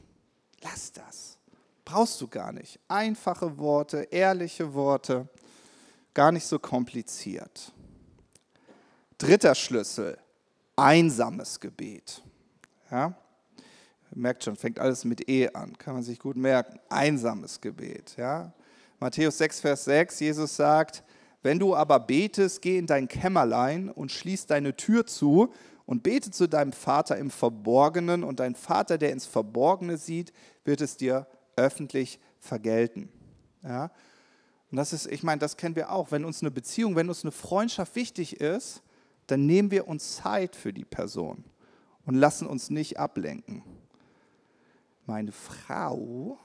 lass 0.61 0.93
das. 0.93 1.39
Brauchst 1.87 2.21
du 2.21 2.29
gar 2.29 2.53
nicht. 2.53 2.79
Einfache 2.89 3.57
Worte, 3.57 4.09
ehrliche 4.11 4.75
Worte, 4.75 5.29
gar 6.13 6.31
nicht 6.31 6.45
so 6.45 6.59
kompliziert. 6.59 7.73
Dritter 9.17 9.55
Schlüssel, 9.55 10.19
einsames 10.77 11.59
Gebet. 11.59 12.23
Ja? 12.91 13.17
Merkt 14.15 14.45
schon, 14.45 14.57
fängt 14.57 14.79
alles 14.79 15.05
mit 15.05 15.29
E 15.29 15.49
an, 15.53 15.77
kann 15.79 15.95
man 15.95 16.03
sich 16.03 16.19
gut 16.19 16.37
merken. 16.37 16.79
Einsames 16.89 17.61
Gebet. 17.61 18.15
Ja? 18.17 18.53
Matthäus 19.01 19.39
6, 19.39 19.61
Vers 19.61 19.85
6, 19.85 20.21
Jesus 20.21 20.57
sagt, 20.57 21.05
wenn 21.43 21.59
du 21.59 21.75
aber 21.75 22.01
betest, 22.01 22.63
geh 22.63 22.79
in 22.79 22.87
dein 22.87 23.07
Kämmerlein 23.07 23.91
und 23.91 24.11
schließ 24.11 24.47
deine 24.47 24.77
Tür 24.77 25.07
zu 25.07 25.53
und 25.87 26.03
bete 26.03 26.31
zu 26.31 26.49
deinem 26.49 26.73
Vater 26.73 27.17
im 27.17 27.31
Verborgenen 27.31 28.25
und 28.25 28.41
dein 28.41 28.55
Vater, 28.55 28.99
der 28.99 29.13
ins 29.13 29.27
Verborgene 29.27 29.97
sieht, 29.97 30.33
wird 30.65 30.81
es 30.81 30.97
dir 30.97 31.27
öffentlich 31.57 32.19
vergelten. 32.41 33.09
Ja? 33.63 33.91
Und 34.71 34.77
das 34.77 34.93
ist, 34.93 35.07
ich 35.07 35.23
meine, 35.23 35.39
das 35.39 35.57
kennen 35.57 35.77
wir 35.77 35.93
auch. 35.93 36.11
Wenn 36.11 36.25
uns 36.25 36.43
eine 36.43 36.51
Beziehung, 36.51 36.97
wenn 36.97 37.09
uns 37.09 37.25
eine 37.25 37.33
Freundschaft 37.33 37.95
wichtig 37.95 38.41
ist, 38.41 38.83
dann 39.29 39.47
nehmen 39.47 39.71
wir 39.71 39.89
uns 39.89 40.17
Zeit 40.17 40.57
für 40.57 40.73
die 40.73 40.85
Person 40.85 41.45
und 42.05 42.15
lassen 42.15 42.47
uns 42.47 42.71
nicht 42.71 42.99
ablenken. 42.99 43.63
Meine 45.09 45.33
Frau 45.33 46.39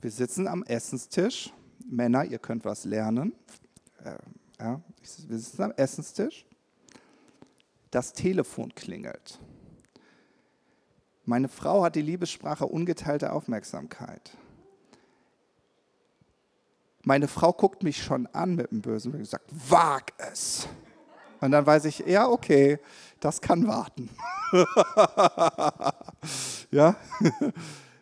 Wir 0.00 0.10
sitzen 0.10 0.48
am 0.48 0.62
Essenstisch. 0.64 1.52
Männer, 1.86 2.24
ihr 2.24 2.38
könnt 2.38 2.64
was 2.64 2.84
lernen. 2.84 3.34
Äh, 4.02 4.16
ja, 4.58 4.80
wir 5.28 5.38
sitzen 5.38 5.62
am 5.62 5.72
Essenstisch. 5.72 6.46
Das 7.90 8.14
Telefon 8.14 8.74
klingelt. 8.74 9.38
Meine 11.26 11.48
Frau 11.48 11.84
hat 11.84 11.94
die 11.94 12.02
Liebessprache 12.02 12.64
ungeteilte 12.66 13.32
Aufmerksamkeit. 13.32 14.34
Meine 17.02 17.28
Frau 17.28 17.52
guckt 17.52 17.82
mich 17.82 18.02
schon 18.02 18.26
an 18.28 18.56
mit 18.56 18.72
einem 18.72 18.80
bösen 18.80 19.12
Blick 19.12 19.20
und 19.20 19.28
sagt, 19.28 19.50
wag 19.70 20.06
es. 20.16 20.66
Und 21.42 21.50
dann 21.50 21.66
weiß 21.66 21.84
ich, 21.86 21.98
ja, 22.06 22.28
okay, 22.28 22.78
das 23.22 23.40
kann 23.40 23.66
warten. 23.66 24.10
ja, 26.70 26.96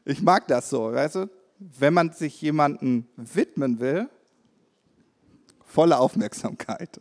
ich 0.05 0.23
mag 0.23 0.49
das 0.49 0.71
so, 0.71 0.93
weißt 0.93 1.17
du? 1.17 1.31
wenn 1.61 1.95
man 1.95 2.13
sich 2.13 2.41
jemandem 2.41 3.07
widmen 3.17 3.81
will, 3.81 4.09
volle 5.65 5.99
Aufmerksamkeit. 5.99 7.01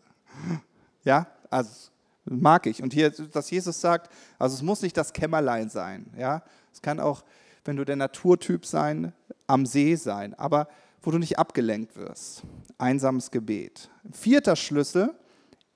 Ja, 1.03 1.27
also 1.49 1.89
mag 2.25 2.67
ich. 2.67 2.83
Und 2.83 2.93
hier, 2.93 3.09
dass 3.09 3.49
Jesus 3.49 3.79
sagt, 3.79 4.13
also 4.37 4.55
es 4.55 4.61
muss 4.61 4.81
nicht 4.81 4.97
das 4.97 5.13
Kämmerlein 5.13 5.69
sein. 5.69 6.11
Ja, 6.17 6.43
es 6.73 6.81
kann 6.81 6.99
auch, 6.99 7.23
wenn 7.63 7.77
du 7.77 7.85
der 7.85 7.95
Naturtyp 7.95 8.65
sein, 8.65 9.13
am 9.47 9.65
See 9.65 9.95
sein, 9.95 10.37
aber 10.37 10.67
wo 11.01 11.11
du 11.11 11.17
nicht 11.17 11.39
abgelenkt 11.39 11.95
wirst. 11.95 12.43
Einsames 12.77 13.31
Gebet. 13.31 13.89
Vierter 14.11 14.57
Schlüssel, 14.57 15.15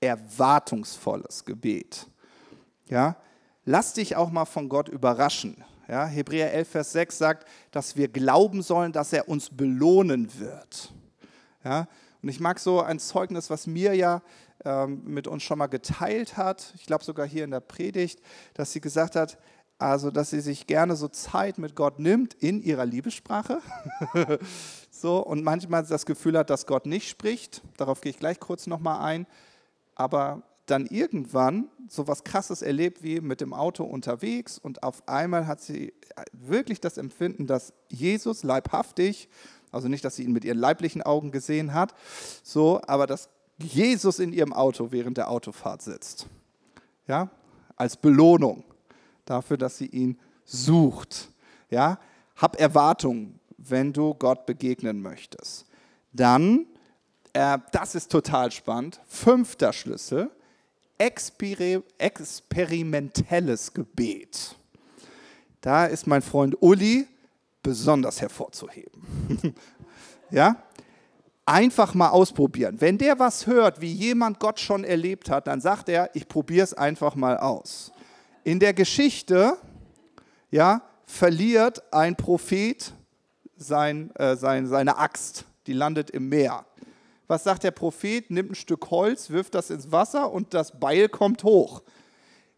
erwartungsvolles 0.00 1.46
Gebet. 1.46 2.06
Ja, 2.88 3.16
lass 3.64 3.94
dich 3.94 4.16
auch 4.16 4.30
mal 4.30 4.44
von 4.44 4.68
Gott 4.68 4.88
überraschen. 4.88 5.64
Ja, 5.88 6.06
Hebräer 6.06 6.52
11, 6.52 6.68
Vers 6.68 6.92
6 6.92 7.18
sagt, 7.18 7.48
dass 7.70 7.96
wir 7.96 8.08
glauben 8.08 8.62
sollen, 8.62 8.92
dass 8.92 9.12
er 9.12 9.28
uns 9.28 9.50
belohnen 9.50 10.38
wird. 10.38 10.92
Ja, 11.62 11.88
und 12.22 12.28
ich 12.28 12.40
mag 12.40 12.58
so 12.58 12.80
ein 12.80 12.98
Zeugnis, 12.98 13.50
was 13.50 13.66
mir 13.66 13.94
ja 13.94 14.22
ähm, 14.64 15.02
mit 15.04 15.26
uns 15.26 15.42
schon 15.42 15.58
mal 15.58 15.66
geteilt 15.66 16.36
hat, 16.38 16.72
ich 16.76 16.86
glaube 16.86 17.04
sogar 17.04 17.26
hier 17.26 17.44
in 17.44 17.50
der 17.50 17.60
Predigt, 17.60 18.20
dass 18.54 18.72
sie 18.72 18.80
gesagt 18.80 19.14
hat, 19.14 19.38
also 19.78 20.10
dass 20.10 20.30
sie 20.30 20.40
sich 20.40 20.66
gerne 20.66 20.96
so 20.96 21.08
Zeit 21.08 21.58
mit 21.58 21.74
Gott 21.74 21.98
nimmt 21.98 22.32
in 22.34 22.62
ihrer 22.62 22.86
Liebessprache. 22.86 23.60
so, 24.90 25.18
und 25.18 25.44
manchmal 25.44 25.84
das 25.84 26.06
Gefühl 26.06 26.38
hat, 26.38 26.48
dass 26.48 26.66
Gott 26.66 26.86
nicht 26.86 27.08
spricht. 27.08 27.60
Darauf 27.76 28.00
gehe 28.00 28.10
ich 28.10 28.18
gleich 28.18 28.40
kurz 28.40 28.66
nochmal 28.66 29.04
ein. 29.04 29.26
Aber 29.94 30.42
dann 30.66 30.86
irgendwann 30.86 31.68
so 31.88 32.08
was 32.08 32.24
Krasses 32.24 32.62
erlebt 32.62 33.02
wie 33.02 33.20
mit 33.20 33.40
dem 33.40 33.52
Auto 33.52 33.84
unterwegs 33.84 34.58
und 34.58 34.82
auf 34.82 35.06
einmal 35.08 35.46
hat 35.46 35.60
sie 35.60 35.92
wirklich 36.32 36.80
das 36.80 36.96
Empfinden, 36.96 37.46
dass 37.46 37.72
Jesus 37.88 38.42
leibhaftig, 38.42 39.28
also 39.70 39.88
nicht, 39.88 40.04
dass 40.04 40.16
sie 40.16 40.24
ihn 40.24 40.32
mit 40.32 40.44
ihren 40.44 40.58
leiblichen 40.58 41.02
Augen 41.02 41.30
gesehen 41.32 41.74
hat, 41.74 41.94
so, 42.42 42.80
aber 42.86 43.06
dass 43.06 43.28
Jesus 43.58 44.18
in 44.18 44.32
ihrem 44.32 44.52
Auto 44.52 44.90
während 44.90 45.16
der 45.16 45.30
Autofahrt 45.30 45.82
sitzt. 45.82 46.26
Ja, 47.06 47.30
als 47.76 47.96
Belohnung 47.96 48.64
dafür, 49.24 49.56
dass 49.56 49.76
sie 49.76 49.86
ihn 49.86 50.18
sucht. 50.44 51.28
Ja, 51.70 51.98
hab 52.36 52.58
Erwartungen, 52.58 53.38
wenn 53.56 53.92
du 53.92 54.14
Gott 54.14 54.46
begegnen 54.46 55.00
möchtest. 55.02 55.66
Dann, 56.12 56.66
äh, 57.32 57.58
das 57.72 57.94
ist 57.94 58.10
total 58.10 58.50
spannend, 58.50 59.00
fünfter 59.06 59.72
Schlüssel, 59.72 60.30
experimentelles 60.98 63.72
Gebet. 63.72 64.56
Da 65.60 65.86
ist 65.86 66.06
mein 66.06 66.22
Freund 66.22 66.56
Uli 66.60 67.06
besonders 67.62 68.20
hervorzuheben. 68.20 69.02
ja? 70.30 70.62
Einfach 71.46 71.94
mal 71.94 72.10
ausprobieren. 72.10 72.80
Wenn 72.80 72.98
der 72.98 73.18
was 73.18 73.46
hört, 73.46 73.80
wie 73.80 73.92
jemand 73.92 74.40
Gott 74.40 74.60
schon 74.60 74.84
erlebt 74.84 75.30
hat, 75.30 75.46
dann 75.46 75.60
sagt 75.60 75.88
er, 75.88 76.10
ich 76.14 76.28
probiere 76.28 76.64
es 76.64 76.74
einfach 76.74 77.14
mal 77.14 77.38
aus. 77.38 77.92
In 78.44 78.60
der 78.60 78.72
Geschichte 78.72 79.56
ja, 80.50 80.82
verliert 81.06 81.82
ein 81.92 82.14
Prophet 82.14 82.92
sein, 83.56 84.14
äh, 84.16 84.36
sein, 84.36 84.66
seine 84.66 84.98
Axt, 84.98 85.44
die 85.66 85.72
landet 85.72 86.10
im 86.10 86.28
Meer. 86.28 86.64
Was 87.34 87.42
sagt 87.42 87.64
der 87.64 87.72
Prophet? 87.72 88.30
Nimmt 88.30 88.52
ein 88.52 88.54
Stück 88.54 88.92
Holz, 88.92 89.28
wirft 89.30 89.56
das 89.56 89.68
ins 89.68 89.90
Wasser 89.90 90.30
und 90.30 90.54
das 90.54 90.78
Beil 90.78 91.08
kommt 91.08 91.42
hoch. 91.42 91.82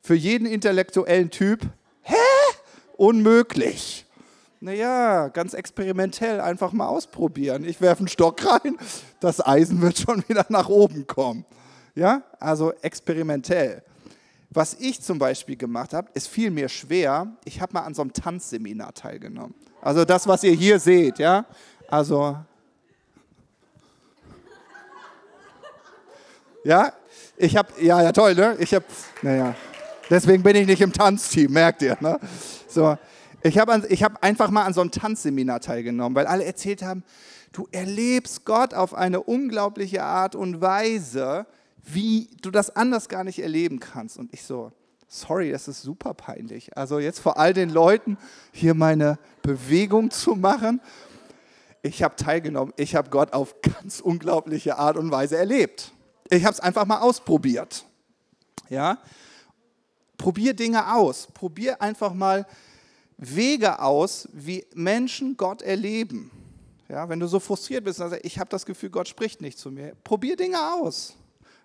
Für 0.02 0.14
jeden 0.14 0.46
intellektuellen 0.46 1.30
Typ, 1.30 1.62
hä? 2.02 2.14
Unmöglich. 2.98 4.04
Naja, 4.60 5.28
ganz 5.28 5.54
experimentell 5.54 6.42
einfach 6.42 6.72
mal 6.72 6.88
ausprobieren. 6.88 7.64
Ich 7.64 7.80
werfe 7.80 8.00
einen 8.00 8.08
Stock 8.08 8.44
rein, 8.44 8.76
das 9.18 9.40
Eisen 9.40 9.80
wird 9.80 9.96
schon 9.96 10.22
wieder 10.28 10.44
nach 10.50 10.68
oben 10.68 11.06
kommen. 11.06 11.46
Ja, 11.94 12.24
also 12.38 12.74
experimentell. 12.82 13.82
Was 14.50 14.74
ich 14.74 15.00
zum 15.00 15.18
Beispiel 15.18 15.56
gemacht 15.56 15.94
habe, 15.94 16.10
ist 16.12 16.28
viel 16.28 16.50
mir 16.50 16.68
schwer. 16.68 17.34
Ich 17.46 17.62
habe 17.62 17.72
mal 17.72 17.84
an 17.84 17.94
so 17.94 18.02
einem 18.02 18.12
Tanzseminar 18.12 18.92
teilgenommen. 18.92 19.54
Also 19.80 20.04
das, 20.04 20.26
was 20.26 20.44
ihr 20.44 20.52
hier 20.52 20.78
seht, 20.78 21.18
ja. 21.18 21.46
Also 21.88 22.36
Ja, 26.66 26.92
ich 27.36 27.56
habe, 27.56 27.68
ja, 27.80 28.02
ja, 28.02 28.10
toll, 28.10 28.34
ne? 28.34 28.56
Ich 28.58 28.74
habe, 28.74 28.84
naja, 29.22 29.54
deswegen 30.10 30.42
bin 30.42 30.56
ich 30.56 30.66
nicht 30.66 30.80
im 30.80 30.92
Tanzteam, 30.92 31.52
merkt 31.52 31.80
ihr, 31.80 31.96
ne? 32.00 32.18
So, 32.66 32.98
ich 33.40 33.56
habe 33.56 33.72
hab 33.72 34.24
einfach 34.24 34.50
mal 34.50 34.64
an 34.64 34.72
so 34.72 34.80
einem 34.80 34.90
Tanzseminar 34.90 35.60
teilgenommen, 35.60 36.16
weil 36.16 36.26
alle 36.26 36.44
erzählt 36.44 36.82
haben, 36.82 37.04
du 37.52 37.68
erlebst 37.70 38.44
Gott 38.44 38.74
auf 38.74 38.94
eine 38.94 39.22
unglaubliche 39.22 40.02
Art 40.02 40.34
und 40.34 40.60
Weise, 40.60 41.46
wie 41.84 42.30
du 42.42 42.50
das 42.50 42.74
anders 42.74 43.08
gar 43.08 43.22
nicht 43.22 43.38
erleben 43.38 43.78
kannst. 43.78 44.18
Und 44.18 44.34
ich 44.34 44.42
so, 44.42 44.72
sorry, 45.06 45.52
das 45.52 45.68
ist 45.68 45.82
super 45.82 46.14
peinlich. 46.14 46.76
Also 46.76 46.98
jetzt 46.98 47.20
vor 47.20 47.38
all 47.38 47.52
den 47.52 47.70
Leuten 47.70 48.18
hier 48.50 48.74
meine 48.74 49.20
Bewegung 49.40 50.10
zu 50.10 50.34
machen. 50.34 50.80
Ich 51.82 52.02
habe 52.02 52.16
teilgenommen, 52.16 52.72
ich 52.76 52.96
habe 52.96 53.10
Gott 53.10 53.34
auf 53.34 53.54
ganz 53.62 54.00
unglaubliche 54.00 54.78
Art 54.78 54.96
und 54.96 55.12
Weise 55.12 55.36
erlebt. 55.36 55.92
Ich 56.30 56.44
habe 56.44 56.54
es 56.54 56.60
einfach 56.60 56.84
mal 56.86 57.00
ausprobiert. 57.00 57.84
Ja? 58.68 58.98
Probier 60.16 60.54
Dinge 60.54 60.94
aus. 60.94 61.28
Probier 61.32 61.80
einfach 61.80 62.12
mal 62.12 62.46
Wege 63.18 63.80
aus, 63.80 64.28
wie 64.32 64.66
Menschen 64.74 65.36
Gott 65.36 65.62
erleben. 65.62 66.30
Ja, 66.88 67.08
wenn 67.08 67.18
du 67.18 67.26
so 67.26 67.40
frustriert 67.40 67.84
bist, 67.84 68.00
also 68.00 68.16
ich 68.22 68.38
habe 68.38 68.48
das 68.48 68.64
Gefühl, 68.64 68.90
Gott 68.90 69.08
spricht 69.08 69.40
nicht 69.40 69.58
zu 69.58 69.70
mir. 69.70 69.94
Probier 70.04 70.36
Dinge 70.36 70.58
aus. 70.74 71.14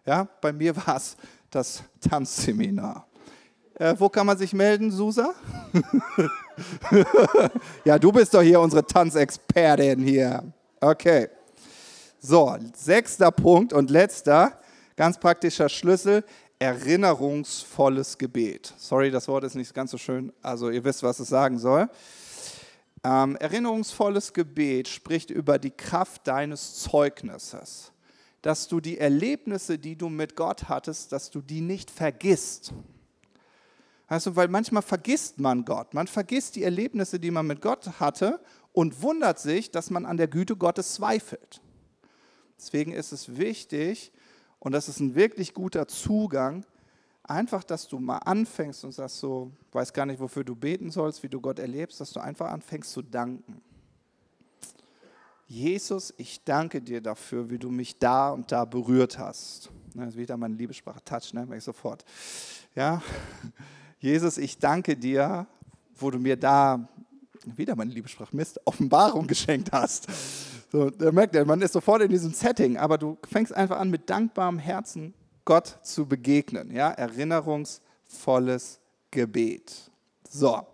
Ja, 0.05 0.27
bei 0.41 0.51
mir 0.51 0.75
war 0.75 0.97
es 0.97 1.15
das 1.51 1.83
Tanzseminar. 1.99 3.05
Äh, 3.75 3.95
wo 3.97 4.09
kann 4.09 4.25
man 4.25 4.37
sich 4.37 4.53
melden, 4.53 4.91
Susa? 4.91 5.33
ja, 7.85 7.99
du 7.99 8.11
bist 8.11 8.33
doch 8.33 8.41
hier 8.41 8.59
unsere 8.59 8.85
Tanzexpertin 8.85 10.01
hier. 10.01 10.43
Okay. 10.79 11.29
So, 12.23 12.55
sechster 12.75 13.31
Punkt 13.31 13.73
und 13.73 13.89
letzter, 13.89 14.59
ganz 14.95 15.19
praktischer 15.19 15.69
Schlüssel, 15.69 16.23
erinnerungsvolles 16.59 18.19
Gebet. 18.19 18.75
Sorry, 18.77 19.09
das 19.09 19.27
Wort 19.27 19.43
ist 19.43 19.55
nicht 19.55 19.73
ganz 19.73 19.89
so 19.89 19.97
schön, 19.97 20.31
also 20.43 20.69
ihr 20.69 20.83
wisst, 20.83 21.01
was 21.01 21.19
es 21.19 21.29
sagen 21.29 21.57
soll. 21.57 21.89
Ähm, 23.03 23.37
erinnerungsvolles 23.37 24.33
Gebet 24.33 24.87
spricht 24.87 25.31
über 25.31 25.57
die 25.57 25.71
Kraft 25.71 26.27
deines 26.27 26.75
Zeugnisses, 26.75 27.91
dass 28.43 28.67
du 28.67 28.79
die 28.81 28.99
Erlebnisse, 28.99 29.79
die 29.79 29.95
du 29.95 30.07
mit 30.07 30.35
Gott 30.35 30.69
hattest, 30.69 31.11
dass 31.13 31.31
du 31.31 31.41
die 31.41 31.61
nicht 31.61 31.89
vergisst. 31.89 32.71
Also, 34.05 34.35
weil 34.35 34.47
manchmal 34.47 34.83
vergisst 34.83 35.39
man 35.39 35.65
Gott, 35.65 35.95
man 35.95 36.05
vergisst 36.05 36.55
die 36.55 36.63
Erlebnisse, 36.63 37.19
die 37.19 37.31
man 37.31 37.47
mit 37.47 37.61
Gott 37.61 37.99
hatte 37.99 38.39
und 38.73 39.01
wundert 39.01 39.39
sich, 39.39 39.71
dass 39.71 39.89
man 39.89 40.05
an 40.05 40.17
der 40.17 40.27
Güte 40.27 40.55
Gottes 40.55 40.93
zweifelt. 40.93 41.61
Deswegen 42.61 42.93
ist 42.93 43.11
es 43.11 43.37
wichtig, 43.37 44.11
und 44.59 44.73
das 44.73 44.87
ist 44.87 44.99
ein 44.99 45.15
wirklich 45.15 45.55
guter 45.55 45.87
Zugang, 45.87 46.63
einfach, 47.23 47.63
dass 47.63 47.87
du 47.87 47.97
mal 47.97 48.19
anfängst 48.19 48.83
und 48.83 48.91
sagst 48.91 49.17
so, 49.17 49.51
weiß 49.71 49.91
gar 49.91 50.05
nicht, 50.05 50.19
wofür 50.19 50.43
du 50.43 50.55
beten 50.55 50.91
sollst, 50.91 51.23
wie 51.23 51.29
du 51.29 51.41
Gott 51.41 51.57
erlebst, 51.57 51.99
dass 51.99 52.11
du 52.11 52.19
einfach 52.19 52.51
anfängst 52.51 52.91
zu 52.91 53.01
danken. 53.01 53.59
Jesus, 55.47 56.13
ich 56.17 56.43
danke 56.43 56.79
dir 56.79 57.01
dafür, 57.01 57.49
wie 57.49 57.57
du 57.57 57.71
mich 57.71 57.97
da 57.97 58.29
und 58.29 58.51
da 58.51 58.65
berührt 58.65 59.17
hast. 59.17 59.71
Das 59.95 60.09
ist 60.09 60.17
wieder 60.17 60.37
meine 60.37 60.53
Liebessprache, 60.53 61.03
Touch, 61.03 61.33
ne? 61.33 61.41
Merke 61.41 61.57
ich 61.57 61.63
sofort. 61.63 62.05
Ja, 62.75 63.01
Jesus, 63.99 64.37
ich 64.37 64.59
danke 64.59 64.95
dir, 64.95 65.47
wo 65.95 66.11
du 66.11 66.19
mir 66.19 66.37
da, 66.37 66.87
wieder 67.43 67.75
meine 67.75 67.91
Liebessprache, 67.91 68.35
Mist, 68.35 68.61
Offenbarung 68.65 69.25
geschenkt 69.27 69.71
hast. 69.71 70.07
So, 70.71 70.89
da 70.89 71.11
merkt 71.11 71.35
er, 71.35 71.43
man 71.43 71.61
ist 71.61 71.73
sofort 71.73 72.01
in 72.01 72.09
diesem 72.09 72.31
Setting, 72.31 72.77
aber 72.77 72.97
du 72.97 73.17
fängst 73.29 73.53
einfach 73.53 73.77
an, 73.77 73.89
mit 73.89 74.09
dankbarem 74.09 74.57
Herzen 74.57 75.13
Gott 75.43 75.79
zu 75.83 76.05
begegnen. 76.05 76.71
Ja, 76.71 76.91
erinnerungsvolles 76.91 78.79
Gebet. 79.11 79.91
So, 80.29 80.65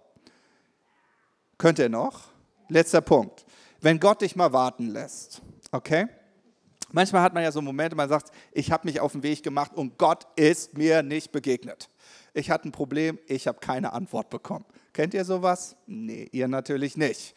könnt 1.58 1.80
ihr 1.80 1.90
noch? 1.90 2.26
Letzter 2.70 3.02
Punkt. 3.02 3.44
Wenn 3.82 4.00
Gott 4.00 4.22
dich 4.22 4.36
mal 4.36 4.54
warten 4.54 4.90
lässt, 4.90 5.42
okay? 5.72 6.06
Manchmal 6.92 7.24
hat 7.24 7.34
man 7.34 7.42
ja 7.42 7.52
so 7.52 7.62
Momente, 7.64 7.96
man 7.96 8.08
sagt, 8.08 8.32
ich 8.52 8.72
habe 8.72 8.88
mich 8.88 9.00
auf 9.00 9.14
den 9.14 9.24
Weg 9.24 9.42
gemacht 9.42 9.74
und 9.74 9.98
Gott 9.98 10.28
ist 10.36 10.78
mir 10.78 11.02
nicht 11.02 11.32
begegnet. 11.32 11.90
Ich 12.36 12.52
hatte 12.52 12.70
ein 12.70 12.72
Problem, 12.72 13.18
ich 13.26 13.48
habe 13.48 13.60
keine 13.60 13.94
Antwort 13.94 14.30
bekommen. 14.30 14.66
Kennt 14.94 15.16
ihr 15.16 15.26
sowas? 15.26 15.76
Nee, 15.88 16.30
ihr 16.32 16.48
natürlich 16.48 16.98
nicht. 16.98 17.34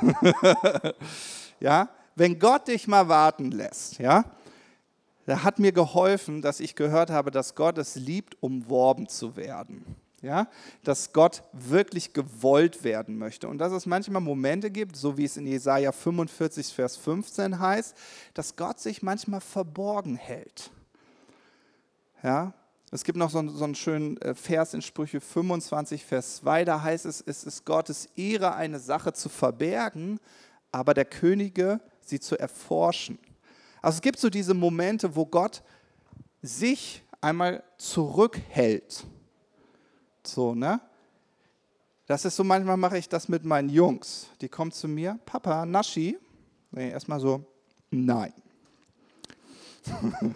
ja, 1.60 1.88
wenn 2.14 2.38
Gott 2.38 2.68
dich 2.68 2.88
mal 2.88 3.08
warten 3.08 3.50
lässt, 3.50 3.98
ja, 3.98 4.24
da 5.26 5.44
hat 5.44 5.58
mir 5.58 5.72
geholfen, 5.72 6.42
dass 6.42 6.60
ich 6.60 6.74
gehört 6.74 7.10
habe, 7.10 7.30
dass 7.30 7.54
Gott 7.54 7.78
es 7.78 7.94
liebt, 7.94 8.42
umworben 8.42 9.08
zu 9.08 9.36
werden 9.36 9.96
ja, 10.22 10.48
dass 10.84 11.12
Gott 11.12 11.42
wirklich 11.52 12.12
gewollt 12.12 12.84
werden 12.84 13.18
möchte. 13.18 13.48
Und 13.48 13.58
dass 13.58 13.72
es 13.72 13.86
manchmal 13.86 14.22
Momente 14.22 14.70
gibt, 14.70 14.96
so 14.96 15.18
wie 15.18 15.24
es 15.24 15.36
in 15.36 15.46
Jesaja 15.46 15.90
45, 15.90 16.68
Vers 16.68 16.96
15 16.96 17.58
heißt, 17.58 17.96
dass 18.32 18.56
Gott 18.56 18.78
sich 18.78 19.02
manchmal 19.02 19.40
verborgen 19.40 20.14
hält. 20.16 20.70
Ja, 22.22 22.54
es 22.92 23.02
gibt 23.02 23.18
noch 23.18 23.30
so 23.30 23.38
einen, 23.38 23.48
so 23.48 23.64
einen 23.64 23.74
schönen 23.74 24.16
äh, 24.18 24.34
Vers 24.34 24.74
in 24.74 24.82
Sprüche 24.82 25.20
25, 25.20 26.04
Vers 26.04 26.36
2, 26.36 26.64
da 26.64 26.82
heißt 26.82 27.04
es, 27.04 27.20
es 27.20 27.42
ist 27.42 27.64
Gottes 27.64 28.06
Ehre, 28.16 28.54
eine 28.54 28.78
Sache 28.78 29.12
zu 29.12 29.28
verbergen, 29.28 30.20
aber 30.70 30.94
der 30.94 31.06
Könige 31.06 31.80
sie 32.04 32.20
zu 32.20 32.38
erforschen. 32.38 33.18
Also 33.80 33.96
es 33.96 34.02
gibt 34.02 34.18
so 34.18 34.30
diese 34.30 34.54
Momente, 34.54 35.14
wo 35.14 35.26
Gott 35.26 35.62
sich 36.42 37.02
einmal 37.20 37.62
zurückhält 37.78 39.04
so, 40.26 40.54
ne? 40.54 40.80
Das 42.06 42.24
ist 42.24 42.36
so, 42.36 42.44
manchmal 42.44 42.76
mache 42.76 42.98
ich 42.98 43.08
das 43.08 43.28
mit 43.28 43.44
meinen 43.44 43.68
Jungs. 43.68 44.28
Die 44.40 44.48
kommen 44.48 44.72
zu 44.72 44.88
mir, 44.88 45.18
Papa, 45.24 45.64
Naschi. 45.66 46.18
Nee, 46.70 46.90
erstmal 46.90 47.20
so, 47.20 47.44
nein. 47.90 48.32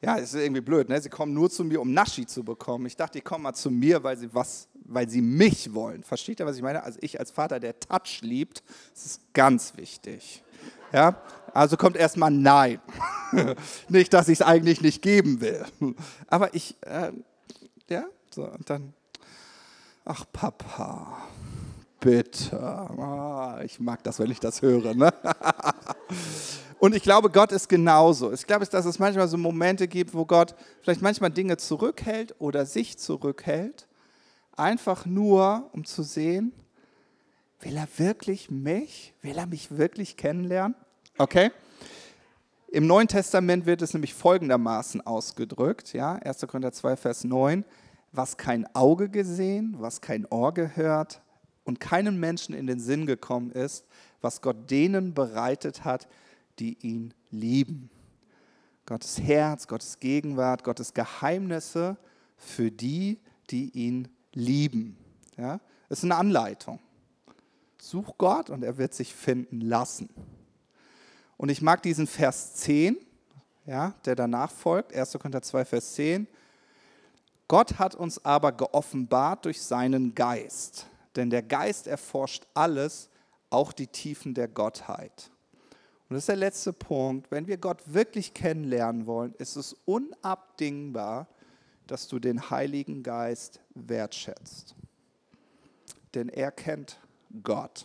ja, 0.00 0.16
ist 0.16 0.34
irgendwie 0.34 0.60
blöd, 0.60 0.88
ne? 0.88 1.00
Sie 1.00 1.08
kommen 1.08 1.32
nur 1.34 1.50
zu 1.50 1.64
mir, 1.64 1.80
um 1.80 1.92
Naschi 1.92 2.26
zu 2.26 2.42
bekommen. 2.42 2.86
Ich 2.86 2.96
dachte, 2.96 3.18
die 3.18 3.22
kommen 3.22 3.42
mal 3.44 3.54
zu 3.54 3.70
mir, 3.70 4.02
weil 4.02 4.16
sie 4.16 4.32
was, 4.32 4.68
weil 4.84 5.08
sie 5.08 5.22
mich 5.22 5.74
wollen. 5.74 6.02
Versteht 6.02 6.40
ihr, 6.40 6.46
was 6.46 6.56
ich 6.56 6.62
meine? 6.62 6.82
Also 6.82 6.98
ich 7.02 7.18
als 7.18 7.30
Vater, 7.30 7.60
der 7.60 7.78
Touch 7.78 8.20
liebt, 8.22 8.62
das 8.92 9.06
ist 9.06 9.20
ganz 9.32 9.76
wichtig. 9.76 10.42
Ja, 10.92 11.20
also 11.54 11.76
kommt 11.76 11.96
erstmal 11.96 12.30
Nein. 12.30 12.80
nicht, 13.88 14.12
dass 14.12 14.28
ich 14.28 14.40
es 14.40 14.46
eigentlich 14.46 14.80
nicht 14.80 15.02
geben 15.02 15.40
will. 15.40 15.64
Aber 16.26 16.54
ich, 16.54 16.76
äh, 16.82 17.12
ja, 17.88 18.04
so, 18.30 18.44
und 18.44 18.68
dann, 18.68 18.92
ach 20.04 20.24
Papa, 20.32 21.28
bitte. 22.00 22.58
Ah, 22.60 23.60
ich 23.64 23.80
mag 23.80 24.02
das, 24.02 24.18
wenn 24.18 24.30
ich 24.30 24.40
das 24.40 24.60
höre. 24.60 24.94
Ne? 24.94 25.12
Und 26.82 26.96
ich 26.96 27.04
glaube, 27.04 27.30
Gott 27.30 27.52
ist 27.52 27.68
genauso. 27.68 28.32
Ich 28.32 28.44
glaube, 28.44 28.66
dass 28.66 28.84
es 28.84 28.98
manchmal 28.98 29.28
so 29.28 29.36
Momente 29.36 29.86
gibt, 29.86 30.14
wo 30.14 30.26
Gott 30.26 30.56
vielleicht 30.80 31.00
manchmal 31.00 31.30
Dinge 31.30 31.56
zurückhält 31.56 32.34
oder 32.40 32.66
sich 32.66 32.98
zurückhält, 32.98 33.86
einfach 34.56 35.06
nur, 35.06 35.70
um 35.72 35.84
zu 35.84 36.02
sehen, 36.02 36.52
will 37.60 37.76
er 37.76 37.88
wirklich 37.96 38.50
mich? 38.50 39.14
Will 39.22 39.38
er 39.38 39.46
mich 39.46 39.76
wirklich 39.76 40.16
kennenlernen? 40.16 40.74
Okay? 41.18 41.50
Im 42.68 42.86
Neuen 42.86 43.08
Testament 43.08 43.66
wird 43.66 43.82
es 43.82 43.92
nämlich 43.92 44.14
folgendermaßen 44.14 45.06
ausgedrückt, 45.06 45.92
ja, 45.92 46.14
1. 46.14 46.40
Korinther 46.46 46.72
2, 46.72 46.96
Vers 46.96 47.24
9 47.24 47.64
was 48.12 48.36
kein 48.36 48.66
Auge 48.74 49.08
gesehen, 49.08 49.74
was 49.78 50.00
kein 50.00 50.26
Ohr 50.26 50.52
gehört 50.52 51.22
und 51.64 51.80
keinem 51.80 52.20
Menschen 52.20 52.54
in 52.54 52.66
den 52.66 52.78
Sinn 52.78 53.06
gekommen 53.06 53.50
ist, 53.50 53.86
was 54.20 54.42
Gott 54.42 54.70
denen 54.70 55.14
bereitet 55.14 55.84
hat, 55.84 56.06
die 56.58 56.76
ihn 56.82 57.14
lieben. 57.30 57.90
Gottes 58.84 59.20
Herz, 59.20 59.66
Gottes 59.66 59.98
Gegenwart, 59.98 60.64
Gottes 60.64 60.92
Geheimnisse 60.92 61.96
für 62.36 62.70
die, 62.70 63.18
die 63.50 63.70
ihn 63.70 64.08
lieben. 64.32 64.96
Ja? 65.36 65.60
Das 65.88 65.98
ist 65.98 66.04
eine 66.04 66.16
Anleitung. 66.16 66.78
Such 67.80 68.16
Gott 68.16 68.50
und 68.50 68.62
er 68.62 68.78
wird 68.78 68.94
sich 68.94 69.14
finden 69.14 69.60
lassen. 69.60 70.08
Und 71.36 71.48
ich 71.48 71.62
mag 71.62 71.82
diesen 71.82 72.06
Vers 72.06 72.54
10, 72.54 72.96
ja, 73.66 73.94
der 74.04 74.14
danach 74.14 74.50
folgt, 74.50 74.94
1. 74.94 75.12
Korinther 75.14 75.42
2, 75.42 75.64
Vers 75.64 75.94
10. 75.94 76.28
Gott 77.48 77.78
hat 77.78 77.94
uns 77.94 78.24
aber 78.24 78.52
geoffenbart 78.52 79.44
durch 79.44 79.60
seinen 79.60 80.14
Geist, 80.14 80.86
denn 81.16 81.30
der 81.30 81.42
Geist 81.42 81.86
erforscht 81.86 82.46
alles, 82.54 83.10
auch 83.50 83.72
die 83.72 83.88
Tiefen 83.88 84.34
der 84.34 84.48
Gottheit. 84.48 85.30
Und 86.08 86.14
das 86.14 86.22
ist 86.22 86.28
der 86.28 86.36
letzte 86.36 86.72
Punkt. 86.72 87.30
Wenn 87.30 87.46
wir 87.46 87.56
Gott 87.56 87.82
wirklich 87.86 88.34
kennenlernen 88.34 89.06
wollen, 89.06 89.34
ist 89.38 89.56
es 89.56 89.74
unabdingbar, 89.84 91.26
dass 91.92 92.08
du 92.08 92.18
den 92.18 92.48
Heiligen 92.48 93.02
Geist 93.02 93.60
wertschätzt. 93.74 94.74
Denn 96.14 96.30
er 96.30 96.50
kennt 96.50 96.98
Gott. 97.42 97.84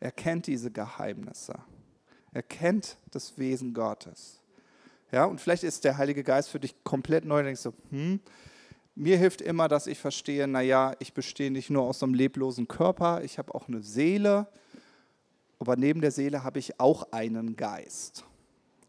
Er 0.00 0.10
kennt 0.10 0.46
diese 0.46 0.70
Geheimnisse. 0.70 1.58
Er 2.32 2.42
kennt 2.42 2.96
das 3.10 3.36
Wesen 3.36 3.74
Gottes. 3.74 4.40
Ja, 5.12 5.26
und 5.26 5.42
vielleicht 5.42 5.62
ist 5.62 5.84
der 5.84 5.98
Heilige 5.98 6.24
Geist 6.24 6.48
für 6.48 6.58
dich 6.58 6.82
komplett 6.82 7.26
neu. 7.26 7.40
Du 7.40 7.44
denkst 7.44 7.60
so, 7.60 7.74
hm, 7.90 8.18
mir 8.94 9.18
hilft 9.18 9.42
immer, 9.42 9.68
dass 9.68 9.86
ich 9.86 9.98
verstehe, 9.98 10.48
naja, 10.48 10.94
ich 11.00 11.12
bestehe 11.12 11.50
nicht 11.50 11.68
nur 11.68 11.82
aus 11.82 12.02
einem 12.02 12.14
leblosen 12.14 12.66
Körper, 12.66 13.22
ich 13.22 13.36
habe 13.36 13.54
auch 13.54 13.68
eine 13.68 13.82
Seele, 13.82 14.46
aber 15.58 15.76
neben 15.76 16.00
der 16.00 16.12
Seele 16.12 16.44
habe 16.44 16.58
ich 16.58 16.80
auch 16.80 17.12
einen 17.12 17.56
Geist. 17.56 18.24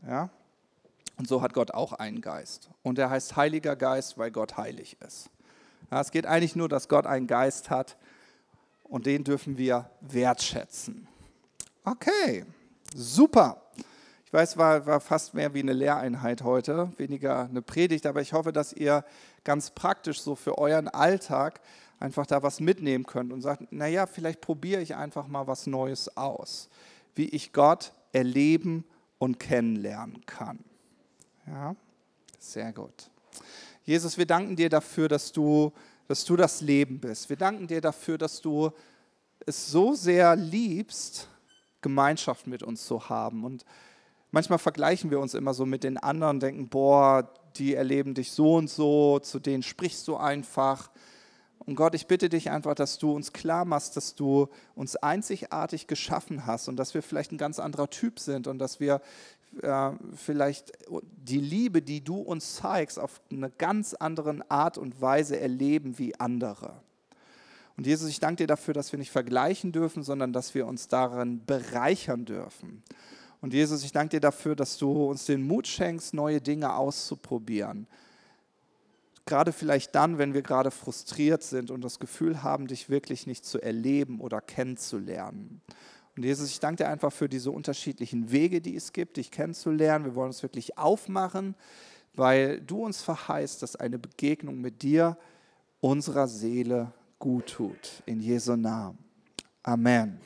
Ja? 0.07 0.29
Und 1.21 1.27
so 1.27 1.43
hat 1.43 1.53
Gott 1.53 1.69
auch 1.69 1.93
einen 1.93 2.19
Geist. 2.19 2.67
Und 2.81 2.97
er 2.97 3.11
heißt 3.11 3.35
Heiliger 3.35 3.75
Geist, 3.75 4.17
weil 4.17 4.31
Gott 4.31 4.57
heilig 4.57 4.97
ist. 5.05 5.29
Ja, 5.91 6.01
es 6.01 6.09
geht 6.09 6.25
eigentlich 6.25 6.55
nur, 6.55 6.67
dass 6.67 6.89
Gott 6.89 7.05
einen 7.05 7.27
Geist 7.27 7.69
hat 7.69 7.95
und 8.85 9.05
den 9.05 9.23
dürfen 9.23 9.55
wir 9.55 9.87
wertschätzen. 9.99 11.07
Okay, 11.83 12.43
super. 12.95 13.61
Ich 14.25 14.33
weiß, 14.33 14.57
war, 14.57 14.87
war 14.87 14.99
fast 14.99 15.35
mehr 15.35 15.53
wie 15.53 15.59
eine 15.59 15.73
Lehreinheit 15.73 16.41
heute, 16.41 16.91
weniger 16.97 17.41
eine 17.41 17.61
Predigt, 17.61 18.07
aber 18.07 18.21
ich 18.21 18.33
hoffe, 18.33 18.51
dass 18.51 18.73
ihr 18.73 19.05
ganz 19.43 19.69
praktisch 19.69 20.21
so 20.21 20.33
für 20.33 20.57
euren 20.57 20.87
Alltag 20.87 21.61
einfach 21.99 22.25
da 22.25 22.41
was 22.41 22.59
mitnehmen 22.59 23.05
könnt 23.05 23.31
und 23.31 23.41
sagt, 23.41 23.71
naja, 23.71 24.07
vielleicht 24.07 24.41
probiere 24.41 24.81
ich 24.81 24.95
einfach 24.95 25.27
mal 25.27 25.45
was 25.45 25.67
Neues 25.67 26.17
aus, 26.17 26.67
wie 27.13 27.29
ich 27.29 27.53
Gott 27.53 27.93
erleben 28.11 28.85
und 29.19 29.39
kennenlernen 29.39 30.25
kann. 30.25 30.65
Ja, 31.51 31.75
sehr 32.39 32.71
gut. 32.71 33.11
Jesus, 33.83 34.17
wir 34.17 34.25
danken 34.25 34.55
dir 34.55 34.69
dafür, 34.69 35.09
dass 35.09 35.33
du, 35.33 35.73
dass 36.07 36.23
du 36.23 36.37
das 36.37 36.61
Leben 36.61 36.97
bist. 36.97 37.29
Wir 37.29 37.35
danken 37.35 37.67
dir 37.67 37.81
dafür, 37.81 38.17
dass 38.17 38.39
du 38.39 38.71
es 39.45 39.69
so 39.69 39.93
sehr 39.93 40.37
liebst, 40.37 41.27
Gemeinschaft 41.81 42.47
mit 42.47 42.63
uns 42.63 42.85
zu 42.85 43.09
haben 43.09 43.43
und 43.43 43.65
manchmal 44.29 44.59
vergleichen 44.59 45.11
wir 45.11 45.19
uns 45.19 45.33
immer 45.33 45.53
so 45.53 45.65
mit 45.65 45.83
den 45.83 45.97
anderen, 45.97 46.39
denken, 46.39 46.69
boah, 46.69 47.29
die 47.57 47.75
erleben 47.75 48.13
dich 48.13 48.31
so 48.31 48.55
und 48.55 48.69
so, 48.69 49.19
zu 49.19 49.39
denen 49.39 49.61
sprichst 49.61 50.07
du 50.07 50.15
einfach. 50.15 50.89
Und 51.65 51.75
Gott, 51.75 51.93
ich 51.93 52.07
bitte 52.07 52.27
dich 52.29 52.49
einfach, 52.49 52.73
dass 52.73 52.97
du 52.97 53.11
uns 53.13 53.33
klar 53.33 53.65
machst, 53.65 53.95
dass 53.95 54.15
du 54.15 54.47
uns 54.75 54.95
einzigartig 54.95 55.87
geschaffen 55.87 56.45
hast 56.45 56.67
und 56.67 56.77
dass 56.77 56.93
wir 56.93 57.03
vielleicht 57.03 57.31
ein 57.31 57.37
ganz 57.37 57.59
anderer 57.59 57.89
Typ 57.89 58.19
sind 58.19 58.47
und 58.47 58.57
dass 58.57 58.79
wir 58.79 59.01
äh, 59.61 59.91
vielleicht 60.15 60.71
die 60.89 61.39
Liebe, 61.39 61.81
die 61.81 62.03
du 62.03 62.15
uns 62.17 62.55
zeigst, 62.55 62.97
auf 62.97 63.21
eine 63.31 63.49
ganz 63.49 63.93
andere 63.93 64.39
Art 64.49 64.77
und 64.77 65.01
Weise 65.01 65.39
erleben 65.39 65.99
wie 65.99 66.19
andere. 66.19 66.73
Und 67.77 67.85
Jesus, 67.85 68.09
ich 68.09 68.19
danke 68.19 68.37
dir 68.43 68.47
dafür, 68.47 68.73
dass 68.73 68.91
wir 68.91 68.99
nicht 68.99 69.11
vergleichen 69.11 69.71
dürfen, 69.71 70.03
sondern 70.03 70.33
dass 70.33 70.55
wir 70.55 70.67
uns 70.67 70.87
darin 70.87 71.45
bereichern 71.45 72.25
dürfen. 72.25 72.83
Und 73.41 73.53
Jesus, 73.53 73.83
ich 73.83 73.91
danke 73.91 74.17
dir 74.17 74.19
dafür, 74.19 74.55
dass 74.55 74.77
du 74.77 75.05
uns 75.05 75.25
den 75.25 75.45
Mut 75.45 75.67
schenkst, 75.67 76.13
neue 76.13 76.41
Dinge 76.41 76.75
auszuprobieren. 76.75 77.87
Gerade 79.25 79.51
vielleicht 79.51 79.95
dann, 79.95 80.17
wenn 80.17 80.33
wir 80.33 80.41
gerade 80.41 80.71
frustriert 80.71 81.43
sind 81.43 81.71
und 81.71 81.83
das 81.83 81.99
Gefühl 81.99 82.43
haben, 82.43 82.67
dich 82.67 82.89
wirklich 82.89 83.27
nicht 83.27 83.45
zu 83.45 83.61
erleben 83.61 84.19
oder 84.19 84.41
kennenzulernen. 84.41 85.61
Und 86.15 86.23
Jesus, 86.23 86.49
ich 86.49 86.59
danke 86.59 86.83
dir 86.83 86.89
einfach 86.89 87.13
für 87.13 87.29
diese 87.29 87.51
unterschiedlichen 87.51 88.31
Wege, 88.31 88.61
die 88.61 88.75
es 88.75 88.93
gibt, 88.93 89.17
dich 89.17 89.31
kennenzulernen. 89.31 90.05
Wir 90.05 90.15
wollen 90.15 90.27
uns 90.27 90.43
wirklich 90.43 90.77
aufmachen, 90.77 91.55
weil 92.13 92.59
du 92.61 92.83
uns 92.83 93.01
verheißt, 93.01 93.61
dass 93.61 93.75
eine 93.75 93.97
Begegnung 93.97 94.59
mit 94.59 94.81
dir 94.81 95.17
unserer 95.79 96.27
Seele 96.27 96.91
gut 97.19 97.47
tut. 97.47 98.03
In 98.05 98.19
Jesu 98.19 98.55
Namen. 98.55 98.97
Amen. 99.63 100.19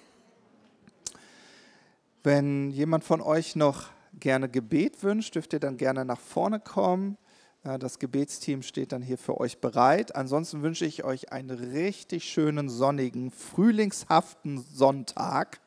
Wenn 2.23 2.71
jemand 2.71 3.03
von 3.03 3.21
euch 3.21 3.55
noch 3.55 3.89
gerne 4.19 4.49
Gebet 4.49 5.03
wünscht, 5.03 5.35
dürft 5.35 5.53
ihr 5.53 5.59
dann 5.59 5.77
gerne 5.77 6.05
nach 6.05 6.19
vorne 6.19 6.59
kommen. 6.59 7.17
Das 7.65 7.97
Gebetsteam 7.97 8.61
steht 8.61 8.91
dann 8.91 9.01
hier 9.01 9.17
für 9.17 9.39
euch 9.39 9.57
bereit. 9.57 10.15
Ansonsten 10.15 10.61
wünsche 10.61 10.85
ich 10.85 11.03
euch 11.03 11.31
einen 11.31 11.49
richtig 11.49 12.25
schönen, 12.25 12.69
sonnigen, 12.69 13.31
frühlingshaften 13.31 14.63
Sonntag. 14.71 15.59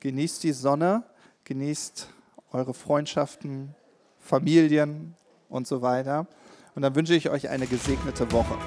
Genießt 0.00 0.42
die 0.42 0.50
Sonne, 0.50 1.04
genießt 1.44 2.08
eure 2.50 2.74
Freundschaften, 2.74 3.76
Familien 4.18 5.14
und 5.48 5.68
so 5.68 5.82
weiter. 5.82 6.26
Und 6.74 6.82
dann 6.82 6.96
wünsche 6.96 7.14
ich 7.14 7.30
euch 7.30 7.48
eine 7.48 7.68
gesegnete 7.68 8.32
Woche. 8.32 8.58